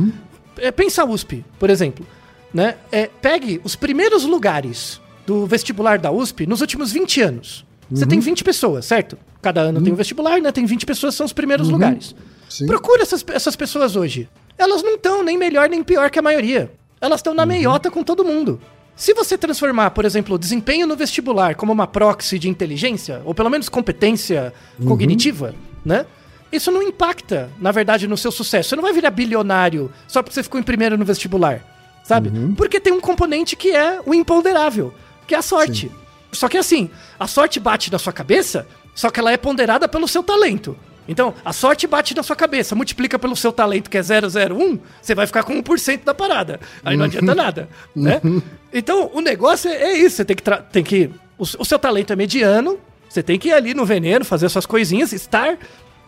É, 0.58 0.70
pensa 0.70 1.02
a 1.02 1.04
USP, 1.04 1.44
por 1.58 1.70
exemplo. 1.70 2.06
Né? 2.54 2.76
É, 2.92 3.10
pegue 3.20 3.60
os 3.64 3.74
primeiros 3.74 4.22
lugares 4.22 5.00
do 5.26 5.44
vestibular 5.44 5.98
da 5.98 6.12
USP 6.12 6.46
nos 6.46 6.60
últimos 6.60 6.92
20 6.92 7.20
anos. 7.20 7.66
Você 7.90 8.06
tem 8.06 8.18
20 8.18 8.42
pessoas, 8.42 8.84
certo? 8.84 9.16
Cada 9.40 9.60
ano 9.60 9.80
tem 9.80 9.92
um 9.92 9.96
vestibular, 9.96 10.40
né? 10.40 10.50
Tem 10.50 10.64
20 10.66 10.84
pessoas, 10.84 11.14
são 11.14 11.26
os 11.26 11.32
primeiros 11.32 11.68
lugares. 11.68 12.14
Sim. 12.48 12.66
Procura 12.66 13.02
essas, 13.02 13.24
essas 13.28 13.54
pessoas 13.54 13.96
hoje. 13.96 14.28
Elas 14.58 14.82
não 14.82 14.94
estão 14.94 15.22
nem 15.22 15.38
melhor 15.38 15.68
nem 15.68 15.82
pior 15.84 16.10
que 16.10 16.18
a 16.18 16.22
maioria. 16.22 16.72
Elas 17.00 17.20
estão 17.20 17.34
na 17.34 17.44
meiota 17.46 17.90
com 17.90 18.02
todo 18.02 18.24
mundo. 18.24 18.60
Se 18.96 19.12
você 19.12 19.36
transformar, 19.36 19.90
por 19.90 20.06
exemplo, 20.06 20.34
o 20.34 20.38
desempenho 20.38 20.86
no 20.86 20.96
vestibular 20.96 21.54
como 21.54 21.70
uma 21.70 21.86
proxy 21.86 22.38
de 22.38 22.48
inteligência, 22.48 23.20
ou 23.26 23.34
pelo 23.34 23.50
menos 23.50 23.68
competência 23.68 24.54
cognitiva, 24.86 25.54
né? 25.84 26.06
Isso 26.50 26.70
não 26.70 26.82
impacta, 26.82 27.50
na 27.60 27.70
verdade, 27.70 28.08
no 28.08 28.16
seu 28.16 28.32
sucesso. 28.32 28.70
Você 28.70 28.76
não 28.76 28.82
vai 28.82 28.92
virar 28.94 29.10
bilionário 29.10 29.92
só 30.08 30.22
porque 30.22 30.34
você 30.34 30.42
ficou 30.42 30.58
em 30.58 30.62
primeiro 30.62 30.96
no 30.96 31.04
vestibular, 31.04 31.60
sabe? 32.02 32.30
Porque 32.56 32.80
tem 32.80 32.92
um 32.92 33.00
componente 33.00 33.54
que 33.54 33.70
é 33.70 34.00
o 34.06 34.14
imponderável, 34.14 34.94
que 35.26 35.34
é 35.34 35.38
a 35.38 35.42
sorte. 35.42 35.90
Só 36.36 36.48
que 36.48 36.58
assim, 36.58 36.90
a 37.18 37.26
sorte 37.26 37.58
bate 37.58 37.90
na 37.90 37.98
sua 37.98 38.12
cabeça, 38.12 38.66
só 38.94 39.10
que 39.10 39.18
ela 39.18 39.32
é 39.32 39.36
ponderada 39.36 39.88
pelo 39.88 40.06
seu 40.06 40.22
talento. 40.22 40.76
Então, 41.08 41.34
a 41.44 41.52
sorte 41.52 41.86
bate 41.86 42.14
na 42.14 42.22
sua 42.22 42.34
cabeça, 42.34 42.74
multiplica 42.74 43.18
pelo 43.18 43.36
seu 43.36 43.52
talento, 43.52 43.88
que 43.88 43.96
é 43.96 44.00
001, 44.00 44.78
você 45.00 45.14
vai 45.14 45.26
ficar 45.26 45.44
com 45.44 45.62
1% 45.62 46.04
da 46.04 46.12
parada. 46.14 46.58
Aí 46.84 46.96
não 46.96 47.04
adianta 47.06 47.34
nada, 47.34 47.68
né? 47.94 48.20
Então, 48.72 49.10
o 49.14 49.20
negócio 49.20 49.70
é, 49.70 49.74
é 49.74 49.98
isso, 49.98 50.16
você 50.16 50.24
tem 50.24 50.36
que... 50.36 50.42
Tem 50.72 50.82
que 50.82 51.10
o, 51.38 51.42
o 51.42 51.64
seu 51.64 51.78
talento 51.78 52.12
é 52.12 52.16
mediano, 52.16 52.78
você 53.08 53.22
tem 53.22 53.38
que 53.38 53.48
ir 53.48 53.52
ali 53.52 53.74
no 53.74 53.84
veneno, 53.84 54.24
fazer 54.24 54.48
suas 54.48 54.66
coisinhas, 54.66 55.12
estar, 55.12 55.58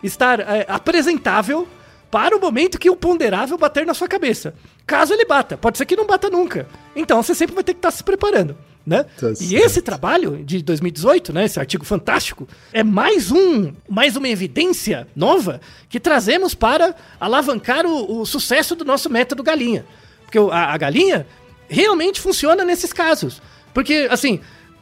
estar 0.03 0.39
é, 0.39 0.65
apresentável 0.67 1.67
para 2.11 2.35
o 2.35 2.41
momento 2.41 2.79
que 2.79 2.89
o 2.89 2.95
ponderável 2.95 3.57
bater 3.57 3.85
na 3.85 3.93
sua 3.93 4.07
cabeça. 4.07 4.55
Caso 4.85 5.13
ele 5.13 5.25
bata, 5.25 5.57
pode 5.57 5.77
ser 5.77 5.85
que 5.85 5.95
não 5.95 6.07
bata 6.07 6.29
nunca. 6.29 6.67
Então, 6.95 7.21
você 7.21 7.35
sempre 7.35 7.55
vai 7.55 7.63
ter 7.63 7.73
que 7.73 7.79
estar 7.79 7.91
se 7.91 8.03
preparando. 8.03 8.57
Né? 8.85 9.03
Tá 9.03 9.33
e 9.39 9.55
esse 9.55 9.81
trabalho 9.81 10.43
de 10.43 10.63
2018, 10.63 11.31
né, 11.31 11.45
esse 11.45 11.59
artigo 11.59 11.85
fantástico, 11.85 12.47
é 12.73 12.83
mais 12.83 13.31
um, 13.31 13.71
mais 13.87 14.15
uma 14.15 14.27
evidência 14.27 15.07
nova 15.15 15.61
que 15.87 15.99
trazemos 15.99 16.55
para 16.55 16.95
alavancar 17.19 17.85
o, 17.85 18.21
o 18.21 18.25
sucesso 18.25 18.75
do 18.75 18.83
nosso 18.83 19.09
método 19.09 19.43
galinha. 19.43 19.85
Porque 20.25 20.39
a, 20.39 20.73
a 20.73 20.77
galinha 20.77 21.27
realmente 21.67 22.19
funciona 22.19 22.65
nesses 22.65 22.91
casos. 22.91 23.41
Porque, 23.73 24.07
assim, 24.09 24.39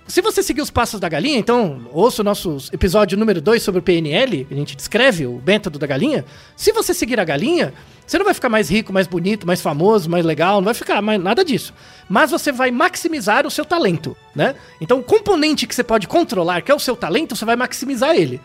se 0.08 0.22
você 0.22 0.41
seguir 0.41 0.62
os 0.62 0.70
passos 0.72 1.00
da 1.00 1.10
galinha, 1.10 1.38
então 1.38 1.82
ouça 1.91 2.22
o 2.22 2.26
nosso 2.26 2.58
episódio 2.72 3.17
número 3.17 3.41
2 3.41 3.62
sobre 3.62 3.80
o 3.80 3.84
PNL, 3.84 4.48
a 4.50 4.54
gente 4.54 4.76
descreve 4.76 5.26
o 5.26 5.41
método 5.45 5.78
da 5.78 5.86
galinha. 5.86 6.24
Se 6.55 6.72
você 6.72 6.93
seguir 6.93 7.20
a 7.20 7.26
galinha, 7.26 7.74
você 8.05 8.18
não 8.18 8.24
vai 8.26 8.34
ficar 8.34 8.47
mais 8.47 8.70
rico, 8.70 8.93
mais 8.93 9.05
bonito, 9.05 9.45
mais 9.45 9.62
famoso, 9.62 10.10
mais 10.10 10.24
legal, 10.26 10.55
não 10.62 10.66
vai 10.66 10.74
ficar 10.74 11.01
mais 11.01 11.22
nada 11.22 11.43
disso. 11.43 11.74
Mas 12.08 12.32
você 12.32 12.51
vai 12.53 12.72
maximizar 12.72 13.45
o 13.45 13.51
seu 13.51 13.66
talento, 13.66 14.16
né? 14.34 14.55
Então, 14.80 14.99
o 14.99 15.03
componente 15.03 15.68
que 15.68 15.76
você 15.76 15.84
pode 15.84 16.08
controlar, 16.08 16.62
que 16.62 16.72
é 16.72 16.76
o 16.76 16.80
seu 16.80 16.95
talento, 16.95 17.36
você 17.36 17.43
vai 17.43 17.58
maximizar 17.58 18.16
ele. 18.16 18.39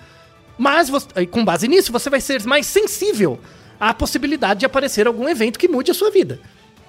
Mas, 0.58 0.88
você- 0.88 1.26
com 1.26 1.44
base 1.44 1.68
nisso, 1.68 1.92
você 1.92 2.10
vai 2.10 2.20
ser 2.20 2.42
mais 2.44 2.66
sensível 2.66 3.38
à 3.78 3.94
possibilidade 3.94 4.60
de 4.60 4.66
aparecer 4.66 5.06
algum 5.06 5.28
evento 5.28 5.58
que 5.58 5.68
mude 5.68 5.90
a 5.90 5.94
sua 5.94 6.10
vida, 6.10 6.40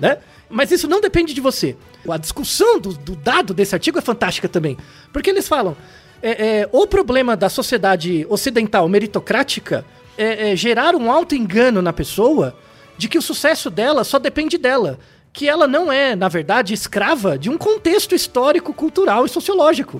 né? 0.03 0.17
Mas 0.49 0.69
isso 0.71 0.87
não 0.87 0.99
depende 1.01 1.33
de 1.33 1.41
você. 1.41 1.75
A 2.07 2.17
discussão 2.17 2.79
do, 2.79 2.93
do 2.93 3.15
dado 3.15 3.53
desse 3.53 3.73
artigo 3.73 3.97
é 3.97 4.01
fantástica 4.01 4.47
também. 4.49 4.77
Porque 5.11 5.29
eles 5.29 5.47
falam, 5.47 5.75
é, 6.21 6.31
é, 6.61 6.69
o 6.71 6.85
problema 6.85 7.35
da 7.35 7.49
sociedade 7.49 8.25
ocidental 8.29 8.87
meritocrática 8.89 9.85
é, 10.17 10.51
é 10.51 10.55
gerar 10.55 10.93
um 10.95 11.09
alto 11.11 11.33
engano 11.35 11.81
na 11.81 11.93
pessoa 11.93 12.55
de 12.97 13.07
que 13.07 13.17
o 13.17 13.21
sucesso 13.21 13.69
dela 13.69 14.03
só 14.03 14.19
depende 14.19 14.57
dela. 14.57 14.99
Que 15.31 15.47
ela 15.49 15.65
não 15.67 15.91
é, 15.91 16.15
na 16.15 16.27
verdade, 16.27 16.73
escrava 16.73 17.37
de 17.37 17.49
um 17.49 17.57
contexto 17.57 18.13
histórico, 18.13 18.73
cultural 18.73 19.25
e 19.25 19.29
sociológico. 19.29 19.99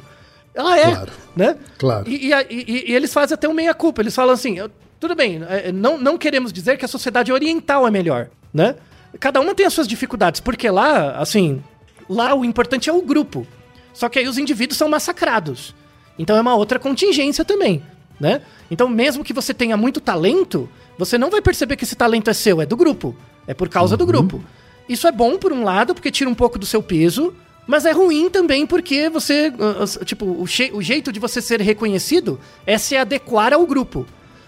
Ela 0.53 0.77
é, 0.77 0.91
Claro. 0.91 1.11
né? 1.35 1.55
Claro. 1.79 2.07
E, 2.07 2.29
e, 2.29 2.33
e- 2.51 2.91
e 2.91 2.95
eles 2.95 3.11
fazem 3.11 3.33
até 3.33 3.47
um 3.49 3.53
meia-culpa. 3.53 4.01
Eles 4.01 4.13
falam 4.13 4.33
assim, 4.33 4.57
tudo 4.99 5.15
bem, 5.15 5.41
é, 5.49 5.71
não, 5.71 5.97
não 5.97 6.15
queremos 6.17 6.53
dizer 6.53 6.77
que 6.77 6.85
a 6.85 6.87
sociedade 6.87 7.31
oriental 7.31 7.87
é 7.87 7.89
melhor, 7.89 8.27
né? 8.53 8.75
Cada 9.19 9.39
uma 9.39 9.53
tem 9.53 9.65
as 9.65 9.73
suas 9.73 9.87
dificuldades, 9.87 10.41
porque 10.41 10.69
lá, 10.69 11.11
assim, 11.17 11.63
lá 12.09 12.33
o 12.33 12.43
importante 12.43 12.89
é 12.89 12.93
o 12.93 13.01
grupo. 13.01 13.45
Só 13.93 14.09
que 14.09 14.19
aí 14.19 14.27
os 14.27 14.37
indivíduos 14.37 14.77
são 14.77 14.89
massacrados. 14.89 15.75
Então 16.17 16.35
é 16.35 16.41
uma 16.41 16.55
outra 16.55 16.79
contingência 16.79 17.45
também, 17.45 17.83
né? 18.19 18.41
Então 18.69 18.87
mesmo 18.89 19.23
que 19.23 19.33
você 19.33 19.53
tenha 19.53 19.77
muito 19.77 20.01
talento, 20.01 20.69
você 20.97 21.17
não 21.17 21.29
vai 21.29 21.41
perceber 21.41 21.75
que 21.75 21.83
esse 21.83 21.95
talento 21.95 22.29
é 22.29 22.33
seu, 22.33 22.61
é 22.61 22.65
do 22.65 22.75
grupo. 22.75 23.15
É 23.47 23.53
por 23.53 23.69
causa 23.69 23.97
do 23.97 24.05
grupo. 24.05 24.43
Isso 24.87 25.07
é 25.07 25.11
bom 25.11 25.37
por 25.37 25.51
um 25.51 25.63
lado, 25.63 25.93
porque 25.93 26.11
tira 26.11 26.29
um 26.29 26.35
pouco 26.35 26.57
do 26.57 26.65
seu 26.65 26.81
peso, 26.81 27.33
mas 27.65 27.85
é 27.85 27.91
ruim 27.91 28.29
também 28.29 28.65
porque 28.65 29.09
você, 29.09 29.53
ah, 29.59 29.83
ah, 29.83 30.05
tipo, 30.05 30.25
o, 30.25 30.43
o 30.43 30.81
jeito 30.81 31.11
de 31.11 31.19
você 31.19 31.41
ser 31.41 31.61
reconhecido 31.61 32.39
é 32.65 32.77
se 32.77 32.95
adequar 32.95 33.53
ao 33.53 33.65
grupo. 33.65 34.05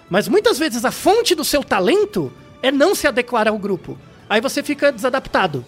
Mas 0.10 0.28
muitas 0.28 0.60
vezes 0.60 0.86
a 0.86 0.92
fonte 0.92 1.34
do 1.34 1.44
seu 1.44 1.64
talento 1.64 2.32
é 2.62 2.72
não 2.72 2.94
se 2.94 3.08
adequar 3.08 3.48
ao 3.48 3.58
grupo. 3.58 3.98
Aí 4.30 4.42
você 4.42 4.62
fica 4.64 4.92
desadaptado. 4.92 5.64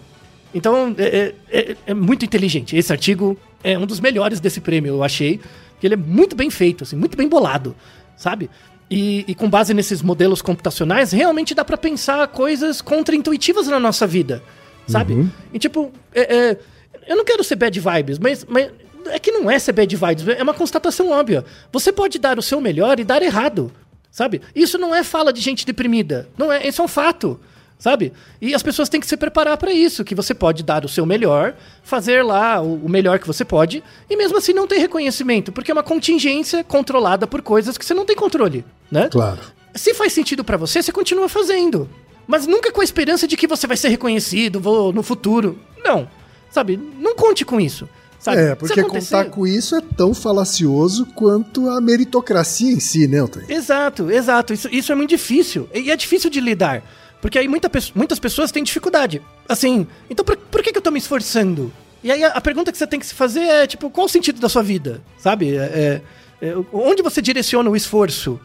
Então, 0.54 0.94
é, 0.98 1.34
é- 1.50 1.58
é- 1.72 1.76
é 1.88 1.94
muito 1.94 2.24
inteligente. 2.24 2.76
Esse 2.76 2.92
artigo 2.92 3.38
é 3.62 3.78
um 3.78 3.86
dos 3.86 4.00
melhores 4.00 4.40
desse 4.40 4.60
prêmio, 4.60 4.94
eu 4.94 5.04
achei. 5.04 5.40
Que 5.80 5.86
ele 5.86 5.94
é 5.94 5.96
muito 5.96 6.34
bem 6.34 6.50
feito, 6.50 6.82
assim, 6.84 6.96
muito 6.96 7.16
bem 7.16 7.28
bolado, 7.28 7.76
sabe? 8.16 8.50
E, 8.90 9.24
e 9.28 9.34
com 9.34 9.48
base 9.48 9.72
nesses 9.74 10.02
modelos 10.02 10.40
computacionais, 10.42 11.12
realmente 11.12 11.54
dá 11.54 11.64
pra 11.64 11.76
pensar 11.76 12.26
coisas 12.28 12.80
contra-intuitivas 12.80 13.68
na 13.68 13.78
nossa 13.78 14.06
vida, 14.06 14.42
sabe? 14.88 15.28
E 15.52 15.58
tipo, 15.58 15.92
é- 16.14 16.34
é, 16.36 16.58
eu 17.06 17.16
não 17.16 17.24
quero 17.24 17.44
ser 17.44 17.54
bad 17.56 17.78
vibes, 17.78 18.18
mas, 18.18 18.44
mas 18.48 18.70
é 19.06 19.18
que 19.18 19.30
não 19.30 19.48
é 19.50 19.58
ser 19.58 19.72
bad 19.72 19.94
vibes, 19.94 20.26
é 20.26 20.42
uma 20.42 20.54
constatação 20.54 21.10
óbvia. 21.10 21.44
Você 21.70 21.92
pode 21.92 22.18
dar 22.18 22.38
o 22.38 22.42
seu 22.42 22.60
melhor 22.60 22.98
e 22.98 23.04
dar 23.04 23.22
errado, 23.22 23.70
sabe? 24.10 24.40
Isso 24.54 24.78
não 24.78 24.92
é 24.94 25.04
fala 25.04 25.32
de 25.32 25.40
gente 25.42 25.64
deprimida, 25.66 26.28
não 26.36 26.50
é, 26.50 26.66
isso 26.66 26.80
é 26.80 26.84
um 26.84 26.88
fato 26.88 27.38
sabe? 27.78 28.12
E 28.40 28.54
as 28.54 28.62
pessoas 28.62 28.88
têm 28.88 29.00
que 29.00 29.06
se 29.06 29.16
preparar 29.16 29.56
para 29.56 29.72
isso, 29.72 30.04
que 30.04 30.14
você 30.14 30.34
pode 30.34 30.62
dar 30.62 30.84
o 30.84 30.88
seu 30.88 31.06
melhor, 31.06 31.54
fazer 31.82 32.22
lá 32.24 32.60
o, 32.60 32.88
melhor 32.88 33.18
que 33.18 33.26
você 33.26 33.44
pode, 33.44 33.82
e 34.10 34.16
mesmo 34.16 34.36
assim 34.36 34.52
não 34.52 34.66
ter 34.66 34.78
reconhecimento, 34.78 35.52
porque 35.52 35.70
é 35.70 35.74
uma 35.74 35.82
contingência 35.82 36.64
controlada 36.64 37.26
por 37.26 37.40
coisas 37.42 37.78
que 37.78 37.84
você 37.84 37.94
não 37.94 38.04
tem 38.04 38.16
controle, 38.16 38.64
né? 38.90 39.08
Claro. 39.10 39.38
Se 39.74 39.94
faz 39.94 40.12
sentido 40.12 40.42
pra 40.42 40.56
você, 40.56 40.82
você 40.82 40.90
continua 40.90 41.28
fazendo. 41.28 41.88
Mas 42.26 42.46
nunca 42.46 42.70
com 42.72 42.80
a 42.80 42.84
esperança 42.84 43.26
de 43.26 43.36
que 43.36 43.46
você 43.46 43.66
vai 43.66 43.76
ser 43.76 43.88
reconhecido 43.88 44.60
vou, 44.60 44.92
no 44.92 45.02
futuro. 45.02 45.58
Não. 45.82 46.08
Sabe? 46.50 46.78
Não 46.98 47.14
conte 47.14 47.44
com 47.44 47.60
isso. 47.60 47.88
Sabe? 48.18 48.38
É, 48.40 48.54
porque 48.54 48.80
acontecer- 48.80 49.16
contar 49.16 49.30
com 49.30 49.46
isso 49.46 49.76
é 49.76 49.80
tão 49.80 50.12
falacioso 50.12 51.06
quanto 51.14 51.70
a 51.70 51.80
meritocracia 51.80 52.70
em 52.70 52.80
si, 52.80 53.06
né, 53.06 53.20
Altair? 53.20 53.46
Exato, 53.48 54.10
exato. 54.10 54.52
Isso, 54.52 54.68
isso 54.72 54.90
é 54.90 54.94
muito 54.94 55.10
difícil. 55.10 55.68
E 55.72 55.90
é 55.90 55.96
difícil 55.96 56.28
de 56.28 56.40
lidar. 56.40 56.82
Porque 57.20 57.38
aí 57.38 57.48
muita 57.48 57.70
muitas 57.94 58.18
pessoas 58.18 58.52
têm 58.52 58.62
dificuldade. 58.62 59.20
Assim, 59.48 59.86
então 60.08 60.24
por, 60.24 60.36
por 60.36 60.62
que, 60.62 60.72
que 60.72 60.78
eu 60.78 60.82
tô 60.82 60.90
me 60.90 60.98
esforçando? 60.98 61.72
E 62.02 62.12
aí 62.12 62.22
a, 62.22 62.28
a 62.28 62.40
pergunta 62.40 62.70
que 62.70 62.78
você 62.78 62.86
tem 62.86 63.00
que 63.00 63.06
se 63.06 63.14
fazer 63.14 63.40
é, 63.40 63.66
tipo, 63.66 63.90
qual 63.90 64.06
o 64.06 64.08
sentido 64.08 64.40
da 64.40 64.48
sua 64.48 64.62
vida? 64.62 65.00
Sabe? 65.18 65.56
É, 65.56 66.02
é, 66.40 66.46
é, 66.48 66.54
onde 66.72 67.02
você 67.02 67.20
direciona 67.20 67.68
o 67.68 67.74
esforço? 67.76 68.40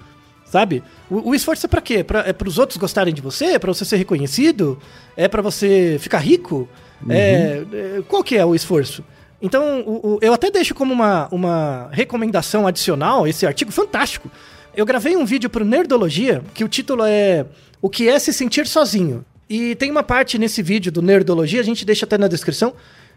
Sabe? 0.45 0.83
O, 1.09 1.29
o 1.29 1.35
esforço 1.35 1.65
é 1.65 1.69
pra 1.69 1.81
quê? 1.81 2.03
Pra, 2.03 2.21
é 2.27 2.33
pros 2.33 2.57
outros 2.57 2.77
gostarem 2.77 3.13
de 3.13 3.21
você? 3.21 3.45
É 3.45 3.59
pra 3.59 3.71
você 3.73 3.85
ser 3.85 3.97
reconhecido? 3.97 4.79
É 5.15 5.27
pra 5.27 5.41
você 5.41 5.97
ficar 5.99 6.19
rico? 6.19 6.67
É, 7.09 7.63
é, 7.73 8.01
qual 8.07 8.23
que 8.23 8.37
é 8.37 8.45
o 8.45 8.55
esforço? 8.55 9.03
Então, 9.41 9.81
o- 9.81 10.13
o- 10.15 10.19
eu 10.21 10.31
até 10.33 10.49
deixo 10.49 10.73
como 10.73 10.93
uma, 10.93 11.27
uma 11.31 11.89
recomendação 11.91 12.65
adicional 12.65 13.27
esse 13.27 13.45
artigo 13.45 13.71
fantástico. 13.71 14.31
Eu 14.75 14.85
gravei 14.85 15.15
um 15.15 15.25
vídeo 15.25 15.49
pro 15.49 15.63
Nerdologia, 15.63 16.43
que 16.53 16.63
o 16.63 16.67
título 16.67 17.03
é 17.05 17.45
O 17.81 17.89
que 17.89 18.07
é 18.09 18.17
se 18.17 18.33
sentir 18.33 18.65
sozinho. 18.67 19.23
E 19.49 19.75
tem 19.75 19.91
uma 19.91 20.01
parte 20.03 20.37
nesse 20.39 20.63
vídeo 20.63 20.91
do 20.91 21.01
Nerdologia, 21.01 21.59
a 21.61 21.63
gente 21.63 21.85
deixa 21.85 22.05
até 22.05 22.17
na 22.17 22.27
descrição, 22.27 22.73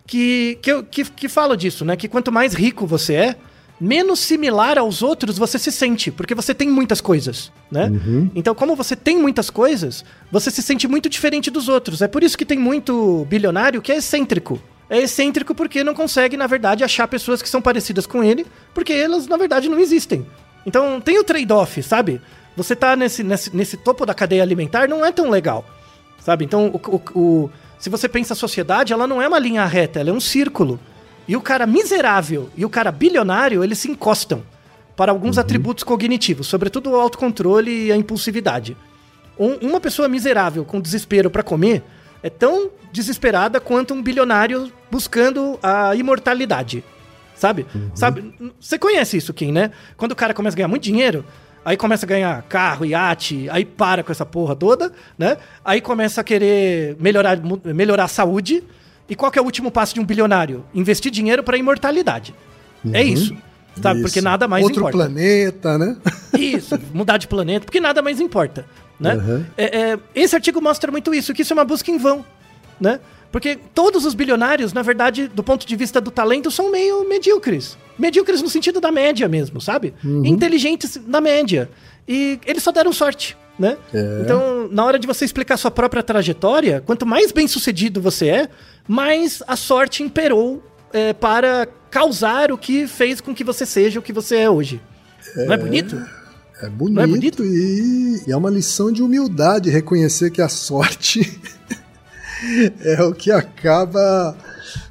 que, 0.06 0.58
que, 0.60 0.70
eu- 0.70 0.82
que, 0.84 1.04
que 1.04 1.28
fala 1.28 1.56
disso, 1.56 1.84
né? 1.84 1.96
Que 1.96 2.08
quanto 2.08 2.30
mais 2.30 2.52
rico 2.52 2.86
você 2.86 3.14
é, 3.14 3.36
menos 3.80 4.20
similar 4.20 4.76
aos 4.78 5.02
outros 5.02 5.38
você 5.38 5.58
se 5.58 5.72
sente, 5.72 6.10
porque 6.10 6.34
você 6.34 6.54
tem 6.54 6.68
muitas 6.68 7.00
coisas, 7.00 7.50
né? 7.70 7.90
Então, 8.34 8.54
como 8.54 8.76
você 8.76 8.94
tem 8.94 9.18
muitas 9.18 9.48
coisas, 9.48 10.04
você 10.30 10.50
se 10.50 10.62
sente 10.62 10.86
muito 10.86 11.08
diferente 11.08 11.50
dos 11.50 11.68
outros. 11.68 12.02
É 12.02 12.08
por 12.08 12.22
isso 12.22 12.36
que 12.36 12.44
tem 12.44 12.58
muito 12.58 13.26
bilionário 13.30 13.80
que 13.80 13.92
é 13.92 13.96
excêntrico. 13.96 14.60
É 14.90 14.98
excêntrico 15.00 15.54
porque 15.54 15.82
não 15.82 15.94
consegue, 15.94 16.36
na 16.36 16.46
verdade, 16.46 16.84
achar 16.84 17.08
pessoas 17.08 17.40
que 17.42 17.48
são 17.48 17.60
parecidas 17.62 18.06
com 18.06 18.22
ele, 18.22 18.46
porque 18.74 18.92
elas, 18.92 19.26
na 19.26 19.36
verdade, 19.36 19.68
não 19.68 19.78
existem. 19.80 20.24
Então, 20.66 21.00
tem 21.00 21.18
o 21.18 21.24
trade-off, 21.24 21.82
sabe? 21.82 22.20
Você 22.56 22.74
tá 22.74 22.96
nesse, 22.96 23.22
nesse, 23.22 23.54
nesse 23.56 23.76
topo 23.76 24.04
da 24.04 24.12
cadeia 24.12 24.42
alimentar, 24.42 24.88
não 24.88 25.06
é 25.06 25.12
tão 25.12 25.30
legal. 25.30 25.64
Sabe? 26.18 26.44
Então, 26.44 26.66
o, 26.74 26.96
o- 26.96 27.20
o- 27.44 27.50
se 27.78 27.88
você 27.88 28.08
pensa 28.08 28.32
a 28.32 28.36
sociedade, 28.36 28.92
ela 28.92 29.06
não 29.06 29.22
é 29.22 29.28
uma 29.28 29.38
linha 29.38 29.64
reta, 29.64 30.00
ela 30.00 30.10
é 30.10 30.12
um 30.12 30.18
círculo. 30.20 30.80
E 31.28 31.36
o 31.36 31.40
cara 31.40 31.66
miserável 31.66 32.48
e 32.56 32.64
o 32.64 32.68
cara 32.70 32.90
bilionário, 32.90 33.62
eles 33.62 33.78
se 33.78 33.90
encostam 33.90 34.42
para 34.96 35.12
alguns 35.12 35.36
atributos 35.38 35.84
cognitivos, 35.84 36.46
sobretudo 36.46 36.90
o 36.90 36.96
autocontrole 36.96 37.86
e 37.86 37.92
a 37.92 37.96
impulsividade. 37.96 38.76
Um- 39.38 39.56
uma 39.68 39.80
pessoa 39.80 40.08
miserável 40.08 40.64
com 40.64 40.80
desespero 40.80 41.28
para 41.30 41.42
comer 41.42 41.84
é 42.22 42.30
tão 42.30 42.70
desesperada 42.90 43.60
quanto 43.60 43.92
um 43.92 44.02
bilionário 44.02 44.72
buscando 44.90 45.58
a 45.62 45.94
imortalidade. 45.94 46.82
Sabe? 47.36 47.66
Sabe? 47.94 48.34
Você 48.60 48.78
conhece 48.78 49.16
isso, 49.16 49.32
Kim, 49.34 49.52
né? 49.52 49.70
Quando 49.96 50.12
o 50.12 50.16
cara 50.16 50.32
começa 50.32 50.54
a 50.54 50.58
ganhar 50.58 50.68
muito 50.68 50.82
dinheiro, 50.82 51.24
aí 51.64 51.76
começa 51.76 52.06
a 52.06 52.08
ganhar 52.08 52.42
carro, 52.42 52.84
iate, 52.84 53.48
aí 53.50 53.64
para 53.64 54.02
com 54.02 54.10
essa 54.10 54.24
porra 54.24 54.56
toda, 54.56 54.92
né? 55.18 55.36
Aí 55.64 55.80
começa 55.80 56.20
a 56.20 56.24
querer 56.24 56.96
melhorar, 56.98 57.38
melhorar 57.64 58.04
a 58.04 58.08
saúde. 58.08 58.64
E 59.08 59.14
qual 59.14 59.30
que 59.30 59.38
é 59.38 59.42
o 59.42 59.44
último 59.44 59.70
passo 59.70 59.94
de 59.94 60.00
um 60.00 60.04
bilionário? 60.04 60.64
Investir 60.74 61.12
dinheiro 61.12 61.42
para 61.42 61.56
imortalidade. 61.56 62.34
É 62.92 63.02
isso. 63.02 63.36
Sabe? 63.80 64.00
Porque 64.00 64.20
Isso. 64.20 64.24
nada 64.24 64.48
mais 64.48 64.64
Outro 64.64 64.80
importa. 64.80 64.96
planeta, 64.96 65.76
né? 65.78 65.96
Isso, 66.38 66.78
mudar 66.94 67.18
de 67.18 67.28
planeta, 67.28 67.66
porque 67.66 67.80
nada 67.80 68.00
mais 68.00 68.20
importa, 68.20 68.64
né? 68.98 69.14
Uhum. 69.14 69.44
É, 69.56 69.80
é, 69.92 69.98
esse 70.14 70.34
artigo 70.34 70.60
mostra 70.62 70.90
muito 70.90 71.14
isso, 71.14 71.34
que 71.34 71.42
isso 71.42 71.52
é 71.52 71.56
uma 71.56 71.64
busca 71.64 71.90
em 71.90 71.98
vão, 71.98 72.24
né? 72.80 73.00
Porque 73.30 73.58
todos 73.74 74.04
os 74.04 74.14
bilionários, 74.14 74.72
na 74.72 74.82
verdade, 74.82 75.28
do 75.28 75.42
ponto 75.42 75.66
de 75.66 75.76
vista 75.76 76.00
do 76.00 76.10
talento, 76.10 76.50
são 76.50 76.70
meio 76.70 77.08
medíocres. 77.08 77.76
Medíocres 77.98 78.42
no 78.42 78.48
sentido 78.48 78.80
da 78.80 78.90
média 78.90 79.28
mesmo, 79.28 79.60
sabe? 79.60 79.94
Inteligentes 80.24 81.00
na 81.06 81.20
média. 81.20 81.68
E 82.08 82.38
eles 82.46 82.62
só 82.62 82.70
deram 82.70 82.92
sorte, 82.92 83.36
né? 83.58 83.76
Então, 84.22 84.68
na 84.70 84.84
hora 84.84 84.98
de 84.98 85.06
você 85.06 85.24
explicar 85.24 85.56
sua 85.56 85.70
própria 85.70 86.02
trajetória, 86.02 86.82
quanto 86.84 87.04
mais 87.04 87.32
bem 87.32 87.48
sucedido 87.48 88.00
você 88.00 88.28
é, 88.28 88.48
mais 88.86 89.42
a 89.46 89.56
sorte 89.56 90.02
imperou 90.02 90.62
é, 90.92 91.12
para 91.12 91.66
causar 91.90 92.52
o 92.52 92.58
que 92.58 92.86
fez 92.86 93.20
com 93.20 93.34
que 93.34 93.42
você 93.42 93.66
seja 93.66 93.98
o 93.98 94.02
que 94.02 94.12
você 94.12 94.36
é 94.36 94.50
hoje. 94.50 94.80
Não 95.34 95.52
é 95.52 95.56
bonito? 95.56 95.96
É 96.62 96.68
bonito, 96.68 96.94
Não 96.94 97.02
é 97.02 97.06
bonito? 97.06 97.44
E, 97.44 98.22
e 98.26 98.32
é 98.32 98.36
uma 98.36 98.50
lição 98.50 98.90
de 98.90 99.02
humildade 99.02 99.68
reconhecer 99.68 100.30
que 100.30 100.40
a 100.40 100.48
sorte 100.48 101.40
é 102.80 103.02
o 103.02 103.12
que 103.14 103.30
acaba 103.30 104.36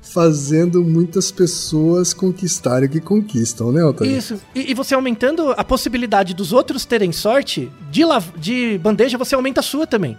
fazendo 0.01 0.81
muitas 0.83 1.29
pessoas 1.31 2.13
conquistarem 2.13 2.87
o 2.87 2.91
que 2.91 3.01
conquistam, 3.01 3.71
né, 3.71 3.81
Altair? 3.81 4.11
Isso. 4.17 4.39
E, 4.53 4.71
e 4.71 4.73
você 4.73 4.95
aumentando 4.95 5.51
a 5.51 5.63
possibilidade 5.63 6.33
dos 6.33 6.53
outros 6.53 6.85
terem 6.85 7.11
sorte, 7.11 7.69
de, 7.91 8.01
de 8.37 8.77
bandeja 8.77 9.17
você 9.17 9.35
aumenta 9.35 9.59
a 9.59 9.63
sua 9.63 9.85
também. 9.85 10.17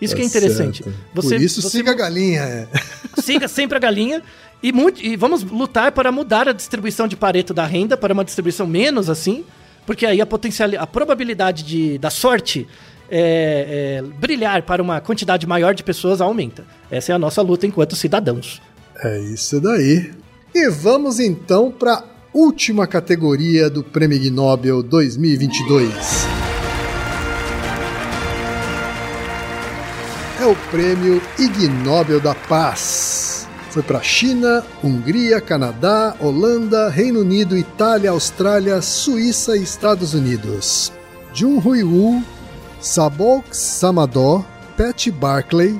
Isso 0.00 0.14
que 0.14 0.20
é 0.20 0.24
Tá 0.24 0.28
interessante. 0.28 0.84
Você, 1.14 1.34
Por 1.36 1.42
isso, 1.42 1.62
você 1.62 1.70
siga 1.70 1.90
a 1.90 1.94
galinha. 1.94 2.40
é. 2.42 2.68
siga 3.20 3.48
sempre 3.48 3.76
a 3.78 3.80
galinha 3.80 4.22
e, 4.62 4.70
mu- 4.70 4.92
e 4.96 5.16
vamos 5.16 5.42
lutar 5.42 5.90
para 5.90 6.12
mudar 6.12 6.48
a 6.48 6.52
distribuição 6.52 7.08
de 7.08 7.16
Pareto 7.16 7.52
da 7.52 7.66
renda 7.66 7.96
para 7.96 8.12
uma 8.12 8.24
distribuição 8.24 8.66
menos 8.66 9.08
assim, 9.10 9.44
porque 9.86 10.04
aí 10.06 10.20
a 10.20 10.26
potencial, 10.26 10.68
a 10.78 10.86
probabilidade 10.86 11.62
de, 11.64 11.98
da 11.98 12.10
sorte 12.10 12.68
é, 13.10 14.00
é, 14.00 14.02
brilhar 14.02 14.62
para 14.62 14.82
uma 14.82 15.00
quantidade 15.00 15.46
maior 15.46 15.74
de 15.74 15.82
pessoas 15.82 16.20
aumenta. 16.20 16.64
Essa 16.90 17.12
é 17.12 17.14
a 17.14 17.18
nossa 17.18 17.42
luta 17.42 17.66
enquanto 17.66 17.96
cidadãos. 17.96 18.60
É 19.02 19.18
isso 19.20 19.60
daí. 19.60 20.12
E 20.54 20.70
vamos 20.70 21.20
então 21.20 21.70
para 21.70 22.02
última 22.32 22.86
categoria 22.86 23.68
do 23.70 23.82
Prêmio 23.82 24.30
Nobel 24.32 24.82
2022. 24.82 26.26
É 30.40 30.44
o 30.44 30.54
Prêmio 30.70 31.20
Ig 31.38 31.68
Nobel 31.68 32.20
da 32.20 32.34
Paz. 32.34 33.48
Foi 33.70 33.82
para 33.82 34.02
China, 34.02 34.64
Hungria, 34.82 35.40
Canadá, 35.40 36.16
Holanda, 36.20 36.88
Reino 36.88 37.20
Unido, 37.20 37.56
Itália, 37.56 38.10
Austrália, 38.10 38.80
Suíça 38.80 39.56
e 39.56 39.62
Estados 39.62 40.14
Unidos. 40.14 40.92
Jun 41.34 41.60
Hui 41.62 41.82
Wu, 41.82 42.22
Sabok 42.86 43.52
Samador, 43.52 44.44
Pat 44.76 45.10
Barclay, 45.10 45.74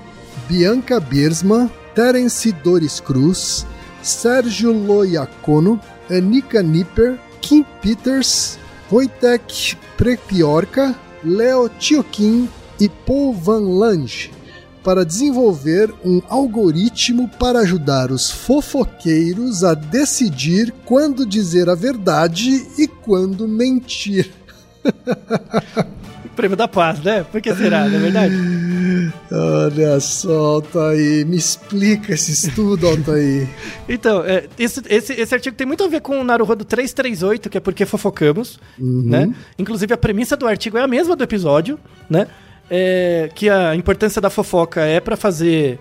Bianca 0.48 0.98
Biersma, 0.98 1.70
Terence 1.94 2.50
Doris 2.50 2.98
Cruz, 2.98 3.64
Sérgio 4.02 4.72
Loiacono, 4.72 5.80
Anika 6.10 6.60
Nipper, 6.64 7.16
Kim 7.40 7.64
Peters, 7.80 8.58
Wojtek 8.90 9.76
Prepiorka, 9.96 10.96
Leo 11.22 11.68
Tiokin 11.68 12.48
e 12.80 12.88
Paul 12.88 13.34
Van 13.34 13.78
Lange 13.78 14.32
para 14.82 15.04
desenvolver 15.04 15.94
um 16.04 16.20
algoritmo 16.28 17.28
para 17.38 17.60
ajudar 17.60 18.10
os 18.10 18.32
fofoqueiros 18.32 19.62
a 19.62 19.74
decidir 19.74 20.74
quando 20.84 21.24
dizer 21.24 21.68
a 21.68 21.74
verdade 21.76 22.66
e 22.76 22.88
quando 22.88 23.46
mentir. 23.46 24.32
Prêmio 26.36 26.56
da 26.56 26.68
paz, 26.68 27.00
né? 27.00 27.24
Por 27.24 27.40
que 27.40 27.54
será, 27.54 27.88
não 27.88 27.96
é 27.96 27.98
verdade? 27.98 28.34
Olha 29.32 29.98
só, 29.98 30.56
Altair, 30.56 31.26
me 31.26 31.36
explica 31.36 32.12
esse 32.12 32.32
estudo, 32.32 32.86
Altair. 32.86 33.48
Então, 33.88 34.22
é, 34.24 34.46
esse, 34.58 34.82
esse, 34.88 35.12
esse 35.14 35.34
artigo 35.34 35.56
tem 35.56 35.66
muito 35.66 35.82
a 35.82 35.88
ver 35.88 36.00
com 36.00 36.20
o 36.20 36.24
Naruhodo 36.24 36.64
338, 36.64 37.48
que 37.48 37.56
é 37.56 37.60
porque 37.60 37.86
fofocamos, 37.86 38.60
né? 38.78 39.32
Inclusive, 39.58 39.94
a 39.94 39.96
premissa 39.96 40.36
do 40.36 40.46
artigo 40.46 40.76
é 40.76 40.82
a 40.82 40.86
mesma 40.86 41.16
do 41.16 41.24
episódio, 41.24 41.78
né? 42.10 42.26
É, 42.68 43.30
que 43.34 43.48
a 43.48 43.74
importância 43.74 44.20
da 44.20 44.28
fofoca 44.28 44.80
é 44.82 45.00
para 45.00 45.16
fazer 45.16 45.78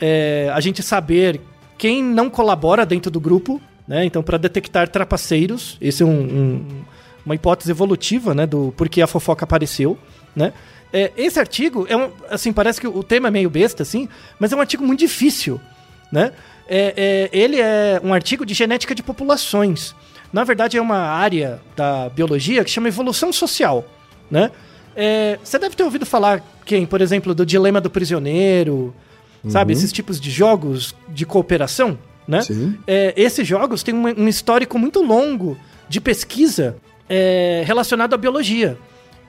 é, 0.00 0.50
a 0.54 0.60
gente 0.60 0.82
saber 0.82 1.40
quem 1.76 2.02
não 2.02 2.30
colabora 2.30 2.86
dentro 2.86 3.10
do 3.10 3.20
grupo, 3.20 3.60
né? 3.86 4.04
Então, 4.04 4.22
para 4.22 4.38
detectar 4.38 4.88
trapaceiros, 4.88 5.76
esse 5.80 6.02
é 6.02 6.06
um, 6.06 6.10
um, 6.10 6.66
uma 7.24 7.34
hipótese 7.34 7.70
evolutiva, 7.70 8.34
né? 8.34 8.46
Do 8.46 8.72
porquê 8.76 9.02
a 9.02 9.06
fofoca 9.06 9.44
apareceu, 9.44 9.98
né? 10.34 10.52
É, 10.92 11.10
esse 11.16 11.40
artigo 11.40 11.86
é 11.88 11.96
um, 11.96 12.10
assim, 12.28 12.52
parece 12.52 12.80
que 12.80 12.86
o 12.86 13.02
tema 13.02 13.28
é 13.28 13.30
meio 13.30 13.48
besta, 13.48 13.82
assim, 13.82 14.08
mas 14.38 14.52
é 14.52 14.56
um 14.56 14.60
artigo 14.60 14.84
muito 14.84 15.00
difícil, 15.00 15.60
né? 16.10 16.32
É, 16.68 17.30
é, 17.32 17.38
ele 17.38 17.60
é 17.60 18.00
um 18.04 18.12
artigo 18.12 18.44
de 18.44 18.54
genética 18.54 18.94
de 18.94 19.02
populações. 19.02 19.94
Na 20.32 20.44
verdade, 20.44 20.76
é 20.76 20.80
uma 20.80 20.98
área 20.98 21.60
da 21.74 22.08
biologia 22.10 22.64
que 22.64 22.70
chama 22.70 22.88
evolução 22.88 23.32
social, 23.32 23.84
né? 24.30 24.50
É, 24.94 25.38
você 25.42 25.58
deve 25.58 25.74
ter 25.74 25.82
ouvido 25.82 26.04
falar, 26.04 26.42
quem, 26.66 26.84
por 26.84 27.00
exemplo, 27.00 27.34
do 27.34 27.46
dilema 27.46 27.80
do 27.80 27.88
prisioneiro, 27.88 28.94
sabe? 29.48 29.72
Esses 29.72 29.90
tipos 29.92 30.20
de 30.20 30.30
jogos 30.30 30.94
de 31.08 31.24
cooperação, 31.24 31.98
né? 32.28 32.40
É, 32.86 33.14
esses 33.16 33.46
jogos 33.46 33.82
têm 33.82 33.94
um, 33.94 34.06
um 34.06 34.28
histórico 34.28 34.78
muito 34.78 35.02
longo 35.02 35.56
de 35.88 36.00
pesquisa 36.00 36.76
é, 37.16 37.62
relacionado 37.66 38.14
à 38.14 38.16
biologia. 38.16 38.78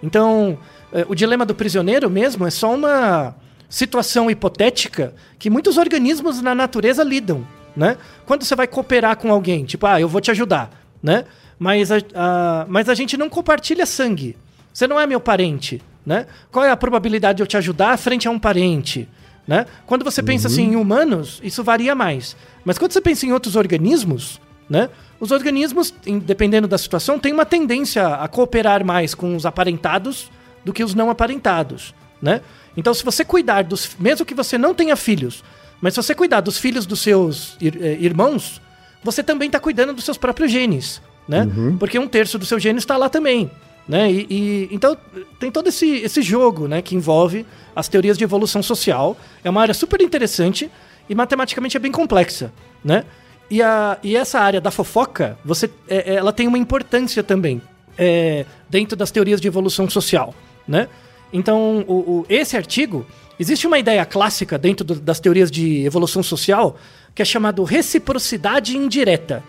Então, 0.01 0.57
é, 0.93 1.05
o 1.09 1.13
dilema 1.13 1.45
do 1.45 1.53
prisioneiro 1.53 2.09
mesmo 2.09 2.47
é 2.47 2.49
só 2.49 2.73
uma 2.73 3.35
situação 3.69 4.29
hipotética 4.31 5.13
que 5.37 5.49
muitos 5.49 5.77
organismos 5.77 6.41
na 6.41 6.55
natureza 6.55 7.03
lidam, 7.03 7.45
né? 7.75 7.97
Quando 8.25 8.43
você 8.45 8.55
vai 8.55 8.67
cooperar 8.67 9.17
com 9.17 9.31
alguém, 9.31 9.65
tipo, 9.65 9.85
ah, 9.85 9.99
eu 9.99 10.07
vou 10.07 10.21
te 10.21 10.31
ajudar, 10.31 10.69
né? 11.01 11.25
Mas 11.59 11.91
a, 11.91 11.97
a- 12.15 12.65
mas 12.69 12.87
a 12.87 12.93
gente 12.95 13.17
não 13.17 13.29
compartilha 13.29 13.85
sangue. 13.85 14.37
Você 14.73 14.87
não 14.87 14.99
é 14.99 15.05
meu 15.07 15.19
parente, 15.19 15.81
né? 16.05 16.25
Qual 16.51 16.63
é 16.65 16.71
a 16.71 16.77
probabilidade 16.77 17.37
de 17.37 17.43
eu 17.43 17.47
te 17.47 17.57
ajudar 17.57 17.97
frente 17.97 18.27
a 18.27 18.31
um 18.31 18.39
parente, 18.39 19.07
né? 19.47 19.65
Quando 19.85 20.03
você 20.05 20.21
pensa 20.23 20.47
assim 20.47 20.71
em 20.71 20.75
humanos, 20.75 21.39
isso 21.43 21.63
varia 21.63 21.93
mais. 21.95 22.35
Mas 22.63 22.77
quando 22.77 22.91
você 22.93 23.01
pensa 23.01 23.25
em 23.25 23.31
outros 23.33 23.55
organismos, 23.55 24.39
né? 24.69 24.89
Os 25.19 25.31
organismos, 25.31 25.93
dependendo 26.25 26.67
da 26.67 26.77
situação, 26.77 27.17
têm 27.19 27.31
uma 27.33 27.45
tendência 27.45 28.07
a 28.07 28.27
cooperar 28.27 28.83
mais 28.85 29.13
com 29.15 29.35
os 29.35 29.45
aparentados 29.45 30.29
do 30.65 30.73
que 30.73 30.83
os 30.83 30.93
não 30.93 31.09
aparentados, 31.09 31.93
né? 32.21 32.41
Então, 32.75 32.93
se 32.93 33.03
você 33.03 33.23
cuidar 33.23 33.63
dos, 33.63 33.95
mesmo 33.99 34.25
que 34.25 34.33
você 34.33 34.57
não 34.57 34.73
tenha 34.73 34.95
filhos, 34.95 35.43
mas 35.81 35.93
se 35.93 36.01
você 36.01 36.15
cuidar 36.15 36.41
dos 36.41 36.57
filhos 36.57 36.85
dos 36.85 37.01
seus 37.01 37.55
ir- 37.61 37.77
eh, 37.81 37.97
irmãos, 37.99 38.61
você 39.03 39.21
também 39.21 39.47
está 39.47 39.59
cuidando 39.59 39.93
dos 39.93 40.03
seus 40.05 40.17
próprios 40.17 40.51
genes, 40.51 41.01
né? 41.27 41.45
Porque 41.77 41.99
um 41.99 42.07
terço 42.07 42.37
do 42.39 42.45
seu 42.45 42.57
gene 42.59 42.79
está 42.79 42.97
lá 42.97 43.09
também, 43.09 43.51
né? 43.87 44.09
E, 44.11 44.25
e- 44.29 44.69
então 44.71 44.97
tem 45.39 45.51
todo 45.51 45.67
esse, 45.67 45.87
esse 45.97 46.21
jogo, 46.21 46.67
né, 46.67 46.81
que 46.81 46.95
envolve 46.95 47.45
as 47.75 47.87
teorias 47.87 48.17
de 48.17 48.23
evolução 48.23 48.63
social. 48.63 49.15
É 49.43 49.49
uma 49.49 49.61
área 49.61 49.73
super 49.73 50.01
interessante 50.01 50.71
e 51.09 51.13
matematicamente 51.15 51.75
é 51.77 51.79
bem 51.79 51.91
complexa, 51.91 52.51
né? 52.83 53.03
E, 53.49 53.61
a, 53.61 53.97
e 54.01 54.15
essa 54.15 54.39
área 54.39 54.59
da 54.61 54.71
fofoca, 54.71 55.37
você, 55.45 55.69
é- 55.87 56.13
é- 56.13 56.15
ela 56.15 56.33
tem 56.33 56.47
uma 56.47 56.57
importância 56.57 57.21
também 57.23 57.61
é, 57.97 58.45
dentro 58.69 58.95
das 58.97 59.11
teorias 59.11 59.39
de 59.39 59.47
evolução 59.47 59.87
social, 59.89 60.33
né? 60.67 60.87
Então, 61.31 61.83
o, 61.87 61.93
o- 62.21 62.25
esse 62.29 62.57
artigo, 62.57 63.05
existe 63.39 63.67
uma 63.67 63.77
ideia 63.77 64.03
clássica 64.05 64.57
dentro 64.57 64.83
do- 64.83 64.95
das 64.99 65.19
teorias 65.19 65.51
de 65.51 65.85
evolução 65.85 66.23
social 66.23 66.75
que 67.13 67.21
é 67.21 67.25
chamado 67.25 67.63
reciprocidade 67.63 68.75
indireta. 68.75 69.43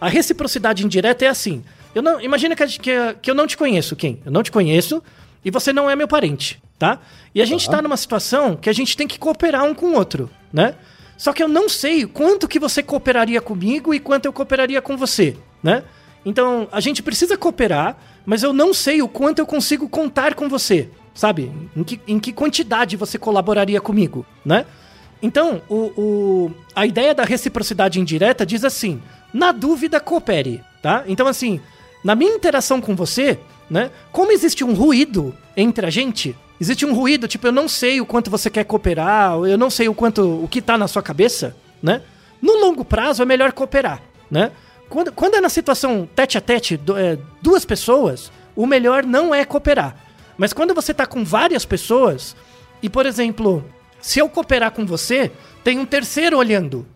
A 0.00 0.08
reciprocidade 0.08 0.84
indireta 0.84 1.24
é 1.24 1.28
assim. 1.28 1.62
Eu 1.94 2.02
não, 2.02 2.20
imagina 2.20 2.54
que, 2.54 2.66
que, 2.66 2.92
que 3.22 3.30
eu 3.30 3.34
não 3.34 3.46
te 3.46 3.56
conheço, 3.56 3.96
quem? 3.96 4.20
Eu 4.26 4.32
não 4.32 4.42
te 4.42 4.50
conheço 4.52 5.02
e 5.44 5.50
você 5.50 5.72
não 5.72 5.88
é 5.88 5.96
meu 5.96 6.06
parente, 6.06 6.62
tá? 6.78 6.98
E 7.34 7.40
a 7.40 7.44
gente 7.46 7.68
tá 7.68 7.80
numa 7.82 7.96
situação 7.96 8.56
que 8.56 8.68
a 8.68 8.72
gente 8.72 8.94
tem 8.96 9.06
que 9.08 9.18
cooperar 9.18 9.64
um 9.64 9.74
com 9.74 9.86
o 9.86 9.94
outro, 9.94 10.28
né? 10.52 10.74
Só 11.20 11.34
que 11.34 11.42
eu 11.42 11.48
não 11.48 11.68
sei 11.68 12.06
quanto 12.06 12.48
que 12.48 12.58
você 12.58 12.82
cooperaria 12.82 13.42
comigo 13.42 13.92
e 13.92 14.00
quanto 14.00 14.24
eu 14.24 14.32
cooperaria 14.32 14.80
com 14.80 14.96
você, 14.96 15.36
né? 15.62 15.84
Então, 16.24 16.66
a 16.72 16.80
gente 16.80 17.02
precisa 17.02 17.36
cooperar, 17.36 17.94
mas 18.24 18.42
eu 18.42 18.54
não 18.54 18.72
sei 18.72 19.02
o 19.02 19.06
quanto 19.08 19.38
eu 19.38 19.46
consigo 19.46 19.86
contar 19.86 20.34
com 20.34 20.48
você, 20.48 20.88
sabe? 21.14 21.52
Em 21.76 21.84
que, 21.84 22.00
em 22.08 22.18
que 22.18 22.32
quantidade 22.32 22.96
você 22.96 23.18
colaboraria 23.18 23.82
comigo, 23.82 24.24
né? 24.42 24.64
Então, 25.22 25.60
o, 25.68 25.92
o- 26.00 26.50
a 26.74 26.86
ideia 26.86 27.14
da 27.14 27.24
reciprocidade 27.24 28.00
indireta 28.00 28.46
diz 28.46 28.64
assim: 28.64 29.02
na 29.30 29.52
dúvida, 29.52 30.00
coopere, 30.00 30.62
tá? 30.82 31.04
Então, 31.06 31.26
assim, 31.26 31.60
na 32.02 32.14
minha 32.14 32.34
interação 32.34 32.80
com 32.80 32.96
você, 32.96 33.38
né? 33.68 33.90
Como 34.10 34.32
existe 34.32 34.64
um 34.64 34.72
ruído 34.72 35.34
entre 35.54 35.84
a 35.84 35.90
gente, 35.90 36.34
existe 36.60 36.84
um 36.84 36.94
ruído, 36.94 37.26
tipo, 37.26 37.46
eu 37.46 37.52
não 37.52 37.68
sei 37.68 38.00
o 38.00 38.06
quanto 38.06 38.30
você 38.30 38.50
quer 38.50 38.64
cooperar, 38.64 39.32
eu 39.44 39.56
não 39.58 39.70
sei 39.70 39.88
o 39.88 39.94
quanto, 39.94 40.44
o 40.44 40.48
que 40.48 40.60
tá 40.60 40.76
na 40.76 40.86
sua 40.86 41.02
cabeça, 41.02 41.56
né? 41.82 42.02
No 42.40 42.54
longo 42.60 42.84
prazo 42.84 43.22
é 43.22 43.26
melhor 43.26 43.52
cooperar, 43.52 44.02
né? 44.30 44.52
Quando, 44.88 45.12
quando 45.12 45.34
é 45.36 45.40
na 45.40 45.48
situação 45.48 46.08
tete 46.14 46.36
a 46.36 46.40
tete, 46.40 46.76
do- 46.76 46.96
é, 46.98 47.16
duas 47.40 47.64
pessoas, 47.64 48.30
o 48.56 48.66
melhor 48.66 49.04
não 49.04 49.34
é 49.34 49.44
cooperar. 49.44 49.96
Mas 50.36 50.52
quando 50.52 50.74
você 50.74 50.92
tá 50.92 51.06
com 51.06 51.24
várias 51.24 51.64
pessoas, 51.64 52.34
e 52.82 52.88
por 52.88 53.06
exemplo, 53.06 53.64
se 54.00 54.18
eu 54.18 54.28
cooperar 54.28 54.72
com 54.72 54.84
você, 54.86 55.30
tem 55.62 55.78
um 55.78 55.84
terceiro 55.86 56.36
olhando. 56.38 56.86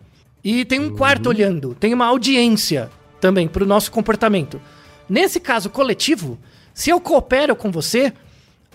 E 0.43 0.65
tem 0.65 0.79
um 0.79 0.95
quarto 0.95 1.29
olhando. 1.29 1.73
Tem 1.79 1.93
uma 1.93 2.05
audiência 2.05 2.89
também 3.21 3.47
pro 3.47 3.65
nosso 3.65 3.91
comportamento. 3.91 4.61
Nesse 5.07 5.39
caso 5.39 5.69
coletivo, 5.69 6.37
se 6.73 6.89
eu 6.89 6.99
coopero 6.99 7.55
com 7.55 7.71
você, 7.71 8.11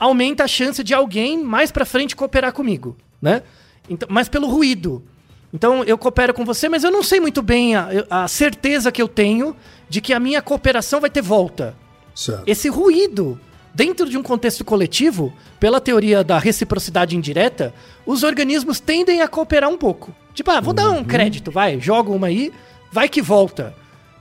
aumenta 0.01 0.45
a 0.45 0.49
chance 0.49 0.83
de 0.83 0.95
alguém 0.95 1.45
mais 1.45 1.71
pra 1.71 1.85
frente 1.85 2.17
cooperar 2.17 2.53
comigo, 2.53 2.97
né? 3.21 3.43
Então, 3.89 4.09
mas 4.11 4.29
pelo 4.29 4.49
ruído. 4.49 5.05
Então 5.53 5.85
eu 5.85 5.99
coopero 5.99 6.33
com 6.33 6.45
você, 6.45 6.69
mas 6.69 6.83
eu 6.83 6.91
não 6.91 7.03
sei 7.03 7.21
muito 7.21 7.43
bem 7.43 7.77
a, 7.77 7.89
a 8.09 8.29
certeza 8.29 8.91
que 8.91 9.03
eu 9.03 9.09
tenho 9.09 9.55
de 9.89 10.01
que 10.01 10.15
a 10.15 10.21
minha 10.21 10.41
cooperação 10.41 11.01
vai 11.01 11.11
ter 11.11 11.21
volta. 11.21 11.77
Certo. 12.15 12.45
Esse 12.47 12.69
ruído, 12.69 13.39
dentro 13.75 14.09
de 14.09 14.17
um 14.17 14.23
contexto 14.23 14.65
coletivo, 14.65 15.33
pela 15.59 15.81
teoria 15.81 16.25
da 16.25 16.39
reciprocidade 16.39 17.17
indireta, 17.17 17.75
os 18.07 18.23
organismos 18.23 18.81
tendem 18.81 19.21
a 19.23 19.29
cooperar 19.29 19.69
um 19.69 19.77
pouco. 19.77 20.15
Tipo, 20.33 20.53
ah, 20.53 20.61
vou 20.61 20.73
dar 20.73 20.91
um 20.91 21.05
crédito, 21.05 21.51
vai, 21.51 21.81
joga 21.81 22.11
uma 22.11 22.29
aí, 22.29 22.53
vai 22.93 23.09
que 23.09 23.21
volta. 23.21 23.75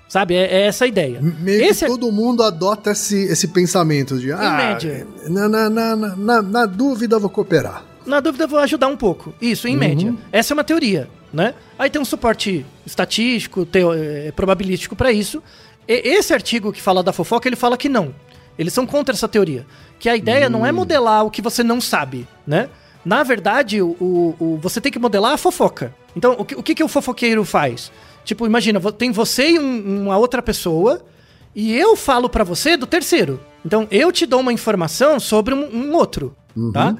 Sabe? 0.09 0.33
É, 0.35 0.43
é 0.43 0.61
essa 0.67 0.83
a 0.85 0.87
ideia. 0.87 1.19
Meio 1.21 1.63
Esse 1.63 1.79
que 1.79 1.85
é- 1.85 1.87
todo 1.87 2.11
mundo 2.11 2.41
adota 2.43 2.91
esse, 2.91 3.15
esse 3.25 3.47
pensamento 3.49 4.17
de 4.19 4.31
ah, 4.33 4.57
média. 4.57 5.07
Na, 5.29 5.47
na, 5.47 5.69
na, 5.69 5.95
na- 5.95 6.41
na- 6.41 6.65
dúvida 6.65 7.15
eu 7.15 7.19
vou 7.19 7.29
cooperar. 7.29 7.85
Na 8.05 8.19
dúvida, 8.19 8.45
eu 8.45 8.47
vou 8.47 8.57
ajudar 8.59 8.87
um 8.87 8.97
pouco. 8.97 9.33
Isso, 9.39 9.67
em 9.67 9.77
média. 9.77 10.15
Essa 10.31 10.51
é 10.51 10.55
uma 10.55 10.63
teoria, 10.63 11.07
né? 11.31 11.53
Aí 11.77 11.91
tem 11.91 12.01
um 12.01 12.05
suporte 12.05 12.65
estatístico, 12.85 13.65
teo- 13.67 13.93
eh, 13.93 14.31
probabilístico 14.35 14.95
pra 14.95 15.11
isso. 15.11 15.43
E- 15.87 16.01
esse 16.17 16.33
artigo 16.33 16.73
que 16.73 16.81
fala 16.81 17.03
da 17.03 17.13
fofoca, 17.13 17.47
ele 17.47 17.55
fala 17.55 17.77
que 17.77 17.87
não. 17.87 18.13
Eles 18.57 18.73
são 18.73 18.87
contra 18.87 19.13
essa 19.13 19.27
teoria. 19.27 19.63
Que 19.99 20.09
a 20.09 20.15
ideia 20.15 20.49
não 20.49 20.65
é 20.65 20.71
modelar 20.71 21.23
o 21.23 21.29
que 21.29 21.41
você 21.41 21.63
não 21.63 21.79
sabe, 21.79 22.27
né? 22.47 22.69
Na 23.05 23.21
verdade, 23.21 23.79
o, 23.81 23.89
o- 23.99 24.35
o- 24.39 24.59
você 24.61 24.81
tem 24.81 24.91
que 24.91 24.97
modelar 24.99 25.33
a 25.33 25.37
fofoca. 25.37 25.93
Então, 26.15 26.35
o 26.37 26.43
que, 26.43 26.55
o 26.55 26.63
que, 26.63 26.73
que 26.75 26.83
o 26.83 26.87
fofoqueiro 26.87 27.45
faz? 27.45 27.91
Tipo, 28.29 28.45
imagina, 28.45 28.79
tem 28.91 29.11
você 29.11 29.53
e 29.53 29.59
um- 29.59 30.03
uma 30.03 30.15
outra 30.19 30.39
pessoa, 30.39 31.03
e 31.55 31.75
eu 31.75 31.95
falo 31.95 32.29
pra 32.29 32.43
você 32.43 32.77
do 32.77 32.85
terceiro. 32.85 33.39
Então, 33.65 33.87
eu 33.89 34.11
te 34.11 34.27
dou 34.27 34.39
uma 34.41 34.53
informação 34.53 35.19
sobre 35.19 35.51
um, 35.51 35.65
um 35.75 35.95
outro, 35.95 36.35
tá? 36.71 36.95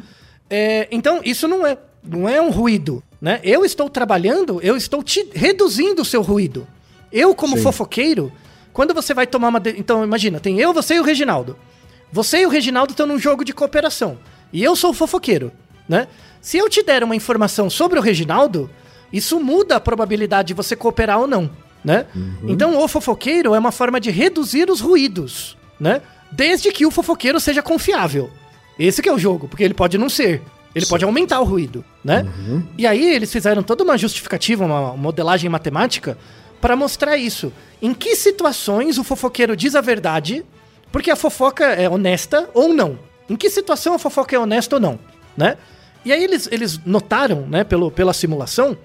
É, 0.49 0.87
então, 0.89 1.21
isso 1.23 1.47
não 1.47 1.67
é, 1.67 1.77
não 2.03 2.27
é 2.27 2.41
um 2.41 2.49
ruído. 2.49 3.03
Né? 3.21 3.39
Eu 3.43 3.63
estou 3.63 3.87
trabalhando, 3.91 4.59
eu 4.63 4.75
estou 4.75 5.03
te 5.03 5.29
reduzindo 5.35 6.01
o 6.01 6.05
seu 6.05 6.23
ruído. 6.23 6.65
Eu, 7.11 7.35
como 7.35 7.57
Sim. 7.57 7.61
fofoqueiro, 7.61 8.31
quando 8.73 8.91
você 8.91 9.13
vai 9.13 9.27
tomar 9.27 9.49
uma. 9.49 9.59
de- 9.59 9.75
Então, 9.77 10.03
imagina, 10.03 10.39
tem 10.39 10.59
eu, 10.59 10.73
você 10.73 10.95
e 10.95 10.99
o 10.99 11.03
Reginaldo. 11.03 11.55
Você 12.11 12.39
e 12.39 12.45
o 12.47 12.49
Reginaldo 12.49 12.93
estão 12.93 13.05
num 13.05 13.19
jogo 13.19 13.45
de 13.45 13.53
cooperação. 13.53 14.17
E 14.51 14.63
eu 14.63 14.75
sou 14.75 14.89
o 14.89 14.93
fofoqueiro, 14.95 15.51
né? 15.87 16.07
Se 16.41 16.57
eu 16.57 16.67
te 16.67 16.81
der 16.81 17.03
uma 17.03 17.15
informação 17.15 17.69
sobre 17.69 17.99
o 17.99 18.01
Reginaldo, 18.01 18.67
isso 19.11 19.39
muda 19.39 19.75
a 19.77 19.79
probabilidade 19.79 20.49
de 20.49 20.53
você 20.53 20.75
cooperar 20.75 21.19
ou 21.19 21.27
não, 21.27 21.49
né? 21.83 22.05
Então, 22.47 22.77
o 22.81 22.87
fofoqueiro 22.87 23.55
é 23.55 23.59
uma 23.59 23.71
forma 23.71 23.99
de 23.99 24.11
reduzir 24.11 24.69
os 24.69 24.81
ruídos, 24.81 25.57
né? 25.79 26.01
Desde 26.31 26.71
que 26.71 26.85
o 26.85 26.91
fofoqueiro 26.91 27.39
seja 27.39 27.61
confiável. 27.61 28.29
Esse 28.77 29.01
que 29.01 29.09
é 29.09 29.13
o 29.13 29.17
jogo, 29.17 29.47
porque 29.47 29.63
ele 29.63 29.73
pode 29.73 29.97
não 29.97 30.09
ser. 30.09 30.41
Ele 30.73 30.85
pode 30.85 31.03
aumentar 31.03 31.39
o 31.39 31.43
ruído, 31.43 31.83
né? 32.03 32.27
E 32.77 32.85
aí 32.85 33.13
eles 33.13 33.31
fizeram 33.31 33.63
toda 33.63 33.83
uma 33.83 33.97
justificativa, 33.97 34.63
uma 34.65 34.95
modelagem 34.95 35.49
matemática 35.49 36.17
para 36.61 36.75
mostrar 36.75 37.17
isso. 37.17 37.51
Em 37.81 37.93
que 37.93 38.15
situações 38.15 38.97
o 38.97 39.03
fofoqueiro 39.03 39.55
diz 39.55 39.75
a 39.75 39.81
verdade, 39.81 40.45
porque 40.91 41.09
a 41.09 41.15
fofoca 41.15 41.65
é 41.65 41.89
honesta 41.89 42.49
ou 42.53 42.73
não. 42.73 42.99
Em 43.29 43.35
que 43.35 43.49
situação 43.49 43.93
a 43.93 43.99
fofoca 43.99 44.35
é 44.35 44.39
honesta 44.39 44.75
ou 44.75 44.81
não, 44.81 44.99
né? 45.35 45.57
E 46.05 46.11
aí 46.11 46.23
eles, 46.23 46.47
eles 46.51 46.79
notaram, 46.85 47.45
né, 47.47 47.63
pelo, 47.63 47.91
pela 47.91 48.13
simulação, 48.13 48.77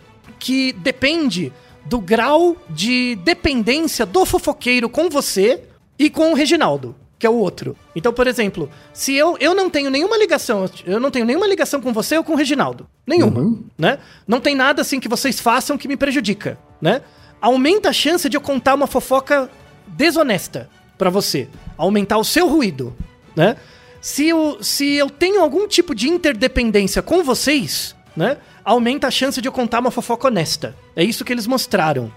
que 0.44 0.74
depende 0.74 1.50
do 1.86 1.98
grau 1.98 2.54
de 2.68 3.16
dependência 3.16 4.04
do 4.04 4.26
fofoqueiro 4.26 4.90
com 4.90 5.08
você 5.08 5.62
e 5.98 6.10
com 6.10 6.32
o 6.32 6.34
Reginaldo, 6.34 6.94
que 7.18 7.26
é 7.26 7.30
o 7.30 7.34
outro. 7.34 7.74
Então, 7.96 8.12
por 8.12 8.26
exemplo, 8.26 8.68
se 8.92 9.14
eu, 9.14 9.38
eu 9.40 9.54
não 9.54 9.70
tenho 9.70 9.90
nenhuma 9.90 10.18
ligação, 10.18 10.68
eu 10.84 11.00
não 11.00 11.10
tenho 11.10 11.24
nenhuma 11.24 11.46
ligação 11.46 11.80
com 11.80 11.94
você 11.94 12.18
ou 12.18 12.22
com 12.22 12.34
o 12.34 12.36
Reginaldo. 12.36 12.86
Nenhuma, 13.06 13.58
né? 13.78 13.98
Não 14.28 14.38
tem 14.38 14.54
nada 14.54 14.82
assim 14.82 15.00
que 15.00 15.08
vocês 15.08 15.40
façam 15.40 15.78
que 15.78 15.88
me 15.88 15.96
prejudica, 15.96 16.58
né? 16.78 17.00
Aumenta 17.40 17.88
a 17.88 17.92
chance 17.94 18.28
de 18.28 18.36
eu 18.36 18.40
contar 18.42 18.74
uma 18.74 18.86
fofoca 18.86 19.50
desonesta 19.86 20.68
pra 20.98 21.08
você. 21.08 21.48
Aumentar 21.78 22.18
o 22.18 22.24
seu 22.24 22.46
ruído, 22.46 22.94
né? 23.34 23.56
Se 23.98 24.28
eu, 24.28 24.58
se 24.62 24.92
eu 24.92 25.08
tenho 25.08 25.40
algum 25.40 25.66
tipo 25.66 25.94
de 25.94 26.10
interdependência 26.10 27.00
com 27.00 27.24
vocês, 27.24 27.96
né? 28.14 28.36
Aumenta 28.64 29.08
a 29.08 29.10
chance 29.10 29.40
de 29.40 29.48
eu 29.48 29.52
contar 29.52 29.80
uma 29.80 29.90
fofoca 29.90 30.28
honesta. 30.28 30.74
É 30.96 31.04
isso 31.04 31.24
que 31.24 31.32
eles 31.32 31.46
mostraram, 31.46 32.10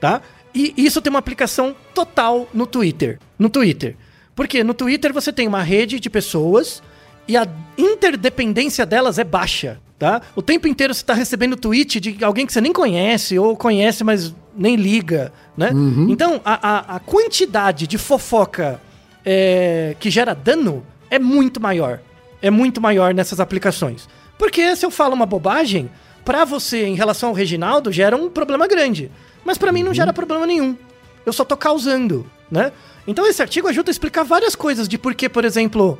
tá? 0.00 0.20
E 0.54 0.72
isso 0.76 1.00
tem 1.00 1.10
uma 1.10 1.18
aplicação 1.18 1.74
total 1.94 2.48
no 2.52 2.66
Twitter. 2.66 3.18
No 3.38 3.48
Twitter. 3.48 3.96
Porque 4.34 4.62
no 4.62 4.74
Twitter 4.74 5.12
você 5.12 5.32
tem 5.32 5.48
uma 5.48 5.62
rede 5.62 5.98
de 5.98 6.10
pessoas 6.10 6.82
e 7.26 7.36
a 7.36 7.46
interdependência 7.78 8.84
delas 8.84 9.18
é 9.18 9.24
baixa, 9.24 9.80
tá? 9.98 10.20
O 10.36 10.42
tempo 10.42 10.68
inteiro 10.68 10.92
você 10.92 11.04
tá 11.04 11.14
recebendo 11.14 11.56
tweet 11.56 11.98
de 11.98 12.24
alguém 12.24 12.46
que 12.46 12.52
você 12.52 12.60
nem 12.60 12.72
conhece 12.72 13.38
ou 13.38 13.56
conhece, 13.56 14.04
mas 14.04 14.34
nem 14.56 14.76
liga, 14.76 15.32
né? 15.56 15.70
Então, 16.10 16.40
a, 16.44 16.68
a, 16.68 16.96
a 16.96 17.00
quantidade 17.00 17.86
de 17.86 17.98
fofoca 17.98 18.80
é, 19.24 19.96
que 19.98 20.10
gera 20.10 20.34
dano 20.34 20.84
é 21.10 21.18
muito 21.18 21.60
maior. 21.60 22.00
É 22.42 22.50
muito 22.50 22.80
maior 22.80 23.14
nessas 23.14 23.40
aplicações. 23.40 24.08
Porque 24.38 24.74
se 24.76 24.84
eu 24.84 24.90
falo 24.90 25.14
uma 25.14 25.26
bobagem, 25.26 25.90
pra 26.24 26.44
você 26.44 26.84
em 26.84 26.94
relação 26.94 27.28
ao 27.28 27.34
Reginaldo 27.34 27.92
gera 27.92 28.16
um 28.16 28.28
problema 28.28 28.66
grande. 28.66 29.10
Mas 29.44 29.58
pra 29.58 29.72
mim 29.72 29.82
não 29.82 29.94
gera 29.94 30.12
problema 30.12 30.46
nenhum. 30.46 30.76
Eu 31.24 31.32
só 31.32 31.44
tô 31.44 31.56
causando, 31.56 32.26
né? 32.50 32.72
Então 33.06 33.26
esse 33.26 33.42
artigo 33.42 33.68
ajuda 33.68 33.90
a 33.90 33.92
explicar 33.92 34.24
várias 34.24 34.54
coisas 34.54 34.88
de 34.88 34.96
por 34.96 35.14
que, 35.14 35.28
por 35.28 35.44
exemplo, 35.44 35.98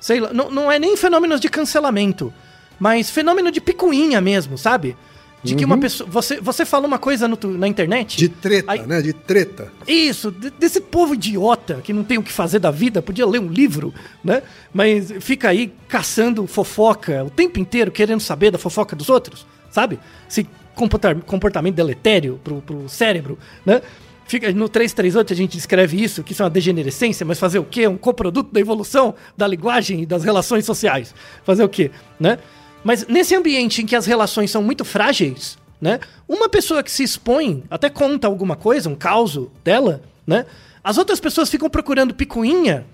sei 0.00 0.20
lá, 0.20 0.32
não, 0.32 0.50
não 0.50 0.72
é 0.72 0.78
nem 0.78 0.96
fenômenos 0.96 1.40
de 1.40 1.48
cancelamento, 1.48 2.32
mas 2.78 3.10
fenômeno 3.10 3.50
de 3.50 3.60
picuinha 3.60 4.20
mesmo, 4.20 4.58
sabe? 4.58 4.96
De 5.42 5.54
que 5.54 5.64
uma 5.64 5.78
pessoa. 5.78 6.08
Você, 6.10 6.38
você 6.40 6.66
fala 6.66 6.86
uma 6.86 6.98
coisa 6.98 7.26
no 7.26 7.38
na 7.56 7.66
internet. 7.66 8.18
De 8.18 8.28
treta, 8.28 8.72
Aí- 8.72 8.86
né? 8.86 9.00
De 9.00 9.12
treta. 9.14 9.72
Isso, 9.88 10.30
de- 10.30 10.50
desse 10.50 10.80
povo 10.82 11.14
idiota 11.14 11.80
que 11.82 11.92
não 11.94 12.04
tem 12.04 12.18
o 12.18 12.22
que 12.22 12.30
fazer 12.30 12.58
da 12.58 12.70
vida, 12.70 13.00
podia 13.00 13.26
ler 13.26 13.40
um 13.40 13.48
livro, 13.48 13.94
né? 14.22 14.42
Mas 14.72 15.10
fica 15.20 15.48
aí 15.48 15.72
caçando 15.88 16.46
fofoca 16.46 17.24
o 17.24 17.30
tempo 17.30 17.58
inteiro, 17.58 17.90
querendo 17.90 18.20
saber 18.20 18.50
da 18.50 18.58
fofoca 18.58 18.94
dos 18.94 19.08
outros, 19.08 19.46
sabe? 19.70 19.98
Esse 20.28 20.46
comportar- 20.74 21.16
comportamento 21.22 21.74
deletério 21.74 22.38
pro, 22.44 22.60
pro 22.60 22.88
cérebro, 22.88 23.38
né? 23.64 23.80
Fica, 24.26 24.52
no 24.52 24.68
338 24.68 25.32
a 25.32 25.36
gente 25.36 25.56
descreve 25.56 26.00
isso, 26.00 26.22
que 26.22 26.32
isso 26.32 26.42
é 26.42 26.44
uma 26.44 26.50
degenerescência, 26.50 27.26
mas 27.26 27.38
fazer 27.40 27.58
o 27.58 27.64
quê? 27.64 27.88
Um 27.88 27.96
coproduto 27.96 28.52
da 28.52 28.60
evolução 28.60 29.12
da 29.36 29.44
linguagem 29.46 30.02
e 30.02 30.06
das 30.06 30.22
relações 30.22 30.64
sociais. 30.64 31.12
Fazer 31.42 31.64
o 31.64 31.68
quê, 31.68 31.90
né? 32.18 32.38
Mas 32.82 33.06
nesse 33.06 33.34
ambiente 33.34 33.82
em 33.82 33.86
que 33.86 33.94
as 33.96 34.06
relações 34.06 34.50
são 34.50 34.62
muito 34.62 34.84
frágeis, 34.84 35.58
né? 35.80 36.00
Uma 36.28 36.48
pessoa 36.48 36.82
que 36.82 36.90
se 36.90 37.02
expõe, 37.02 37.62
até 37.70 37.88
conta 37.90 38.26
alguma 38.26 38.56
coisa, 38.56 38.88
um 38.88 38.94
caos 38.94 39.38
dela, 39.64 40.02
né? 40.26 40.46
As 40.82 40.96
outras 40.98 41.20
pessoas 41.20 41.50
ficam 41.50 41.68
procurando 41.68 42.14
picuinha, 42.14 42.86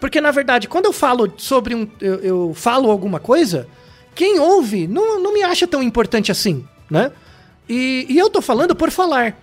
porque 0.00 0.20
na 0.20 0.30
verdade, 0.30 0.66
quando 0.68 0.86
eu 0.86 0.92
falo 0.92 1.32
sobre 1.36 1.74
um. 1.74 1.88
Eu, 2.00 2.14
eu 2.16 2.52
falo 2.54 2.90
alguma 2.90 3.20
coisa, 3.20 3.68
quem 4.14 4.38
ouve 4.40 4.86
não, 4.88 5.20
não 5.20 5.32
me 5.32 5.42
acha 5.42 5.66
tão 5.66 5.82
importante 5.82 6.32
assim, 6.32 6.64
né? 6.90 7.12
E, 7.68 8.06
e 8.08 8.18
eu 8.18 8.28
tô 8.30 8.40
falando 8.42 8.74
por 8.74 8.90
falar. 8.90 9.36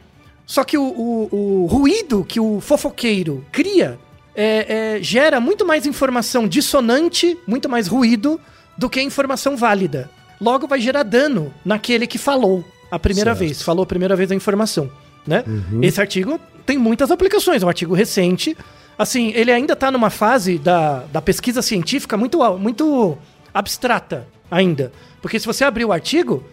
Só 0.45 0.63
que 0.63 0.77
o, 0.77 0.83
o- 0.83 1.29
o 1.31 1.65
ruído 1.67 2.23
que 2.23 2.39
o 2.39 2.59
fofoqueiro 2.61 3.43
cria 3.51 3.97
é- 4.35 4.97
é, 4.97 5.03
gera 5.03 5.39
muito 5.39 5.65
mais 5.65 5.85
informação 5.85 6.47
dissonante, 6.47 7.37
muito 7.47 7.67
mais 7.69 7.87
ruído, 7.87 8.39
do 8.77 8.89
que 8.89 9.01
informação 9.01 9.55
válida. 9.55 10.09
Logo 10.39 10.67
vai 10.67 10.79
gerar 10.81 11.03
dano 11.03 11.53
naquele 11.63 12.05
que 12.07 12.17
falou 12.17 12.63
a 12.91 12.99
primeira 12.99 13.31
Certo. 13.31 13.39
vez, 13.39 13.61
falou 13.61 13.83
a 13.83 13.85
primeira 13.85 14.15
vez 14.15 14.31
a 14.31 14.35
informação, 14.35 14.89
né? 15.25 15.43
Esse 15.81 15.99
artigo 15.99 16.39
tem 16.65 16.77
muitas 16.77 17.11
aplicações, 17.11 17.61
é 17.61 17.65
um 17.65 17.69
artigo 17.69 17.93
recente. 17.93 18.55
Assim, 18.97 19.31
ele 19.35 19.51
ainda 19.51 19.75
tá 19.75 19.91
numa 19.91 20.09
fase 20.09 20.57
da, 20.57 21.03
da 21.11 21.21
pesquisa 21.21 21.61
científica 21.61 22.15
muito, 22.15 22.39
muito 22.57 23.17
abstrata 23.53 24.27
ainda. 24.49 24.91
Porque 25.21 25.39
se 25.39 25.45
você 25.45 25.63
abrir 25.63 25.85
o 25.85 25.91
artigo, 25.91 26.43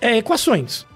é 0.00 0.16
equações. 0.16 0.86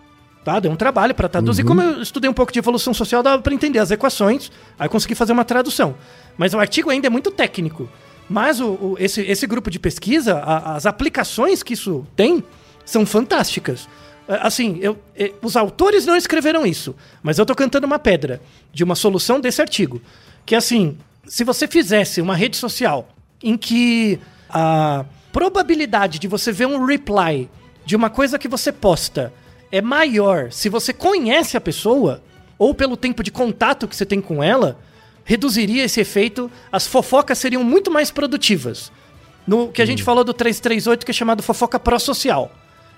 Tá? 0.44 0.60
Deu 0.60 0.70
um 0.70 0.76
trabalho 0.76 1.14
para 1.14 1.28
traduzir. 1.28 1.64
Como 1.64 1.82
eu 1.82 2.00
estudei 2.00 2.30
um 2.30 2.32
pouco 2.32 2.52
de 2.52 2.58
evolução 2.58 2.94
social, 2.94 3.22
dava 3.22 3.42
para 3.42 3.52
entender 3.52 3.80
as 3.80 3.90
equações, 3.90 4.50
aí 4.78 4.86
eu 4.86 4.90
consegui 4.90 5.14
fazer 5.14 5.32
uma 5.32 5.44
tradução. 5.44 5.96
Mas 6.38 6.54
o 6.54 6.58
artigo 6.58 6.88
ainda 6.88 7.08
é 7.08 7.10
muito 7.10 7.30
técnico. 7.30 7.88
Mas 8.28 8.60
o, 8.60 8.66
o- 8.72 8.96
esse, 8.98 9.20
esse 9.22 9.46
grupo 9.46 9.70
de 9.70 9.78
pesquisa, 9.78 10.38
a- 10.38 10.74
as 10.76 10.86
aplicações 10.86 11.62
que 11.62 11.74
isso 11.74 12.06
tem, 12.16 12.42
são 12.84 13.04
fantásticas. 13.06 13.88
É, 14.28 14.38
Assim, 14.46 14.78
eu, 14.80 14.98
é, 15.16 15.32
os 15.42 15.56
autores 15.56 16.04
não 16.06 16.16
escreveram 16.16 16.66
isso, 16.66 16.94
mas 17.22 17.38
eu 17.38 17.46
tô 17.46 17.54
cantando 17.54 17.86
uma 17.86 17.98
pedra 17.98 18.40
de 18.72 18.82
uma 18.82 18.94
solução 18.96 19.40
desse 19.40 19.60
artigo. 19.62 20.00
Que 20.44 20.54
assim, 20.54 20.96
se 21.26 21.44
você 21.44 21.68
fizesse 21.68 22.20
uma 22.20 22.34
rede 22.34 22.56
social 22.56 23.08
em 23.42 23.56
que 23.56 24.18
a 24.48 25.04
probabilidade 25.32 26.18
de 26.18 26.26
você 26.26 26.50
ver 26.50 26.66
um 26.66 26.84
reply 26.84 27.48
de 27.84 27.94
uma 27.94 28.10
coisa 28.10 28.38
que 28.38 28.48
você 28.48 28.72
posta 28.72 29.32
é 29.70 29.80
maior 29.80 30.50
se 30.50 30.68
você 30.68 30.92
conhece 30.92 31.56
a 31.56 31.60
pessoa, 31.60 32.22
ou 32.58 32.74
pelo 32.74 32.96
tempo 32.96 33.22
de 33.22 33.30
contato 33.30 33.86
que 33.86 33.94
você 33.94 34.06
tem 34.06 34.20
com 34.20 34.42
ela, 34.42 34.78
reduziria 35.26 35.84
esse 35.84 36.00
efeito, 36.00 36.50
as 36.72 36.86
fofocas 36.86 37.36
seriam 37.36 37.62
muito 37.62 37.90
mais 37.90 38.10
produtivas. 38.10 38.90
No 39.46 39.68
que 39.68 39.82
a 39.82 39.86
gente 39.86 40.02
falou 40.02 40.24
do 40.24 40.32
338, 40.32 41.04
que 41.04 41.10
é 41.10 41.14
chamado 41.14 41.42
fofoca 41.42 41.78
pró-social. 41.78 42.50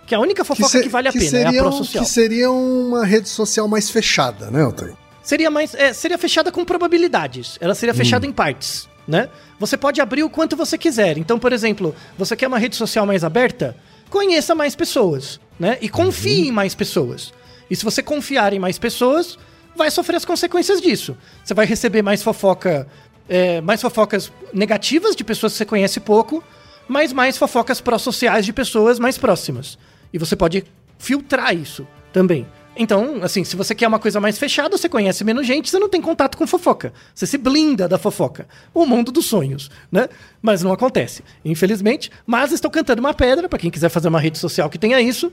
Que 0.06 0.14
é 0.14 0.16
a 0.16 0.20
única 0.20 0.44
fofoca 0.44 0.70
que, 0.78 0.84
se- 0.84 0.88
vale 0.88 1.08
a 1.08 1.12
pena, 1.12 1.24
é 1.24 1.26
a 1.26 1.30
seria, 1.30 1.60
pró-social. 1.62 2.04
que 2.04 2.08
seria 2.10 2.50
uma 2.50 3.04
rede 3.04 3.28
social 3.28 3.66
mais 3.66 3.90
fechada, 3.90 4.50
né, 4.50 4.64
Otávio? 4.64 4.96
Seria 5.22 5.50
mais. 5.50 5.74
é, 5.74 5.92
seria 5.92 6.16
fechada 6.16 6.50
com 6.52 6.64
probabilidades. 6.64 7.58
Ela 7.60 7.74
seria 7.74 7.92
fechada 7.94 8.24
em 8.24 8.32
partes, 8.32 8.88
né? 9.06 9.28
Você 9.58 9.76
pode 9.76 10.00
abrir 10.00 10.22
o 10.22 10.30
quanto 10.30 10.56
você 10.56 10.78
quiser. 10.78 11.18
Então, 11.18 11.38
por 11.38 11.52
exemplo, 11.52 11.94
você 12.16 12.34
quer 12.36 12.46
uma 12.46 12.58
rede 12.58 12.76
social 12.76 13.04
mais 13.04 13.22
aberta? 13.24 13.76
Conheça 14.08 14.54
mais 14.54 14.74
pessoas, 14.74 15.38
né? 15.60 15.76
E 15.82 15.88
confie 15.90 16.48
em 16.48 16.52
mais 16.52 16.74
pessoas. 16.74 17.32
E 17.70 17.76
se 17.76 17.84
você 17.84 18.02
confiar 18.02 18.54
em 18.54 18.58
mais 18.58 18.78
pessoas, 18.78 19.38
vai 19.78 19.90
sofrer 19.90 20.16
as 20.16 20.24
consequências 20.26 20.80
disso. 20.82 21.16
Você 21.42 21.54
vai 21.54 21.64
receber 21.64 22.02
mais 22.02 22.22
fofoca. 22.22 22.86
é, 23.28 23.60
mais 23.60 23.80
fofocas 23.80 24.32
negativas 24.52 25.14
de 25.14 25.22
pessoas 25.22 25.52
que 25.52 25.58
você 25.58 25.64
conhece 25.64 26.00
pouco, 26.00 26.42
mas 26.88 27.12
mais 27.12 27.36
fofocas 27.36 27.80
pró-sociais 27.80 28.44
de 28.44 28.52
pessoas 28.52 28.98
mais 28.98 29.18
próximas. 29.18 29.78
E 30.12 30.18
você 30.18 30.34
pode 30.34 30.64
filtrar 30.98 31.54
isso 31.54 31.86
também. 32.12 32.46
Então, 32.80 33.18
assim, 33.22 33.42
se 33.42 33.56
você 33.56 33.74
quer 33.74 33.88
uma 33.88 33.98
coisa 33.98 34.20
mais 34.20 34.38
fechada, 34.38 34.78
você 34.78 34.88
conhece 34.88 35.24
menos 35.24 35.44
gente, 35.44 35.68
você 35.68 35.80
não 35.80 35.88
tem 35.88 36.00
contato 36.00 36.38
com 36.38 36.46
fofoca. 36.46 36.92
Você 37.12 37.26
se 37.26 37.36
blinda 37.36 37.88
da 37.88 37.98
fofoca. 37.98 38.46
O 38.72 38.86
mundo 38.86 39.10
dos 39.10 39.26
sonhos, 39.26 39.68
né? 39.90 40.08
Mas 40.40 40.62
não 40.62 40.72
acontece, 40.72 41.24
infelizmente. 41.44 42.08
Mas 42.24 42.52
estou 42.52 42.70
cantando 42.70 43.00
uma 43.00 43.12
pedra 43.12 43.48
para 43.48 43.58
quem 43.58 43.68
quiser 43.68 43.88
fazer 43.88 44.06
uma 44.06 44.20
rede 44.20 44.38
social 44.38 44.70
que 44.70 44.78
tenha 44.78 45.00
isso. 45.00 45.32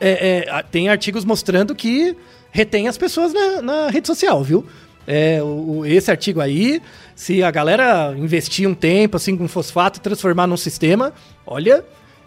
É, 0.00 0.44
é, 0.48 0.62
tem 0.70 0.88
artigos 0.88 1.24
mostrando 1.24 1.74
que 1.74 2.16
retém 2.50 2.88
as 2.88 2.96
pessoas 2.98 3.32
na, 3.32 3.62
na 3.62 3.88
rede 3.88 4.06
social, 4.06 4.42
viu? 4.42 4.64
É, 5.06 5.40
o, 5.42 5.84
esse 5.84 6.10
artigo 6.10 6.40
aí, 6.40 6.80
se 7.14 7.42
a 7.42 7.50
galera 7.50 8.14
investir 8.16 8.66
um 8.68 8.74
tempo 8.74 9.16
assim 9.16 9.36
com 9.36 9.46
fosfato 9.46 10.00
transformar 10.00 10.46
num 10.46 10.56
sistema, 10.56 11.12
olha, 11.46 11.84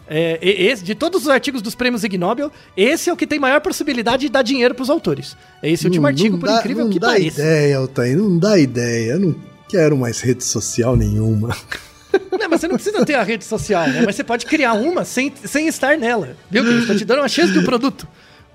é, 0.08 0.38
esse, 0.42 0.84
de 0.84 0.94
todos 0.94 1.22
os 1.22 1.28
artigos 1.28 1.60
dos 1.60 1.74
prêmios 1.74 2.04
Ig 2.04 2.16
Nobel, 2.16 2.50
esse 2.76 3.10
é 3.10 3.12
o 3.12 3.16
que 3.16 3.26
tem 3.26 3.38
maior 3.38 3.60
possibilidade 3.60 4.22
de 4.22 4.28
dar 4.28 4.42
dinheiro 4.42 4.74
pros 4.74 4.88
autores. 4.90 5.36
É 5.62 5.70
esse 5.70 5.84
último 5.86 6.02
Não- 6.02 6.08
artigo, 6.08 6.32
não 6.36 6.40
por 6.40 6.48
dá- 6.48 6.58
incrível 6.60 6.84
não 6.84 6.92
que 6.92 6.98
dá 7.00 7.08
pareça. 7.08 7.40
ideia, 7.40 7.76
Altair, 7.78 8.16
não 8.16 8.38
dá 8.38 8.58
ideia. 8.58 9.12
Eu 9.12 9.20
não 9.20 9.34
quero 9.68 9.96
mais 9.96 10.20
rede 10.20 10.44
social 10.44 10.96
nenhuma. 10.96 11.54
Não, 12.32 12.48
mas 12.48 12.60
você 12.60 12.68
não 12.68 12.74
precisa 12.76 13.04
ter 13.04 13.14
a 13.14 13.22
rede 13.22 13.44
social, 13.44 13.86
né? 13.88 14.02
Mas 14.04 14.16
você 14.16 14.24
pode 14.24 14.46
criar 14.46 14.72
uma 14.74 15.04
sem, 15.04 15.32
sem 15.44 15.66
estar 15.68 15.96
nela. 15.98 16.36
Viu? 16.50 16.64
Que 16.64 16.70
Estou 16.80 16.96
te 16.96 17.04
dando 17.04 17.18
uma 17.20 17.28
chance 17.28 17.52
de 17.52 17.58
um 17.58 17.64
produto. 17.64 18.06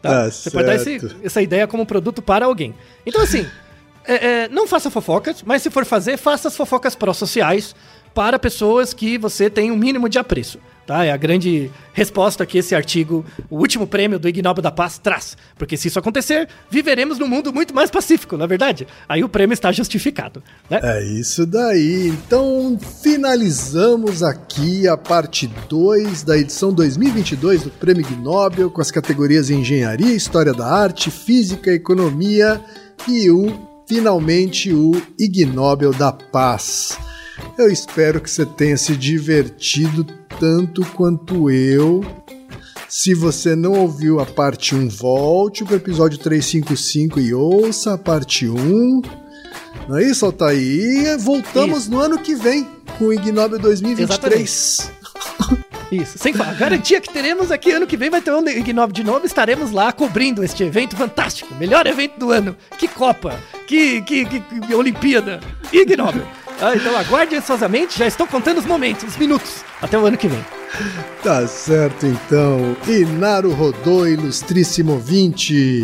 Tá 0.01 0.29
você 0.29 0.51
pode 0.51 0.65
dar 0.65 0.75
esse- 0.75 0.99
certo. 0.99 1.15
essa 1.23 1.41
ideia 1.41 1.65
como 1.67 1.85
produto 1.85 2.21
para 2.21 2.45
alguém. 2.45 2.75
Então, 3.05 3.21
assim, 3.21 3.47
é, 4.05 4.27
é, 4.43 4.49
não 4.49 4.67
faça 4.67 4.89
fofocas, 4.91 5.41
mas 5.45 5.61
se 5.61 5.69
for 5.69 5.85
fazer, 5.85 6.17
faça 6.17 6.47
as 6.49 6.57
fofocas 6.57 6.93
pró-sociais 6.95 7.73
para 8.13 8.37
pessoas 8.37 8.93
que 8.93 9.17
você 9.17 9.49
tem 9.49 9.71
um 9.71 9.75
mínimo 9.77 10.09
de 10.09 10.19
apreço. 10.19 10.59
Tá? 10.85 11.05
É 11.05 11.11
a 11.11 11.17
grande 11.17 11.71
resposta 11.93 12.45
que 12.45 12.57
esse 12.57 12.75
artigo, 12.75 13.25
o 13.49 13.57
último 13.57 13.87
prêmio 13.87 14.19
do 14.19 14.27
Ig 14.27 14.41
Nobel 14.41 14.61
da 14.61 14.71
Paz, 14.71 14.97
traz. 14.97 15.37
Porque 15.57 15.77
se 15.77 15.87
isso 15.87 15.97
acontecer, 15.97 16.49
viveremos 16.69 17.17
num 17.17 17.27
mundo 17.27 17.53
muito 17.53 17.73
mais 17.73 17.89
pacífico, 17.89 18.35
na 18.35 18.43
é 18.43 18.47
verdade. 18.47 18.87
Aí 19.07 19.23
o 19.23 19.29
prêmio 19.29 19.53
está 19.53 19.71
justificado. 19.71 20.43
Né? 20.69 20.79
É 20.83 21.03
isso 21.03 21.45
daí. 21.45 22.09
Então, 22.09 22.77
finalizamos 23.01 24.21
aqui 24.21 24.87
a 24.87 24.97
parte 24.97 25.47
2 25.69 26.23
da 26.23 26.37
edição 26.37 26.73
2022 26.73 27.63
do 27.63 27.69
Prêmio 27.69 28.01
Ig 28.01 28.15
Nobel 28.17 28.69
com 28.69 28.81
as 28.81 28.91
categorias 28.91 29.49
Engenharia, 29.49 30.13
História 30.13 30.53
da 30.53 30.67
Arte, 30.67 31.09
Física, 31.09 31.71
Economia 31.71 32.61
e 33.07 33.29
o 33.29 33.73
finalmente 33.87 34.73
o 34.73 34.91
Ig 35.19 35.45
Nobel 35.45 35.93
da 35.93 36.11
Paz. 36.11 36.97
Eu 37.57 37.71
espero 37.71 38.21
que 38.21 38.29
você 38.29 38.45
tenha 38.45 38.77
se 38.77 38.95
divertido 38.95 40.05
tanto 40.39 40.85
quanto 40.93 41.49
eu. 41.49 42.03
Se 42.89 43.13
você 43.15 43.55
não 43.55 43.71
ouviu 43.73 44.19
a 44.19 44.25
parte 44.25 44.75
1, 44.75 44.87
volte 44.89 45.63
para 45.63 45.73
o 45.73 45.77
episódio 45.77 46.17
355 46.19 47.19
e 47.19 47.33
ouça 47.33 47.93
a 47.93 47.97
parte 47.97 48.47
1. 48.47 49.01
Não 49.89 49.97
é 49.97 50.03
isso, 50.03 50.25
Altair? 50.25 51.17
Voltamos 51.19 51.87
no 51.87 51.99
ano 51.99 52.19
que 52.19 52.35
vem 52.35 52.67
com 52.97 53.05
o 53.05 53.13
Ig 53.13 53.31
Nobel 53.31 53.59
2023. 53.59 54.91
Isso, 55.91 56.17
sem 56.17 56.33
falar. 56.33 56.53
Garantia 56.57 57.01
que 57.01 57.11
teremos 57.11 57.51
aqui 57.51 57.71
ano 57.71 57.85
que 57.87 57.97
vem 57.97 58.09
vai 58.09 58.21
ter 58.21 58.31
um 58.31 58.47
Ig 58.47 58.71
Nobel 58.73 58.93
de 58.93 59.03
novo. 59.03 59.25
Estaremos 59.25 59.71
lá 59.71 59.91
cobrindo 59.91 60.43
este 60.43 60.63
evento 60.63 60.95
fantástico. 60.95 61.53
Melhor 61.55 61.85
evento 61.87 62.17
do 62.19 62.31
ano. 62.31 62.55
Que 62.77 62.87
Copa, 62.87 63.39
que, 63.67 64.01
que, 64.01 64.25
que- 64.25 64.39
que 64.39 64.73
Olimpíada. 64.75 65.39
Ig 65.71 65.95
Nobel. 65.97 66.25
Ah, 66.61 66.75
então 66.75 66.95
aguarde 66.97 67.35
ansiosamente, 67.35 67.97
já 67.97 68.07
estou 68.07 68.27
contando 68.27 68.59
os 68.59 68.65
momentos, 68.65 69.03
os 69.03 69.17
minutos, 69.17 69.63
até 69.81 69.97
o 69.97 70.05
ano 70.05 70.17
que 70.17 70.27
vem. 70.27 70.43
Tá 71.21 71.47
certo 71.47 72.05
então. 72.05 72.75
Inaro 72.87 73.51
Rodô, 73.51 74.07
ilustríssimo 74.07 74.97
20 74.97 75.83